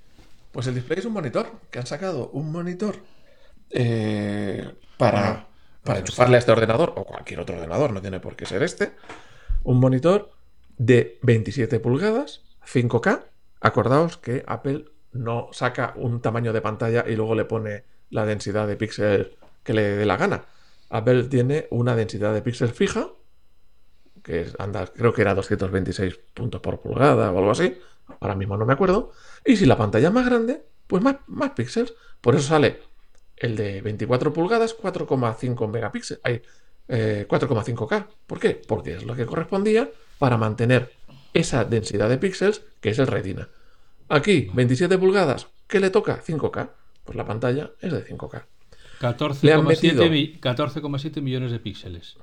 Pues 0.51 0.67
el 0.67 0.75
display 0.75 0.99
es 0.99 1.05
un 1.05 1.13
monitor, 1.13 1.51
que 1.69 1.79
han 1.79 1.87
sacado 1.87 2.29
un 2.29 2.51
monitor 2.51 2.95
eh, 3.71 4.73
para, 4.97 5.47
para 5.83 5.99
enchufarle 5.99 6.35
a 6.35 6.39
este 6.39 6.51
ordenador 6.51 6.93
o 6.95 7.03
cualquier 7.05 7.39
otro 7.39 7.55
ordenador, 7.55 7.91
no 7.93 8.01
tiene 8.01 8.19
por 8.19 8.35
qué 8.35 8.45
ser 8.45 8.63
este. 8.63 8.91
Un 9.63 9.79
monitor 9.79 10.31
de 10.77 11.19
27 11.23 11.79
pulgadas, 11.79 12.43
5K. 12.65 13.23
Acordaos 13.61 14.17
que 14.17 14.43
Apple 14.47 14.85
no 15.13 15.49
saca 15.51 15.93
un 15.95 16.21
tamaño 16.21 16.53
de 16.53 16.61
pantalla 16.61 17.05
y 17.07 17.15
luego 17.15 17.35
le 17.35 17.45
pone 17.45 17.83
la 18.09 18.25
densidad 18.25 18.67
de 18.67 18.75
píxeles 18.77 19.27
que 19.63 19.73
le 19.73 19.81
dé 19.95 20.05
la 20.05 20.17
gana. 20.17 20.45
Apple 20.89 21.23
tiene 21.25 21.67
una 21.71 21.95
densidad 21.95 22.33
de 22.33 22.41
píxeles 22.41 22.75
fija, 22.75 23.07
que 24.23 24.41
es- 24.41 24.55
anda, 24.59 24.85
creo 24.87 25.13
que 25.13 25.21
era 25.21 25.33
226 25.33 26.15
puntos 26.33 26.61
por 26.61 26.79
pulgada 26.81 27.31
o 27.31 27.37
algo 27.39 27.51
así. 27.51 27.77
Ahora 28.19 28.35
mismo 28.35 28.55
no 28.57 28.65
me 28.65 28.73
acuerdo. 28.73 29.11
Y 29.43 29.55
si 29.55 29.65
la 29.65 29.77
pantalla 29.77 30.09
es 30.09 30.13
más 30.13 30.25
grande, 30.25 30.63
pues 30.87 31.01
más, 31.03 31.15
más 31.27 31.51
píxeles. 31.51 31.93
Por 32.21 32.35
eso 32.35 32.47
sale 32.49 32.79
el 33.37 33.55
de 33.55 33.81
24 33.81 34.31
pulgadas, 34.33 34.75
4,5 34.77 35.67
megapíxeles. 35.69 36.21
Eh, 36.87 37.25
4,5K. 37.27 38.07
¿Por 38.27 38.39
qué? 38.39 38.61
Porque 38.67 38.95
es 38.95 39.03
lo 39.05 39.15
que 39.15 39.25
correspondía 39.25 39.89
para 40.19 40.37
mantener 40.37 40.91
esa 41.33 41.65
densidad 41.65 42.09
de 42.09 42.17
píxeles 42.17 42.61
que 42.79 42.89
es 42.89 42.99
el 42.99 43.07
retina. 43.07 43.49
Aquí, 44.07 44.49
27 44.53 44.97
pulgadas, 44.97 45.47
¿qué 45.67 45.79
le 45.79 45.89
toca? 45.89 46.21
5K. 46.23 46.69
Pues 47.03 47.15
la 47.15 47.25
pantalla 47.25 47.71
es 47.81 47.91
de 47.91 48.05
5K. 48.05 48.43
Le 49.01 49.07
han 49.07 49.13
14,7 49.15 49.63
metido- 49.65 50.09
mi- 50.09 50.39
14,7 50.39 51.21
millones 51.21 51.51
de 51.51 51.59
píxeles. 51.59 52.15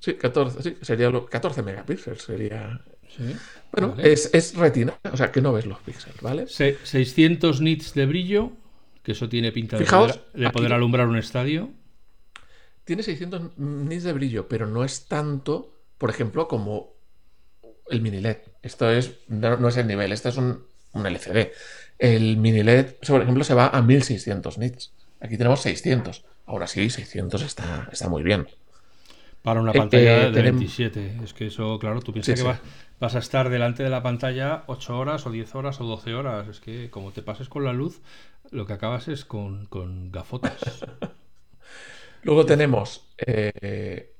Sí, 0.00 0.14
14, 0.14 0.62
sí, 0.62 0.76
sería 0.82 1.10
lo, 1.10 1.26
14 1.26 1.62
megapíxeles. 1.62 2.22
Sería. 2.22 2.80
Sí. 3.08 3.34
Bueno, 3.72 3.90
Vale. 3.94 4.12
es, 4.12 4.30
es 4.34 4.54
retina, 4.56 4.98
o 5.10 5.16
sea 5.16 5.30
que 5.30 5.40
no 5.40 5.52
ves 5.52 5.64
los 5.66 5.78
píxeles, 5.80 6.20
¿vale? 6.20 6.46
Se- 6.48 6.78
600 6.82 7.60
nits 7.60 7.94
de 7.94 8.06
brillo, 8.06 8.52
que 9.06 9.12
eso 9.12 9.28
tiene 9.28 9.52
pinta 9.52 9.78
de 9.78 9.84
poder, 9.84 10.24
de 10.34 10.50
poder 10.50 10.66
aquí- 10.72 10.74
alumbrar 10.74 11.06
un 11.06 11.16
estadio. 11.16 11.70
Tiene 12.84 13.04
600 13.04 13.56
nits 13.56 14.02
de 14.02 14.12
brillo, 14.12 14.48
pero 14.48 14.66
no 14.66 14.82
es 14.82 15.06
tanto, 15.06 15.72
por 15.96 16.10
ejemplo, 16.10 16.48
como 16.48 16.92
el 17.88 18.00
mini 18.00 18.20
LED. 18.20 18.38
Esto 18.62 18.90
es, 18.90 19.12
no, 19.28 19.58
no 19.58 19.68
es 19.68 19.76
el 19.76 19.86
nivel, 19.86 20.10
este 20.10 20.30
es 20.30 20.36
un, 20.38 20.64
un 20.92 21.06
LCD. 21.06 21.52
El 22.00 22.36
mini 22.36 22.64
LED, 22.64 22.94
por 23.06 23.22
ejemplo, 23.22 23.44
se 23.44 23.54
va 23.54 23.68
a 23.68 23.80
1600 23.80 24.58
nits. 24.58 24.92
Aquí 25.20 25.36
tenemos 25.38 25.60
600. 25.62 26.24
Ahora 26.46 26.66
sí, 26.66 26.90
600 26.90 27.42
está, 27.42 27.88
está 27.92 28.08
muy 28.08 28.24
bien. 28.24 28.48
Para 29.46 29.60
una 29.60 29.72
pantalla 29.72 30.28
de 30.30 30.42
tenem- 30.42 30.56
27. 30.58 31.20
Es 31.24 31.32
que 31.32 31.46
eso, 31.46 31.78
claro, 31.78 32.00
tú 32.02 32.12
piensas 32.12 32.36
Sí, 32.38 32.42
que 32.44 32.48
vas, 32.48 32.60
vas 33.00 33.14
a 33.14 33.20
estar 33.20 33.48
delante 33.48 33.82
de 33.84 33.90
la 33.90 34.02
pantalla 34.02 34.64
8 34.66 34.98
horas 34.98 35.24
o 35.26 35.30
10 35.30 35.54
horas 35.54 35.80
o 35.80 35.84
12 35.84 36.14
horas. 36.14 36.48
Es 36.48 36.60
que 36.60 36.90
como 36.90 37.12
te 37.12 37.22
pases 37.22 37.48
con 37.48 37.64
la 37.64 37.72
luz, 37.72 38.02
lo 38.50 38.66
que 38.66 38.72
acabas 38.72 39.06
es 39.08 39.24
con, 39.24 39.66
con 39.66 40.10
gafotas. 40.10 40.84
Luego 42.22 42.44
tenemos 42.44 43.06
eh, 43.18 44.12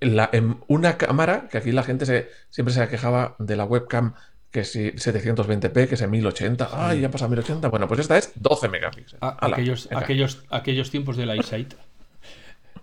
la- 0.00 0.30
una 0.68 0.96
cámara, 0.96 1.48
que 1.50 1.58
aquí 1.58 1.72
la 1.72 1.82
gente 1.82 2.06
se, 2.06 2.28
siempre 2.50 2.72
se 2.72 2.86
quejaba 2.88 3.34
de 3.40 3.56
la 3.56 3.64
webcam, 3.64 4.14
que 4.50 4.64
si 4.64 4.92
720p, 4.92 5.88
que 5.88 5.94
es 5.96 6.00
en 6.02 6.10
1080. 6.10 6.68
Ay, 6.72 7.00
ya 7.00 7.10
pasa 7.10 7.24
a 7.24 7.28
1080. 7.28 7.68
Bueno, 7.68 7.88
pues 7.88 8.00
esta 8.00 8.16
es 8.16 8.32
12 8.36 8.68
megapíxeles. 8.68 9.20
A- 9.22 9.30
Ala, 9.30 9.56
aquellos, 9.56 9.88
venga. 9.88 10.02
aquellos, 10.02 10.44
aquellos 10.50 10.90
tiempos 10.90 11.16
del 11.16 11.34
iSight. 11.36 11.74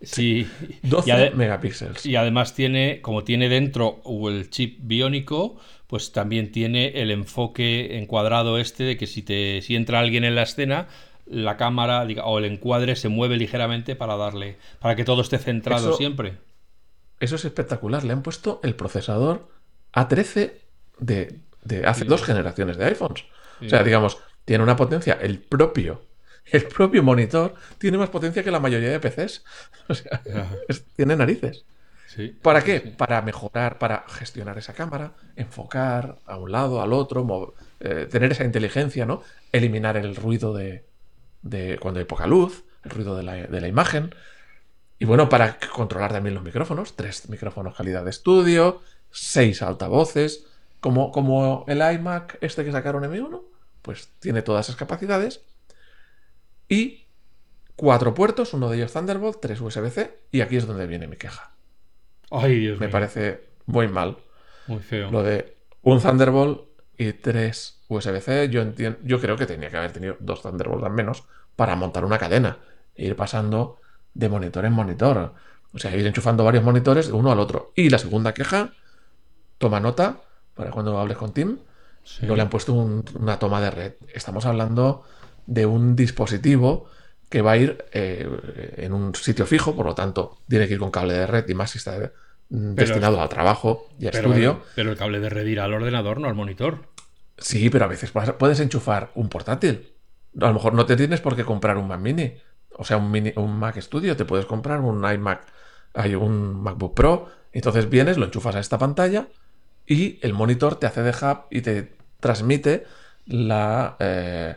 Sí. 0.06 0.48
12 0.84 1.10
Y, 1.10 1.12
ade- 1.14 1.32
megapíxeles. 1.34 2.06
y 2.06 2.16
además 2.16 2.54
tiene, 2.54 3.02
como 3.02 3.24
tiene 3.24 3.50
dentro 3.50 4.02
el 4.30 4.50
chip 4.50 4.80
biónico, 4.84 5.58
pues 5.88 6.12
también 6.12 6.52
tiene 6.52 7.02
el 7.02 7.12
enfoque 7.12 7.98
encuadrado 7.98 8.58
este 8.58 8.84
de 8.84 8.98
que 8.98 9.08
si 9.08 9.22
te 9.22 9.62
si 9.62 9.76
entra 9.76 10.00
alguien 10.00 10.24
en 10.24 10.36
la 10.36 10.44
escena, 10.44 10.88
la 11.26 11.58
cámara 11.58 12.06
diga, 12.06 12.26
o 12.26 12.38
el 12.40 12.46
encuadre 12.46 12.96
se 12.96 13.10
mueve 13.10 13.38
ligeramente 13.38 13.96
para 13.96 14.16
darle, 14.16 14.58
para 14.80 14.96
que 14.96 15.04
todo 15.04 15.22
esté 15.22 15.38
centrado 15.38 15.90
Eso- 15.90 15.98
siempre. 15.98 16.34
Eso 17.20 17.36
es 17.36 17.46
espectacular. 17.46 18.04
Le 18.04 18.12
han 18.14 18.22
puesto 18.24 18.60
el 18.64 18.76
procesador 18.76 19.48
A13 19.94 20.52
de, 21.00 21.40
de 21.64 21.86
hace 21.86 22.04
dos 22.06 22.24
generaciones 22.24 22.78
de 22.78 22.86
iPhones. 22.86 23.24
O 23.66 23.70
sea, 23.70 23.84
digamos, 23.84 24.18
tiene 24.44 24.64
una 24.64 24.76
potencia, 24.76 25.18
el 25.22 25.40
propio, 25.40 26.02
el 26.52 26.66
propio 26.68 27.04
monitor 27.04 27.56
tiene 27.78 27.98
más 27.98 28.10
potencia 28.10 28.44
que 28.44 28.52
la 28.52 28.60
mayoría 28.60 28.90
de 28.92 29.00
PCs. 29.00 29.44
O 29.88 29.94
sea, 29.94 30.22
es- 30.68 30.84
tiene 30.96 31.16
narices. 31.16 31.66
Sí. 32.08 32.30
¿Para 32.42 32.64
qué? 32.64 32.80
Para 32.82 33.22
mejorar, 33.22 33.78
para 33.78 34.06
gestionar 34.08 34.58
esa 34.58 34.74
cámara, 34.74 35.14
enfocar 35.36 36.18
a 36.26 36.38
un 36.38 36.52
lado, 36.52 36.82
al 36.82 36.94
otro, 36.94 37.54
eh, 37.80 38.08
tener 38.10 38.32
esa 38.32 38.46
inteligencia, 38.46 39.06
¿no? 39.06 39.22
Eliminar 39.52 39.98
el 39.98 40.16
ruido 40.16 40.54
de, 40.54 40.86
de 41.42 41.78
cuando 41.80 42.00
hay 42.00 42.06
poca 42.06 42.26
luz, 42.28 42.64
el 42.84 42.92
ruido 42.92 43.16
de 43.18 43.24
la, 43.24 43.34
de 43.36 43.62
la 43.62 43.68
imagen. 43.68 44.16
Y 44.98 45.06
bueno, 45.06 45.30
para 45.30 45.58
controlar 45.74 46.12
también 46.14 46.36
los 46.36 46.44
micrófonos, 46.44 46.96
tres 46.96 47.28
micrófonos 47.30 47.76
calidad 47.76 48.04
de 48.04 48.12
estudio, 48.12 48.82
seis 49.12 49.62
altavoces, 49.62 50.46
como, 50.80 51.12
como 51.12 51.66
el 51.68 51.80
iMac 51.96 52.38
este 52.42 52.64
que 52.64 52.72
sacaron 52.72 53.04
M1, 53.04 53.44
pues 53.82 54.10
tiene 54.20 54.42
todas 54.42 54.68
esas 54.68 54.78
capacidades. 54.78 55.42
Y 56.70 57.06
cuatro 57.76 58.14
puertos, 58.14 58.54
uno 58.54 58.70
de 58.70 58.78
ellos 58.78 58.94
Thunderbolt, 58.94 59.40
tres 59.42 59.62
USB-C, 59.62 60.20
y 60.32 60.42
aquí 60.42 60.58
es 60.58 60.68
donde 60.68 60.88
viene 60.88 61.08
mi 61.08 61.18
queja. 61.18 61.52
Ay, 62.32 62.60
Dios 62.60 62.80
Me 62.80 62.88
mío. 62.88 62.92
parece 62.92 63.48
muy 63.66 63.88
mal 63.88 64.18
Muy 64.68 64.80
feo. 64.80 65.12
lo 65.12 65.24
de 65.24 65.56
un 65.82 66.02
Thunderbolt 66.02 66.62
y 66.98 67.14
tres 67.14 67.82
USB-C. 67.88 68.50
Yo 68.50 68.62
entiendo, 68.62 68.98
yo 69.04 69.20
creo 69.20 69.38
que 69.38 69.46
tenía 69.46 69.70
que 69.70 69.78
haber 69.78 69.92
tenido 69.92 70.18
dos 70.20 70.42
Thunderbolts 70.42 70.86
al 70.86 70.94
menos 70.94 71.24
para 71.56 71.76
montar 71.76 72.04
una 72.06 72.18
cadena 72.18 72.58
e 72.96 73.06
ir 73.06 73.16
pasando 73.16 73.78
de 74.14 74.30
monitor 74.30 74.66
en 74.66 74.74
monitor. 74.74 75.34
O 75.74 75.78
sea, 75.80 75.96
ir 75.96 76.06
enchufando 76.08 76.44
varios 76.44 76.64
monitores 76.64 77.08
de 77.08 77.14
uno 77.14 77.32
al 77.32 77.40
otro. 77.40 77.74
Y 77.76 77.90
la 77.90 77.98
segunda 78.00 78.34
queja, 78.34 78.72
toma 79.58 79.80
nota 79.80 80.22
para 80.56 80.72
cuando 80.72 80.98
hables 81.00 81.18
con 81.18 81.34
Tim, 81.34 81.58
Sí. 82.04 82.26
no 82.26 82.36
le 82.36 82.42
han 82.44 82.50
puesto 82.50 82.72
un- 82.74 83.04
una 83.20 83.38
toma 83.40 83.60
de 83.62 83.72
red. 83.72 83.94
Estamos 84.14 84.46
hablando 84.46 85.04
de 85.48 85.66
un 85.66 85.96
dispositivo 85.96 86.90
que 87.30 87.42
va 87.42 87.52
a 87.52 87.58
ir 87.58 87.86
eh, 87.92 88.76
en 88.78 88.94
un 88.94 89.16
sitio 89.16 89.46
fijo, 89.46 89.76
por 89.76 89.86
lo 89.86 89.96
tanto, 89.96 90.38
tiene 90.48 90.68
que 90.68 90.76
ir 90.76 90.80
con 90.80 90.92
cable 90.92 91.14
de 91.14 91.28
red 91.28 91.48
y 91.48 91.54
más 91.54 91.72
si 91.72 91.80
está 91.80 92.12
mm, 92.50 92.76
destinado 92.76 93.22
al 93.22 93.30
trabajo 93.30 93.90
y 94.00 94.08
a 94.08 94.12
estudio. 94.12 94.62
Pero 94.76 94.92
el 94.92 94.98
cable 94.98 95.20
de 95.20 95.30
red 95.30 95.46
irá 95.46 95.66
al 95.66 95.74
ordenador, 95.74 96.20
no 96.20 96.28
al 96.28 96.36
monitor. 96.36 96.88
Sí, 97.38 97.70
pero 97.70 97.86
a 97.86 97.88
veces 97.88 98.12
puedes 98.12 98.60
enchufar 98.60 99.12
un 99.16 99.30
portátil. 99.30 99.92
A 100.40 100.48
lo 100.48 100.54
mejor 100.54 100.74
no 100.74 100.86
te 100.86 100.96
tienes 100.96 101.22
por 101.22 101.36
qué 101.36 101.44
comprar 101.44 101.78
un 101.78 101.88
Mac 101.88 102.00
Mini, 102.00 102.34
o 102.78 102.84
sea, 102.84 102.98
un, 102.98 103.12
mini, 103.12 103.34
un 103.36 103.58
Mac 103.58 103.80
Studio, 103.82 104.16
te 104.16 104.26
puedes 104.26 104.46
comprar 104.46 104.82
un 104.82 105.10
iMac, 105.10 105.46
hay 105.94 106.16
un 106.16 106.62
MacBook 106.62 106.94
Pro, 106.94 107.30
entonces 107.52 107.90
vienes, 107.90 108.18
lo 108.18 108.26
enchufas 108.26 108.56
a 108.56 108.60
esta 108.60 108.78
pantalla 108.78 109.28
y 109.86 110.20
el 110.22 110.34
monitor 110.34 110.76
te 110.76 110.88
hace 110.88 111.02
de 111.02 111.12
hub 111.12 111.46
y 111.52 111.62
te 111.62 111.96
transmite 112.20 112.86
la, 113.26 113.96
eh, 114.00 114.56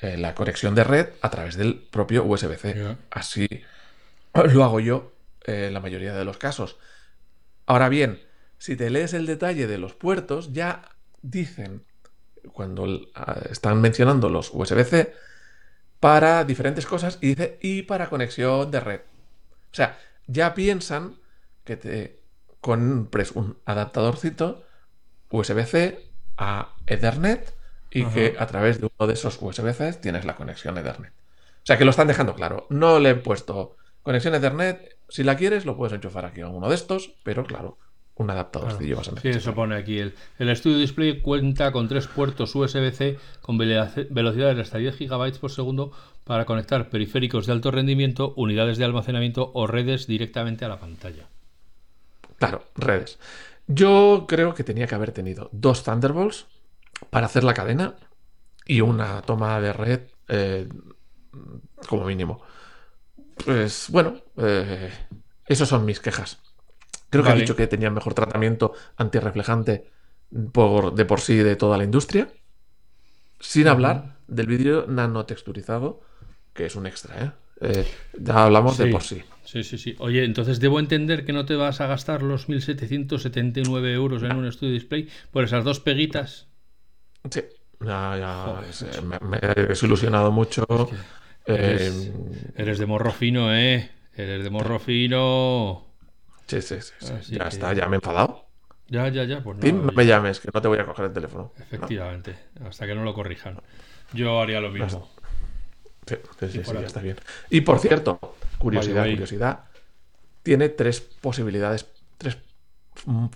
eh, 0.00 0.16
la 0.16 0.34
conexión 0.34 0.74
de 0.74 0.84
red 0.84 1.08
a 1.22 1.30
través 1.30 1.56
del 1.56 1.74
propio 1.74 2.24
USB-C. 2.24 2.96
Así 3.10 3.48
lo 4.34 4.64
hago 4.64 4.80
yo 4.80 5.12
en 5.44 5.72
la 5.72 5.80
mayoría 5.80 6.14
de 6.14 6.24
los 6.24 6.38
casos. 6.38 6.76
Ahora 7.66 7.88
bien, 7.88 8.20
si 8.58 8.76
te 8.76 8.90
lees 8.90 9.14
el 9.14 9.26
detalle 9.26 9.66
de 9.66 9.78
los 9.78 9.94
puertos, 9.94 10.52
ya 10.52 10.82
dicen, 11.22 11.84
cuando 12.52 12.86
están 13.50 13.80
mencionando 13.80 14.28
los 14.28 14.50
USB-C, 14.52 15.14
para 16.00 16.44
diferentes 16.44 16.86
cosas 16.86 17.18
y 17.20 17.28
dice, 17.28 17.58
y 17.60 17.82
para 17.82 18.08
conexión 18.08 18.70
de 18.70 18.80
red. 18.80 19.00
O 19.72 19.74
sea, 19.74 19.98
ya 20.26 20.54
piensan 20.54 21.16
que 21.64 21.76
te 21.76 22.20
compres 22.60 23.32
un 23.32 23.58
adaptadorcito 23.64 24.64
USB-C 25.30 25.98
a 26.36 26.74
Ethernet 26.86 27.55
y 27.96 28.04
que 28.04 28.36
a 28.38 28.46
través 28.46 28.80
de 28.80 28.90
uno 28.98 29.06
de 29.06 29.14
esos 29.14 29.38
USB-C 29.40 29.94
tienes 29.94 30.24
la 30.24 30.36
conexión 30.36 30.76
Ethernet. 30.76 31.12
O 31.12 31.66
sea 31.66 31.78
que 31.78 31.84
lo 31.84 31.90
están 31.90 32.08
dejando 32.08 32.34
claro. 32.34 32.66
No 32.68 32.98
le 32.98 33.10
he 33.10 33.14
puesto 33.14 33.76
conexión 34.02 34.34
Ethernet. 34.34 34.98
Si 35.08 35.24
la 35.24 35.36
quieres, 35.36 35.64
lo 35.64 35.76
puedes 35.76 35.94
enchufar 35.94 36.26
aquí 36.26 36.42
a 36.42 36.48
uno 36.48 36.68
de 36.68 36.74
estos, 36.74 37.14
pero 37.22 37.44
claro, 37.44 37.78
un 38.16 38.30
adaptador 38.30 38.76
claro. 38.76 38.96
vas 38.96 39.08
a 39.08 39.20
Sí, 39.20 39.28
eso 39.28 39.54
pone 39.54 39.76
aquí. 39.76 39.98
El, 39.98 40.14
el 40.38 40.54
Studio 40.54 40.78
Display 40.78 41.22
cuenta 41.22 41.72
con 41.72 41.88
tres 41.88 42.06
puertos 42.06 42.54
USB-C 42.54 43.18
con 43.40 43.56
velocidades 43.56 44.56
de 44.56 44.62
hasta 44.62 44.78
10 44.78 44.98
GB 44.98 45.38
por 45.38 45.50
segundo 45.50 45.92
para 46.24 46.44
conectar 46.44 46.90
periféricos 46.90 47.46
de 47.46 47.52
alto 47.52 47.70
rendimiento, 47.70 48.34
unidades 48.36 48.78
de 48.78 48.84
almacenamiento 48.84 49.52
o 49.54 49.66
redes 49.66 50.06
directamente 50.06 50.64
a 50.64 50.68
la 50.68 50.80
pantalla. 50.80 51.28
Claro, 52.38 52.64
redes. 52.74 53.18
Yo 53.68 54.26
creo 54.28 54.54
que 54.54 54.64
tenía 54.64 54.86
que 54.86 54.94
haber 54.94 55.12
tenido 55.12 55.48
dos 55.52 55.82
Thunderbolts 55.82 56.46
para 57.10 57.26
hacer 57.26 57.44
la 57.44 57.54
cadena 57.54 57.94
y 58.66 58.80
una 58.80 59.22
toma 59.22 59.60
de 59.60 59.72
red 59.72 60.00
eh, 60.28 60.68
como 61.88 62.04
mínimo. 62.04 62.42
Pues 63.44 63.88
bueno, 63.90 64.16
eh, 64.36 64.90
esas 65.46 65.68
son 65.68 65.84
mis 65.84 66.00
quejas. 66.00 66.38
Creo 67.10 67.22
que 67.22 67.30
ha 67.30 67.34
dicho 67.34 67.56
que 67.56 67.66
tenía 67.66 67.90
mejor 67.90 68.14
tratamiento 68.14 68.72
antirreflejante 68.96 69.86
por, 70.52 70.94
de 70.94 71.04
por 71.04 71.20
sí 71.20 71.36
de 71.36 71.56
toda 71.56 71.78
la 71.78 71.84
industria. 71.84 72.28
Sin 73.38 73.68
hablar 73.68 74.16
del 74.26 74.46
vídeo 74.46 74.86
nanotexturizado, 74.88 76.00
que 76.52 76.66
es 76.66 76.74
un 76.74 76.86
extra, 76.86 77.24
¿eh? 77.24 77.30
eh 77.60 77.86
ya 78.18 78.44
hablamos 78.44 78.78
de 78.78 78.86
por 78.88 79.02
sí. 79.02 79.22
Sí, 79.44 79.62
sí, 79.62 79.78
sí. 79.78 79.94
Oye, 79.98 80.24
entonces 80.24 80.58
debo 80.58 80.80
entender 80.80 81.24
que 81.24 81.32
no 81.32 81.46
te 81.46 81.54
vas 81.54 81.80
a 81.80 81.86
gastar 81.86 82.22
los 82.22 82.48
1.779 82.48 83.94
euros 83.94 84.22
en 84.24 84.34
un 84.34 84.46
estudio 84.46 84.72
display 84.72 85.08
por 85.30 85.44
esas 85.44 85.62
dos 85.62 85.78
peguitas. 85.78 86.48
Sí, 87.30 87.44
ya, 87.80 88.16
ya 88.16 89.20
me, 89.20 89.38
he 89.42 89.66
desilusionado 89.66 90.32
mucho. 90.32 90.66
Eh, 91.46 91.90
eres, 92.56 92.78
de 92.78 92.86
morro 92.86 93.12
fino, 93.12 93.54
¿eh? 93.54 93.90
Eres 94.14 94.42
de 94.42 94.50
morro 94.50 94.78
fino. 94.78 95.86
Sí, 96.46 96.62
sí, 96.62 96.76
sí. 96.80 97.36
Ya 97.36 97.48
está, 97.48 97.72
ya 97.72 97.86
me 97.86 97.96
he 97.96 97.98
enfadado. 97.98 98.46
Ya, 98.88 99.08
ya, 99.08 99.24
ya. 99.24 99.42
Pues 99.42 99.58
no, 99.58 99.92
me 99.92 100.06
llames, 100.06 100.40
que 100.40 100.48
no 100.52 100.60
te 100.60 100.68
voy 100.68 100.78
a 100.78 100.86
coger 100.86 101.06
el 101.06 101.12
teléfono. 101.12 101.52
Efectivamente, 101.58 102.36
hasta 102.64 102.86
que 102.86 102.94
no 102.94 103.04
lo 103.04 103.14
corrijan. 103.14 103.60
Yo 104.12 104.40
haría 104.40 104.60
lo 104.60 104.70
mismo. 104.70 105.08
Sí, 106.06 106.16
sí, 106.38 106.62
sí, 106.64 106.72
ya 106.72 106.86
está 106.86 107.00
bien. 107.00 107.16
Y 107.50 107.62
por 107.62 107.80
cierto, 107.80 108.18
curiosidad, 108.58 109.08
curiosidad, 109.10 109.64
tiene 110.42 110.68
tres 110.68 111.00
posibilidades, 111.00 111.86
tres 112.16 112.38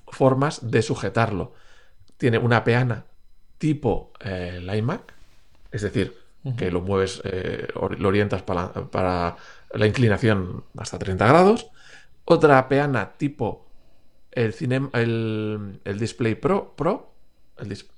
formas 0.06 0.70
de 0.70 0.82
sujetarlo. 0.82 1.54
Tiene 2.16 2.38
una 2.38 2.62
peana 2.62 3.04
tipo 3.60 4.10
eh, 4.24 4.54
el 4.56 4.74
iMac, 4.74 5.12
es 5.70 5.82
decir, 5.82 6.16
que 6.56 6.70
lo 6.70 6.80
mueves, 6.80 7.20
eh, 7.24 7.68
lo 7.74 8.08
orientas 8.08 8.42
para, 8.42 9.36
la 9.74 9.86
inclinación 9.86 10.64
hasta 10.78 10.98
30 10.98 11.26
grados. 11.26 11.70
Otra 12.24 12.66
peana 12.68 13.12
tipo 13.18 13.66
el, 14.32 14.54
el, 15.84 15.98
Display 15.98 16.36
Pro, 16.36 16.72
Pro 16.74 17.12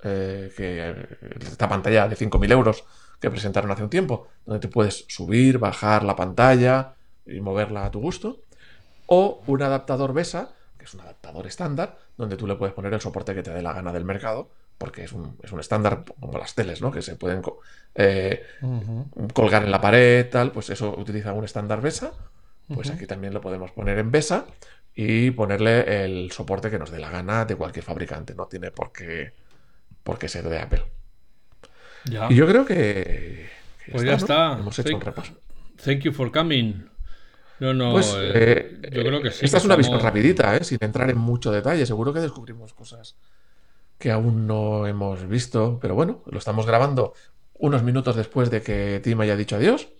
eh, 0.03 0.53
que 0.57 0.95
esta 1.41 1.69
pantalla 1.69 2.09
de 2.09 2.17
5.000 2.17 2.51
euros 2.51 2.85
que 3.21 3.31
presentaron 3.31 3.71
hace 3.71 3.85
un 3.85 3.91
tiempo, 3.91 4.27
donde 4.45 4.61
te 4.61 4.67
puedes 4.67 5.05
subir, 5.09 5.59
bajar 5.59 6.03
la 6.03 6.17
pantalla 6.17 6.97
y 7.25 7.41
moverla 7.41 7.87
a 7.87 7.91
tu 7.93 8.01
gusto. 8.01 8.41
O 9.07 9.45
un 9.47 9.63
adaptador 9.63 10.13
BESA, 10.13 10.51
que 10.77 10.87
es 10.87 10.95
un 10.95 11.03
adaptador 11.03 11.47
estándar, 11.47 11.99
donde 12.17 12.37
tú 12.37 12.49
le 12.49 12.57
puedes 12.57 12.75
poner 12.75 12.93
el 12.93 13.01
soporte 13.01 13.33
que 13.33 13.45
te 13.45 13.53
dé 13.53 13.63
la 13.63 13.73
gana 13.73 13.93
del 13.93 14.05
mercado 14.05 14.51
porque 14.83 15.05
es 15.05 15.13
un, 15.13 15.39
estándar 15.61 16.03
como 16.19 16.39
las 16.39 16.57
teles, 16.57 16.83
¿no? 16.83 16.91
Que 16.91 17.03
se 17.03 17.15
pueden 17.15 17.41
eh, 17.95 18.45
colgar 19.33 19.63
en 19.63 19.71
la 19.71 19.81
pared, 19.81 20.29
tal, 20.29 20.51
pues 20.51 20.71
eso 20.71 20.93
utiliza 20.99 21.33
un 21.33 21.45
estándar 21.45 21.81
BESA. 21.81 22.13
Pues 22.67 22.91
aquí 22.91 23.07
también 23.07 23.33
lo 23.33 23.41
podemos 23.41 23.71
poner 23.71 24.01
en 24.01 24.11
BESA 24.11 24.45
y 24.97 25.31
ponerle 25.31 26.05
el 26.05 26.33
soporte 26.33 26.69
que 26.69 26.81
nos 26.81 26.91
dé 26.91 26.99
la 26.99 27.11
gana 27.11 27.45
de 27.45 27.55
cualquier 27.55 27.85
fabricante. 27.85 28.35
No 28.35 28.47
tiene 28.47 28.73
por 28.73 28.91
qué, 28.91 29.35
por 30.03 30.19
qué 30.19 30.27
ser 30.27 30.49
de 30.49 30.59
Apple. 30.59 30.85
Y 32.31 32.35
yo 32.35 32.49
creo 32.49 32.67
que. 32.67 33.51
pues 33.89 34.03
ya 34.03 34.15
está. 34.15 34.55
Hemos 34.59 34.77
hecho 34.81 34.97
un 34.97 35.01
repaso. 35.01 35.35
Thank 35.85 36.01
you 36.01 36.13
for 36.13 36.33
coming. 36.33 36.89
No, 37.61 37.73
no, 37.73 37.93
pues, 37.93 38.17
eh, 38.19 38.81
yo 38.91 39.05
creo 39.05 39.23
que 39.23 39.31
sí. 39.31 39.45
Esta 39.45 39.59
es 39.59 39.65
una 39.65 39.77
visión 39.77 40.01
rapidita, 40.01 40.57
¿eh? 40.57 40.65
sin 40.65 40.79
entrar 40.81 41.09
en 41.09 41.19
mucho 41.19 41.53
detalle. 41.53 41.87
Seguro 41.87 42.13
que 42.13 42.19
descubrimos 42.19 42.75
cosas 42.75 43.15
que 44.03 44.11
aún 44.11 44.49
no 44.49 44.89
hemos 44.89 45.29
visto, 45.29 45.79
pero 45.81 45.95
bueno, 45.95 46.25
lo 46.27 46.37
estamos 46.37 46.67
grabando 46.67 47.15
unos 47.55 47.85
minutos 47.85 48.17
después 48.17 48.51
de 48.51 48.61
que 48.61 49.01
Tim 49.01 49.21
haya 49.21 49.37
dicho 49.37 49.55
adiós. 49.55 49.91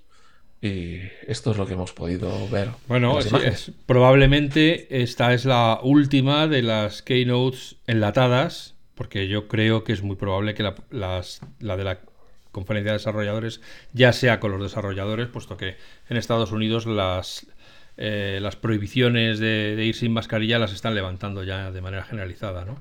Y 0.61 0.99
esto 1.29 1.53
es 1.53 1.57
lo 1.57 1.67
que 1.67 1.75
hemos 1.75 1.93
podido 1.93 2.49
ver. 2.49 2.71
Bueno, 2.89 3.21
es, 3.21 3.71
probablemente 3.87 5.03
esta 5.03 5.33
es 5.35 5.45
la 5.45 5.79
última 5.85 6.49
de 6.49 6.63
las 6.63 7.03
keynotes 7.03 7.77
enlatadas, 7.87 8.75
porque 8.97 9.29
yo 9.29 9.47
creo 9.47 9.85
que 9.85 9.93
es 9.93 10.03
muy 10.03 10.17
probable 10.17 10.55
que 10.55 10.65
la, 10.65 10.75
la 11.61 11.77
de 11.77 11.85
la 11.85 12.01
conferencia 12.51 12.91
de 12.91 12.99
desarrolladores 12.99 13.61
ya 13.93 14.13
sea 14.13 14.41
con 14.41 14.51
los 14.51 14.61
desarrolladores, 14.61 15.29
puesto 15.29 15.57
que 15.57 15.77
en 16.09 16.17
Estados 16.17 16.51
Unidos 16.51 16.87
las, 16.87 17.47
eh, 17.97 18.41
las 18.43 18.57
prohibiciones 18.57 19.39
de, 19.39 19.77
de, 19.77 19.85
ir 19.85 19.95
sin 19.95 20.13
mascarilla 20.13 20.59
las 20.59 20.73
están 20.73 20.97
levantando 20.97 21.45
ya 21.45 21.71
de 21.71 21.81
manera 21.81 22.03
generalizada, 22.03 22.65
¿no? 22.65 22.81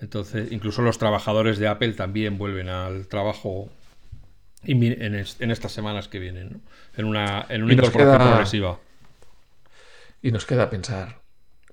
Entonces, 0.00 0.50
incluso 0.50 0.82
los 0.82 0.98
trabajadores 0.98 1.58
de 1.58 1.68
Apple 1.68 1.92
también 1.92 2.38
vuelven 2.38 2.68
al 2.68 3.06
trabajo 3.06 3.68
en, 4.62 5.14
estas 5.14 5.72
semanas 5.72 6.08
que 6.08 6.18
vienen, 6.18 6.62
en 6.96 7.04
una, 7.04 7.44
en 7.48 7.62
una 7.62 7.74
incorporación 7.74 8.18
progresiva. 8.18 8.78
Y 10.22 10.32
nos 10.32 10.46
queda 10.46 10.70
pensar, 10.70 11.20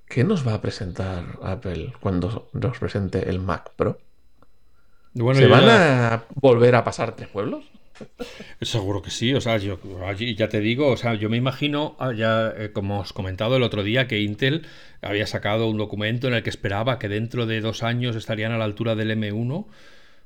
¿qué 0.07 0.23
nos 0.23 0.47
va 0.47 0.55
a 0.55 0.61
presentar 0.61 1.39
Apple 1.41 1.93
cuando 1.99 2.49
nos 2.53 2.79
presente 2.79 3.29
el 3.29 3.39
Mac 3.39 3.71
Pro? 3.75 3.99
¿Se 5.15 5.47
van 5.47 5.69
a 5.69 6.23
volver 6.35 6.75
a 6.75 6.83
pasar 6.83 7.15
tres 7.15 7.29
pueblos? 7.29 7.65
Seguro 8.61 9.01
que 9.01 9.09
sí, 9.09 9.33
o 9.33 9.41
sea, 9.41 9.57
yo 9.57 9.79
ya 10.35 10.49
te 10.49 10.59
digo, 10.59 10.89
o 10.89 10.97
sea, 10.97 11.15
yo 11.15 11.29
me 11.29 11.37
imagino, 11.37 11.95
ah, 11.99 12.13
ya 12.13 12.53
eh, 12.57 12.71
como 12.71 12.99
os 12.99 13.13
comentado 13.13 13.57
el 13.57 13.63
otro 13.63 13.83
día, 13.83 14.07
que 14.07 14.21
Intel 14.21 14.65
había 15.01 15.27
sacado 15.27 15.69
un 15.69 15.77
documento 15.77 16.27
en 16.27 16.33
el 16.33 16.43
que 16.43 16.49
esperaba 16.49 16.99
que 16.99 17.09
dentro 17.09 17.45
de 17.45 17.61
dos 17.61 17.83
años 17.83 18.15
estarían 18.15 18.51
a 18.51 18.57
la 18.57 18.65
altura 18.65 18.95
del 18.95 19.11
M1. 19.11 19.67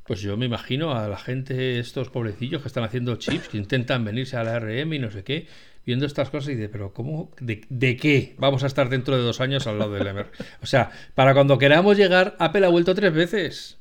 Pues 0.05 0.21
yo 0.21 0.35
me 0.35 0.45
imagino 0.45 0.93
a 0.93 1.07
la 1.07 1.17
gente, 1.17 1.79
estos 1.79 2.09
pobrecillos 2.09 2.61
que 2.61 2.67
están 2.67 2.83
haciendo 2.83 3.15
chips, 3.17 3.49
que 3.49 3.57
intentan 3.57 4.03
venirse 4.03 4.35
a 4.35 4.43
la 4.43 4.59
RM 4.59 4.93
y 4.93 4.99
no 4.99 5.11
sé 5.11 5.23
qué, 5.23 5.47
viendo 5.85 6.05
estas 6.05 6.29
cosas 6.29 6.49
y 6.49 6.55
dice, 6.55 6.69
pero 6.69 6.93
¿cómo? 6.93 7.31
¿De, 7.39 7.61
de 7.69 7.97
qué 7.97 8.35
vamos 8.37 8.63
a 8.63 8.67
estar 8.67 8.89
dentro 8.89 9.15
de 9.15 9.23
dos 9.23 9.41
años 9.41 9.67
al 9.67 9.79
lado 9.79 9.93
del 9.93 10.07
M? 10.07 10.25
O 10.61 10.65
sea, 10.65 10.91
para 11.15 11.33
cuando 11.33 11.57
queramos 11.57 11.97
llegar, 11.97 12.35
Apple 12.39 12.65
ha 12.65 12.69
vuelto 12.69 12.95
tres 12.95 13.13
veces. 13.13 13.80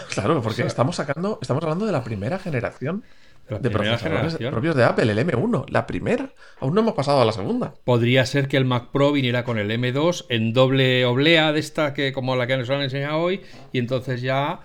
Claro, 0.14 0.40
porque 0.42 0.62
estamos 0.62 0.96
sacando, 0.96 1.38
estamos 1.40 1.62
hablando 1.62 1.86
de 1.86 1.92
la 1.92 2.04
primera 2.04 2.38
generación 2.38 3.04
de, 3.48 3.70
procesadores 3.70 4.36
propios 4.36 4.76
de 4.76 4.84
Apple, 4.84 5.10
el 5.10 5.18
M1, 5.18 5.66
la 5.68 5.86
primera. 5.86 6.30
Aún 6.60 6.74
no 6.74 6.80
hemos 6.80 6.94
pasado 6.94 7.20
a 7.20 7.24
la 7.24 7.32
segunda. 7.32 7.74
Podría 7.84 8.24
ser 8.24 8.48
que 8.48 8.56
el 8.56 8.64
Mac 8.64 8.90
Pro 8.92 9.12
viniera 9.12 9.44
con 9.44 9.58
el 9.58 9.70
M2 9.70 10.26
en 10.28 10.52
doble 10.52 11.04
oblea 11.04 11.52
de 11.52 11.60
esta 11.60 11.92
que 11.92 12.12
como 12.12 12.36
la 12.36 12.46
que 12.46 12.56
nos 12.56 12.70
han 12.70 12.82
enseñado 12.82 13.18
hoy 13.18 13.42
y 13.72 13.78
entonces 13.78 14.22
ya 14.22 14.60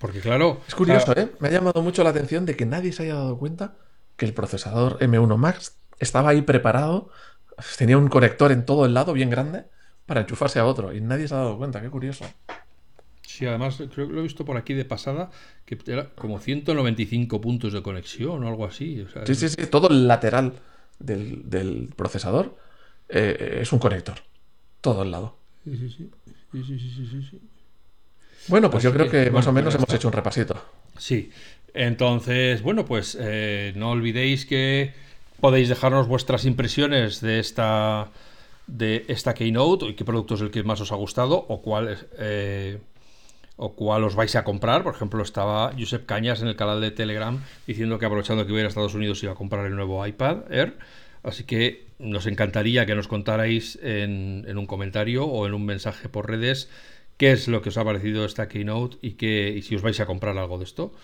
porque 0.00 0.20
claro, 0.20 0.60
es 0.66 0.74
curioso, 0.74 1.12
¿eh? 1.14 1.28
Me 1.40 1.48
ha 1.48 1.50
llamado 1.50 1.82
mucho 1.82 2.02
la 2.02 2.10
atención 2.10 2.46
de 2.46 2.56
que 2.56 2.64
nadie 2.64 2.90
se 2.90 3.02
haya 3.02 3.16
dado 3.16 3.38
cuenta 3.38 3.74
que 4.16 4.24
el 4.24 4.32
procesador 4.32 4.98
M1 4.98 5.36
Max 5.36 5.76
estaba 5.98 6.30
ahí 6.30 6.40
preparado, 6.40 7.10
tenía 7.76 7.98
un 7.98 8.08
conector 8.08 8.50
en 8.50 8.64
todo 8.64 8.86
el 8.86 8.94
lado 8.94 9.12
bien 9.12 9.28
grande 9.28 9.66
para 10.06 10.22
enchufarse 10.22 10.58
a 10.58 10.64
otro 10.64 10.94
y 10.94 11.02
nadie 11.02 11.28
se 11.28 11.34
ha 11.34 11.38
dado 11.38 11.58
cuenta, 11.58 11.82
qué 11.82 11.90
curioso. 11.90 12.24
Sí, 13.40 13.46
además 13.46 13.76
creo 13.94 14.06
que 14.06 14.12
lo 14.12 14.20
he 14.20 14.22
visto 14.22 14.44
por 14.44 14.58
aquí 14.58 14.74
de 14.74 14.84
pasada, 14.84 15.30
que 15.64 15.78
era 15.86 16.10
como 16.10 16.38
195 16.38 17.40
puntos 17.40 17.72
de 17.72 17.80
conexión 17.80 18.44
o 18.44 18.46
algo 18.46 18.66
así. 18.66 19.06
sí, 19.24 19.34
sí, 19.34 19.48
sí, 19.48 19.66
todo 19.66 19.88
el 19.88 20.06
lateral 20.06 20.52
del, 20.98 21.88
procesador 21.96 22.54
eh, 23.08 23.60
es 23.62 23.72
un 23.72 23.78
conector, 23.78 24.16
todo 24.82 25.04
el 25.04 25.10
lado. 25.10 25.38
Sí, 25.64 25.74
sí, 25.74 26.10
sí. 26.52 27.40
Bueno, 28.48 28.70
pues 28.70 28.84
yo 28.84 28.92
creo 28.92 29.08
que, 29.08 29.30
más 29.30 29.46
o 29.46 29.52
menos 29.52 29.74
hemos 29.74 29.90
hecho 29.94 30.08
un 30.08 30.12
repasito. 30.12 30.62
Sí, 30.98 31.30
entonces, 31.72 32.60
bueno, 32.60 32.84
pues 32.84 33.16
eh, 33.18 33.72
no 33.74 33.92
olvidéis 33.92 34.44
que 34.44 34.92
podéis 35.40 35.70
dejarnos 35.70 36.08
vuestras 36.08 36.44
impresiones 36.44 37.22
de 37.22 37.38
esta 37.38 38.10
de 38.66 39.06
esta 39.08 39.32
Keynote 39.32 39.86
y 39.86 39.94
qué 39.94 40.04
producto 40.04 40.34
es 40.34 40.42
el 40.42 40.50
que 40.50 40.62
más 40.62 40.80
os 40.82 40.92
ha 40.92 40.96
gustado 40.96 41.46
o 41.48 41.62
cuál 41.62 41.96
eh, 42.18 42.78
o 43.62 43.74
cuál 43.76 44.04
os 44.04 44.16
vais 44.16 44.34
a 44.36 44.42
comprar. 44.42 44.82
Por 44.82 44.94
ejemplo, 44.94 45.22
estaba 45.22 45.72
Josep 45.78 46.06
Cañas 46.06 46.40
en 46.40 46.48
el 46.48 46.56
canal 46.56 46.80
de 46.80 46.90
Telegram 46.90 47.38
diciendo 47.66 47.98
que 47.98 48.06
aprovechando 48.06 48.46
que 48.46 48.52
iba 48.52 48.62
a 48.62 48.66
Estados 48.66 48.94
Unidos 48.94 49.22
iba 49.22 49.32
a 49.32 49.34
comprar 49.34 49.66
el 49.66 49.76
nuevo 49.76 50.04
iPad 50.06 50.50
Air. 50.50 50.78
Así 51.22 51.44
que 51.44 51.84
nos 51.98 52.26
encantaría 52.26 52.86
que 52.86 52.94
nos 52.94 53.06
contarais 53.06 53.78
en, 53.82 54.56
un 54.56 54.66
comentario 54.66 55.26
o 55.26 55.46
en 55.46 55.52
un 55.52 55.66
mensaje 55.66 56.08
por 56.08 56.30
redes 56.30 56.70
qué 57.18 57.32
es 57.32 57.48
lo 57.48 57.60
que 57.60 57.68
os 57.68 57.76
ha 57.76 57.84
parecido 57.84 58.24
esta 58.24 58.48
Keynote 58.48 58.96
y, 59.02 59.12
que, 59.12 59.52
y 59.54 59.60
si 59.60 59.76
os 59.76 59.82
vais 59.82 60.00
a 60.00 60.06
comprar 60.06 60.38
algo 60.38 60.56
de 60.56 60.64
esto. 60.64 60.94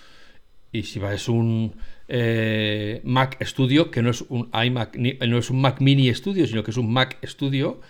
Y 0.73 0.85
si 0.85 0.99
es 0.99 1.29
un 1.29 1.77
eh, 2.09 3.01
Mac 3.05 3.37
Studio, 3.45 3.91
que 3.91 4.03
no 4.03 4.11
es 4.11 4.23
un 4.23 4.51
iMac, 4.53 4.97
no 4.97 5.39
es 5.39 5.51
un 5.51 5.61
Mac 5.61 5.81
Mini 5.81 6.13
Studio, 6.15 6.47
sino 6.47 6.63
que 6.63 6.71
es 6.71 6.77
un 6.77 6.93
Mac 6.93 7.19
Studio, 7.25 7.81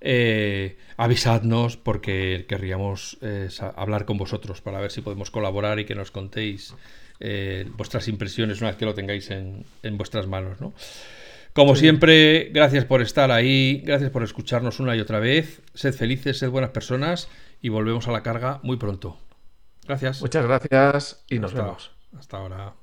eh, 0.00 0.78
avisadnos 0.96 1.76
porque 1.76 2.46
querríamos 2.48 3.18
eh, 3.20 3.48
hablar 3.76 4.04
con 4.04 4.16
vosotros 4.18 4.60
para 4.60 4.80
ver 4.80 4.90
si 4.90 5.00
podemos 5.00 5.30
colaborar 5.30 5.78
y 5.78 5.84
que 5.84 5.94
nos 5.94 6.10
contéis 6.10 6.74
vuestras 7.78 8.08
impresiones 8.08 8.60
una 8.60 8.68
vez 8.68 8.76
que 8.76 8.84
lo 8.84 8.92
tengáis 8.92 9.30
en, 9.30 9.64
en 9.82 9.96
vuestras 9.96 10.26
manos. 10.26 10.60
¿no? 10.60 10.74
Como 11.56 11.74
siempre, 11.74 12.50
gracias 12.52 12.84
por 12.84 13.00
estar 13.00 13.30
ahí, 13.30 13.80
gracias 13.82 14.10
por 14.10 14.22
escucharnos 14.22 14.80
una 14.80 14.94
y 14.94 15.00
otra 15.00 15.18
vez. 15.18 15.62
Sed 15.72 15.94
felices, 15.94 16.38
sed 16.38 16.50
buenas 16.50 16.70
personas 16.70 17.30
y 17.62 17.70
volvemos 17.70 18.06
a 18.08 18.12
la 18.12 18.22
carga 18.22 18.60
muy 18.62 18.76
pronto. 18.76 19.16
Gracias. 19.86 20.20
Muchas 20.20 20.44
gracias 20.44 21.24
y 21.30 21.38
nos 21.38 21.54
vemos. 21.54 21.92
Hasta 22.18 22.36
ahora. 22.36 22.74